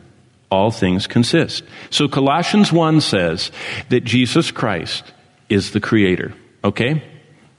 all 0.50 0.72
things 0.72 1.06
consist. 1.06 1.64
So 1.92 2.08
Colossians 2.08 2.72
1 2.72 3.02
says 3.02 3.52
that 3.90 4.04
Jesus 4.04 4.50
Christ 4.50 5.04
is 5.48 5.72
the 5.72 5.80
creator. 5.80 6.34
Okay? 6.64 7.04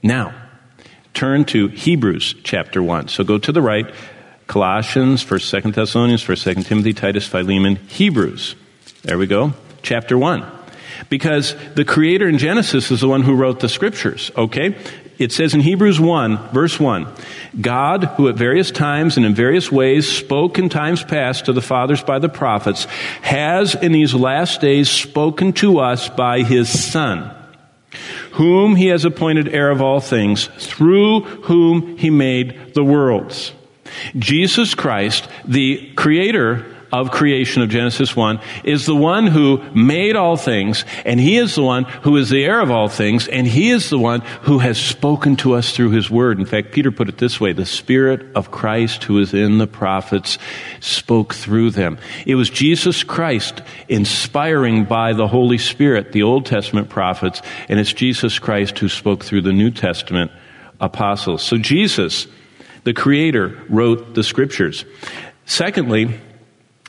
Now, 0.03 0.33
turn 1.13 1.45
to 1.45 1.67
Hebrews 1.67 2.35
chapter 2.43 2.83
1. 2.83 3.07
So 3.07 3.23
go 3.23 3.37
to 3.37 3.51
the 3.51 3.61
right, 3.61 3.93
Colossians, 4.51 5.23
1st, 5.23 5.61
2nd 5.61 5.75
Thessalonians, 5.75 6.25
1st, 6.25 6.55
2nd 6.55 6.65
Timothy, 6.65 6.93
Titus, 6.93 7.25
Philemon, 7.25 7.77
Hebrews. 7.87 8.55
There 9.03 9.17
we 9.17 9.25
go. 9.25 9.53
Chapter 9.81 10.17
1. 10.17 10.45
Because 11.07 11.55
the 11.75 11.85
creator 11.85 12.27
in 12.27 12.37
Genesis 12.37 12.91
is 12.91 12.99
the 12.99 13.07
one 13.07 13.21
who 13.21 13.33
wrote 13.33 13.61
the 13.61 13.69
scriptures, 13.69 14.29
okay? 14.35 14.75
it 15.19 15.31
says 15.31 15.53
in 15.53 15.61
Hebrews 15.61 16.01
1, 16.01 16.49
verse 16.49 16.77
1, 16.77 17.07
God, 17.61 18.03
who 18.17 18.27
at 18.27 18.35
various 18.35 18.71
times 18.71 19.15
and 19.15 19.25
in 19.25 19.33
various 19.33 19.71
ways 19.71 20.05
spoke 20.05 20.59
in 20.59 20.67
times 20.67 21.01
past 21.01 21.45
to 21.45 21.53
the 21.53 21.61
fathers 21.61 22.03
by 22.03 22.19
the 22.19 22.27
prophets, 22.27 22.83
has 23.21 23.73
in 23.73 23.93
these 23.93 24.13
last 24.13 24.59
days 24.59 24.89
spoken 24.89 25.53
to 25.53 25.79
us 25.79 26.09
by 26.09 26.41
his 26.41 26.67
Son, 26.91 27.33
whom 28.33 28.75
he 28.75 28.87
has 28.87 29.05
appointed 29.05 29.47
heir 29.47 29.71
of 29.71 29.81
all 29.81 30.01
things, 30.01 30.47
through 30.57 31.21
whom 31.21 31.95
he 31.95 32.09
made 32.09 32.73
the 32.73 32.83
worlds. 32.83 33.53
Jesus 34.17 34.75
Christ, 34.75 35.27
the 35.45 35.91
creator 35.95 36.65
of 36.91 37.11
creation 37.11 37.61
of 37.61 37.69
Genesis 37.69 38.15
1 38.15 38.39
is 38.63 38.85
the 38.85 38.95
one 38.95 39.27
who 39.27 39.61
made 39.73 40.15
all 40.15 40.35
things, 40.35 40.83
and 41.05 41.19
he 41.19 41.37
is 41.37 41.55
the 41.55 41.63
one 41.63 41.85
who 42.03 42.17
is 42.17 42.29
the 42.29 42.43
heir 42.43 42.59
of 42.59 42.69
all 42.69 42.89
things, 42.89 43.27
and 43.27 43.47
he 43.47 43.69
is 43.69 43.89
the 43.89 43.99
one 43.99 44.21
who 44.41 44.59
has 44.59 44.77
spoken 44.77 45.35
to 45.37 45.53
us 45.53 45.73
through 45.73 45.91
his 45.91 46.09
word. 46.09 46.39
In 46.39 46.45
fact, 46.45 46.71
Peter 46.71 46.91
put 46.91 47.07
it 47.07 47.17
this 47.17 47.39
way 47.39 47.53
the 47.53 47.65
Spirit 47.65 48.35
of 48.35 48.51
Christ 48.51 49.05
who 49.05 49.19
is 49.19 49.33
in 49.33 49.57
the 49.57 49.67
prophets 49.67 50.37
spoke 50.81 51.33
through 51.33 51.71
them. 51.71 51.97
It 52.25 52.35
was 52.35 52.49
Jesus 52.49 53.03
Christ 53.03 53.61
inspiring 53.87 54.83
by 54.85 55.13
the 55.13 55.27
Holy 55.27 55.57
Spirit 55.57 56.11
the 56.11 56.23
Old 56.23 56.45
Testament 56.45 56.89
prophets, 56.89 57.41
and 57.69 57.79
it's 57.79 57.93
Jesus 57.93 58.37
Christ 58.37 58.77
who 58.79 58.89
spoke 58.89 59.23
through 59.23 59.41
the 59.41 59.53
New 59.53 59.71
Testament 59.71 60.31
apostles. 60.81 61.41
So 61.41 61.57
Jesus, 61.57 62.27
the 62.83 62.93
Creator, 62.93 63.63
wrote 63.69 64.15
the 64.15 64.23
scriptures. 64.23 64.85
Secondly, 65.45 66.19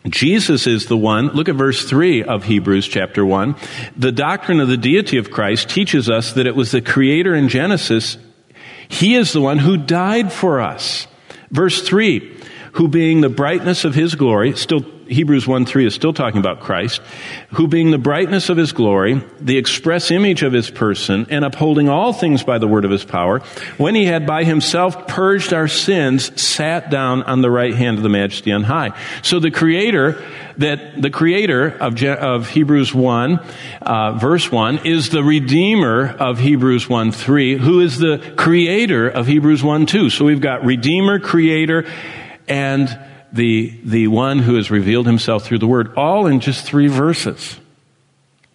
Jesus 0.08 0.66
is 0.66 0.86
the 0.86 0.96
one, 0.96 1.28
look 1.28 1.48
at 1.48 1.54
verse 1.54 1.88
3 1.88 2.24
of 2.24 2.44
Hebrews 2.44 2.88
chapter 2.88 3.24
1. 3.24 3.54
The 3.96 4.10
doctrine 4.10 4.58
of 4.58 4.68
the 4.68 4.76
deity 4.76 5.16
of 5.16 5.30
Christ 5.30 5.68
teaches 5.68 6.10
us 6.10 6.32
that 6.32 6.46
it 6.46 6.56
was 6.56 6.72
the 6.72 6.80
creator 6.80 7.34
in 7.34 7.48
Genesis. 7.48 8.18
He 8.88 9.14
is 9.14 9.32
the 9.32 9.40
one 9.40 9.58
who 9.58 9.76
died 9.76 10.32
for 10.32 10.60
us. 10.60 11.06
Verse 11.50 11.82
3, 11.86 12.36
who 12.72 12.88
being 12.88 13.20
the 13.20 13.28
brightness 13.28 13.84
of 13.84 13.94
his 13.94 14.14
glory, 14.16 14.56
still 14.56 14.84
Hebrews 15.12 15.46
1 15.46 15.66
3 15.66 15.86
is 15.86 15.94
still 15.94 16.12
talking 16.12 16.40
about 16.40 16.60
Christ, 16.60 17.00
who 17.50 17.68
being 17.68 17.90
the 17.90 17.98
brightness 17.98 18.48
of 18.48 18.56
his 18.56 18.72
glory, 18.72 19.22
the 19.40 19.58
express 19.58 20.10
image 20.10 20.42
of 20.42 20.52
his 20.52 20.70
person, 20.70 21.26
and 21.30 21.44
upholding 21.44 21.88
all 21.88 22.12
things 22.12 22.42
by 22.42 22.58
the 22.58 22.68
word 22.68 22.84
of 22.84 22.90
his 22.90 23.04
power, 23.04 23.40
when 23.76 23.94
he 23.94 24.04
had 24.04 24.26
by 24.26 24.44
himself 24.44 25.06
purged 25.06 25.52
our 25.52 25.68
sins, 25.68 26.40
sat 26.40 26.90
down 26.90 27.22
on 27.22 27.42
the 27.42 27.50
right 27.50 27.74
hand 27.74 27.98
of 27.98 28.02
the 28.02 28.08
majesty 28.08 28.52
on 28.52 28.62
high. 28.64 28.98
So 29.22 29.38
the 29.40 29.50
creator, 29.50 30.22
that 30.58 31.00
the 31.00 31.10
creator 31.10 31.68
of, 31.68 32.02
of 32.02 32.48
Hebrews 32.48 32.94
1, 32.94 33.40
uh, 33.82 34.12
verse 34.12 34.50
1, 34.50 34.86
is 34.86 35.10
the 35.10 35.22
redeemer 35.22 36.08
of 36.08 36.38
Hebrews 36.38 36.88
1 36.88 37.12
3, 37.12 37.56
who 37.56 37.80
is 37.80 37.98
the 37.98 38.18
creator 38.36 39.08
of 39.08 39.26
Hebrews 39.26 39.62
1 39.62 39.86
2. 39.86 40.10
So 40.10 40.24
we've 40.24 40.40
got 40.40 40.64
redeemer, 40.64 41.18
creator, 41.18 41.86
and 42.48 42.98
the, 43.32 43.78
the 43.84 44.08
one 44.08 44.38
who 44.40 44.56
has 44.56 44.70
revealed 44.70 45.06
himself 45.06 45.44
through 45.44 45.58
the 45.58 45.66
Word, 45.66 45.94
all 45.96 46.26
in 46.26 46.40
just 46.40 46.64
three 46.64 46.88
verses. 46.88 47.58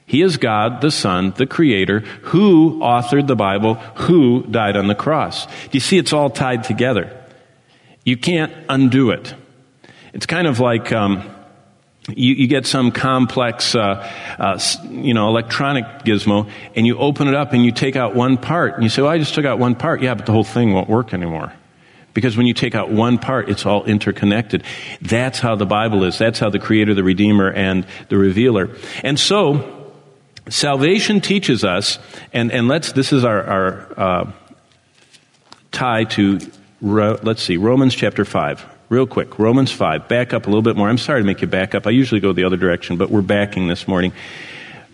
He 0.05 0.21
is 0.21 0.37
God, 0.37 0.79
the 0.79 0.91
Son, 0.91 1.33
the 1.35 1.45
Creator, 1.45 1.99
who 1.99 2.79
authored 2.79 3.27
the 3.27 3.35
Bible, 3.35 3.73
who 3.73 4.43
died 4.43 4.77
on 4.77 4.87
the 4.87 4.95
cross. 4.95 5.45
Do 5.45 5.71
you 5.73 5.79
see 5.81 5.97
it's 5.97 6.13
all 6.13 6.29
tied 6.29 6.63
together? 6.63 7.25
You 8.05 8.15
can't 8.15 8.53
undo 8.69 9.11
it. 9.11 9.33
It's 10.13 10.25
kind 10.25 10.47
of 10.47 10.61
like 10.61 10.93
um, 10.93 11.29
you, 12.07 12.35
you, 12.35 12.47
get 12.47 12.65
some 12.65 12.91
complex, 12.91 13.75
uh, 13.75 14.09
uh, 14.39 14.59
you 14.89 15.13
know, 15.13 15.27
electronic 15.27 15.83
gizmo, 16.05 16.49
and 16.73 16.87
you 16.87 16.97
open 16.97 17.27
it 17.27 17.33
up 17.33 17.51
and 17.51 17.65
you 17.65 17.73
take 17.73 17.97
out 17.97 18.15
one 18.15 18.37
part, 18.37 18.75
and 18.75 18.83
you 18.83 18.89
say, 18.89 19.01
"Well, 19.01 19.11
I 19.11 19.17
just 19.17 19.35
took 19.35 19.43
out 19.43 19.59
one 19.59 19.75
part." 19.75 20.01
Yeah, 20.01 20.13
but 20.15 20.25
the 20.25 20.31
whole 20.31 20.45
thing 20.45 20.73
won't 20.73 20.87
work 20.87 21.13
anymore. 21.13 21.51
Because 22.17 22.35
when 22.35 22.47
you 22.47 22.55
take 22.55 22.73
out 22.73 22.89
one 22.89 23.19
part, 23.19 23.47
it's 23.47 23.63
all 23.63 23.83
interconnected. 23.83 24.63
That's 25.03 25.37
how 25.37 25.55
the 25.55 25.67
Bible 25.67 26.03
is. 26.03 26.17
That's 26.17 26.39
how 26.39 26.49
the 26.49 26.57
Creator, 26.57 26.95
the 26.95 27.03
Redeemer, 27.03 27.51
and 27.51 27.85
the 28.09 28.17
Revealer. 28.17 28.75
And 29.03 29.19
so, 29.19 29.93
salvation 30.49 31.21
teaches 31.21 31.63
us, 31.63 31.99
and, 32.33 32.51
and 32.51 32.67
let's, 32.67 32.91
this 32.93 33.13
is 33.13 33.23
our, 33.23 33.43
our 33.43 33.99
uh, 33.99 34.31
tie 35.71 36.05
to, 36.05 36.39
let's 36.81 37.43
see, 37.43 37.57
Romans 37.57 37.93
chapter 37.93 38.25
5. 38.25 38.65
Real 38.89 39.05
quick, 39.05 39.37
Romans 39.37 39.71
5. 39.71 40.07
Back 40.07 40.33
up 40.33 40.47
a 40.47 40.49
little 40.49 40.63
bit 40.63 40.75
more. 40.75 40.89
I'm 40.89 40.97
sorry 40.97 41.21
to 41.21 41.25
make 41.27 41.41
you 41.41 41.47
back 41.47 41.75
up. 41.75 41.85
I 41.85 41.91
usually 41.91 42.19
go 42.19 42.33
the 42.33 42.45
other 42.45 42.57
direction, 42.57 42.97
but 42.97 43.11
we're 43.11 43.21
backing 43.21 43.67
this 43.67 43.87
morning. 43.87 44.11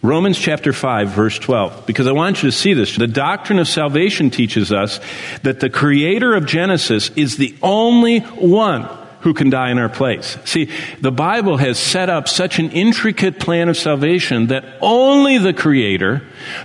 Romans 0.03 0.37
chapter 0.37 0.73
5 0.73 1.09
verse 1.09 1.39
12, 1.39 1.85
because 1.85 2.07
I 2.07 2.11
want 2.11 2.43
you 2.43 2.51
to 2.51 2.55
see 2.55 2.73
this. 2.73 2.97
The 2.97 3.07
doctrine 3.07 3.57
of 3.57 3.69
salvation 3.69 4.29
teaches 4.29 4.71
us 4.71 4.99
that 5.43 5.61
the 5.61 5.69
creator 5.69 6.35
of 6.35 6.45
Genesis 6.45 7.09
is 7.11 7.37
the 7.37 7.55
only 7.63 8.19
one 8.19 8.83
who 9.21 9.33
can 9.33 9.49
die 9.49 9.71
in 9.71 9.79
our 9.79 9.87
place. 9.87 10.37
See, 10.43 10.69
the 10.99 11.11
Bible 11.11 11.55
has 11.55 11.79
set 11.79 12.09
up 12.09 12.27
such 12.27 12.59
an 12.59 12.71
intricate 12.71 13.39
plan 13.39 13.69
of 13.69 13.77
salvation 13.77 14.47
that 14.47 14.65
only 14.81 15.37
the 15.37 15.53
creator, 15.53 16.21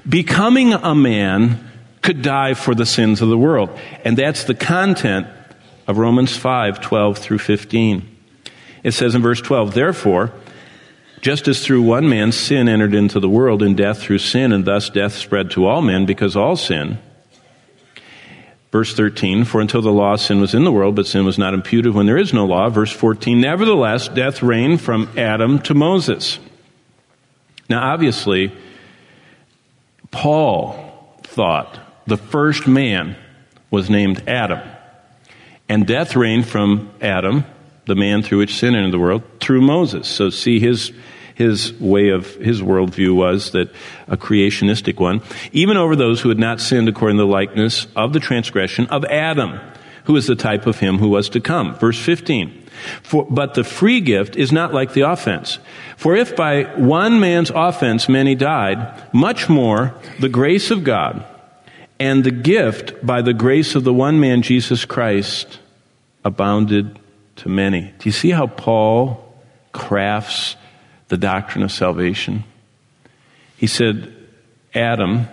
becoming 0.08 0.72
a 0.72 0.96
man, 0.96 1.64
could 2.02 2.22
die 2.22 2.54
for 2.54 2.74
the 2.74 2.86
sins 2.86 3.22
of 3.22 3.28
the 3.28 3.38
world. 3.38 3.70
And 4.04 4.18
that's 4.18 4.44
the 4.44 4.54
content 4.54 5.28
of 5.86 5.98
Romans 5.98 6.36
5, 6.36 6.80
12 6.80 7.18
through 7.18 7.38
15. 7.38 8.16
It 8.82 8.92
says 8.92 9.14
in 9.14 9.22
verse 9.22 9.40
12, 9.40 9.74
therefore, 9.74 10.32
just 11.20 11.48
as 11.48 11.64
through 11.64 11.82
one 11.82 12.08
man 12.08 12.32
sin 12.32 12.68
entered 12.68 12.94
into 12.94 13.20
the 13.20 13.28
world, 13.28 13.62
and 13.62 13.76
death 13.76 14.00
through 14.00 14.18
sin, 14.18 14.52
and 14.52 14.64
thus 14.64 14.90
death 14.90 15.14
spread 15.14 15.50
to 15.52 15.66
all 15.66 15.82
men 15.82 16.06
because 16.06 16.36
all 16.36 16.56
sin. 16.56 16.98
Verse 18.70 18.94
13, 18.94 19.44
for 19.44 19.60
until 19.60 19.80
the 19.80 19.90
law, 19.90 20.16
sin 20.16 20.40
was 20.40 20.54
in 20.54 20.64
the 20.64 20.72
world, 20.72 20.94
but 20.94 21.06
sin 21.06 21.24
was 21.24 21.38
not 21.38 21.54
imputed 21.54 21.94
when 21.94 22.04
there 22.04 22.18
is 22.18 22.34
no 22.34 22.44
law. 22.44 22.68
Verse 22.68 22.92
14, 22.92 23.40
nevertheless, 23.40 24.08
death 24.08 24.42
reigned 24.42 24.80
from 24.80 25.08
Adam 25.16 25.58
to 25.60 25.74
Moses. 25.74 26.38
Now, 27.70 27.92
obviously, 27.92 28.52
Paul 30.10 31.18
thought 31.22 31.78
the 32.06 32.16
first 32.16 32.66
man 32.66 33.16
was 33.70 33.88
named 33.88 34.28
Adam. 34.28 34.60
And 35.68 35.86
death 35.86 36.16
reigned 36.16 36.46
from 36.46 36.90
Adam 37.00 37.44
the 37.88 37.96
man 37.96 38.22
through 38.22 38.38
which 38.38 38.54
sin 38.54 38.74
entered 38.74 38.92
the 38.92 38.98
world, 38.98 39.22
through 39.40 39.62
Moses. 39.62 40.06
So 40.06 40.30
see, 40.30 40.60
his, 40.60 40.92
his 41.34 41.72
way 41.80 42.10
of, 42.10 42.34
his 42.36 42.62
worldview 42.62 43.14
was 43.14 43.50
that 43.52 43.70
a 44.06 44.16
creationistic 44.16 45.00
one, 45.00 45.22
even 45.52 45.76
over 45.76 45.96
those 45.96 46.20
who 46.20 46.28
had 46.28 46.38
not 46.38 46.60
sinned 46.60 46.88
according 46.88 47.16
to 47.16 47.24
the 47.24 47.26
likeness 47.26 47.86
of 47.96 48.12
the 48.12 48.20
transgression 48.20 48.86
of 48.86 49.04
Adam, 49.06 49.58
who 50.04 50.14
is 50.14 50.26
the 50.26 50.36
type 50.36 50.66
of 50.66 50.78
him 50.78 50.98
who 50.98 51.08
was 51.08 51.28
to 51.30 51.40
come. 51.40 51.74
Verse 51.74 51.98
15. 51.98 52.66
For, 53.02 53.26
but 53.28 53.54
the 53.54 53.64
free 53.64 54.00
gift 54.00 54.36
is 54.36 54.52
not 54.52 54.72
like 54.72 54.92
the 54.92 55.10
offense. 55.10 55.58
For 55.96 56.14
if 56.14 56.36
by 56.36 56.64
one 56.76 57.18
man's 57.18 57.50
offense 57.50 58.08
many 58.08 58.36
died, 58.36 59.02
much 59.12 59.48
more 59.48 59.94
the 60.20 60.28
grace 60.28 60.70
of 60.70 60.84
God 60.84 61.24
and 61.98 62.22
the 62.22 62.30
gift 62.30 63.04
by 63.04 63.22
the 63.22 63.34
grace 63.34 63.74
of 63.74 63.84
the 63.84 63.92
one 63.92 64.20
man 64.20 64.42
Jesus 64.42 64.84
Christ 64.84 65.58
abounded 66.24 66.98
to 67.38 67.48
many. 67.48 67.92
Do 67.98 68.08
you 68.08 68.12
see 68.12 68.30
how 68.30 68.46
Paul 68.46 69.34
crafts 69.72 70.56
the 71.08 71.16
doctrine 71.16 71.64
of 71.64 71.72
salvation? 71.72 72.44
He 73.56 73.66
said, 73.66 74.14
Adam, 74.74 75.28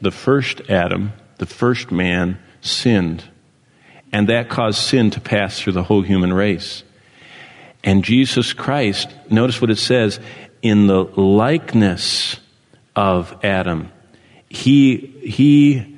the 0.00 0.10
first 0.10 0.62
Adam, 0.68 1.12
the 1.38 1.46
first 1.46 1.90
man, 1.90 2.38
sinned. 2.60 3.24
And 4.12 4.28
that 4.28 4.48
caused 4.48 4.78
sin 4.78 5.10
to 5.10 5.20
pass 5.20 5.58
through 5.58 5.72
the 5.72 5.82
whole 5.82 6.02
human 6.02 6.32
race. 6.32 6.84
And 7.82 8.04
Jesus 8.04 8.52
Christ, 8.52 9.12
notice 9.30 9.60
what 9.60 9.70
it 9.70 9.78
says, 9.78 10.20
in 10.60 10.86
the 10.86 11.02
likeness 11.02 12.38
of 12.94 13.34
Adam, 13.42 13.90
he, 14.48 14.96
he 15.24 15.96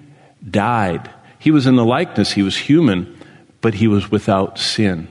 died. 0.49 1.11
He 1.39 1.51
was 1.51 1.67
in 1.67 1.77
the 1.77 1.85
likeness, 1.85 2.33
he 2.33 2.43
was 2.43 2.57
human, 2.57 3.19
but 3.61 3.75
he 3.75 3.89
was 3.89 4.11
without 4.11 4.59
sin. 4.59 5.09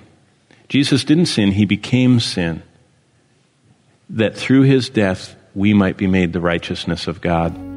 Jesus 0.73 1.03
didn't 1.03 1.27
sin, 1.27 1.51
he 1.51 1.65
became 1.65 2.19
sin, 2.19 2.63
that 4.09 4.35
through 4.35 4.63
his 4.63 4.89
death 4.89 5.35
we 5.53 5.71
might 5.71 5.97
be 5.97 6.07
made 6.07 6.33
the 6.33 6.41
righteousness 6.41 7.05
of 7.05 7.21
God. 7.21 7.72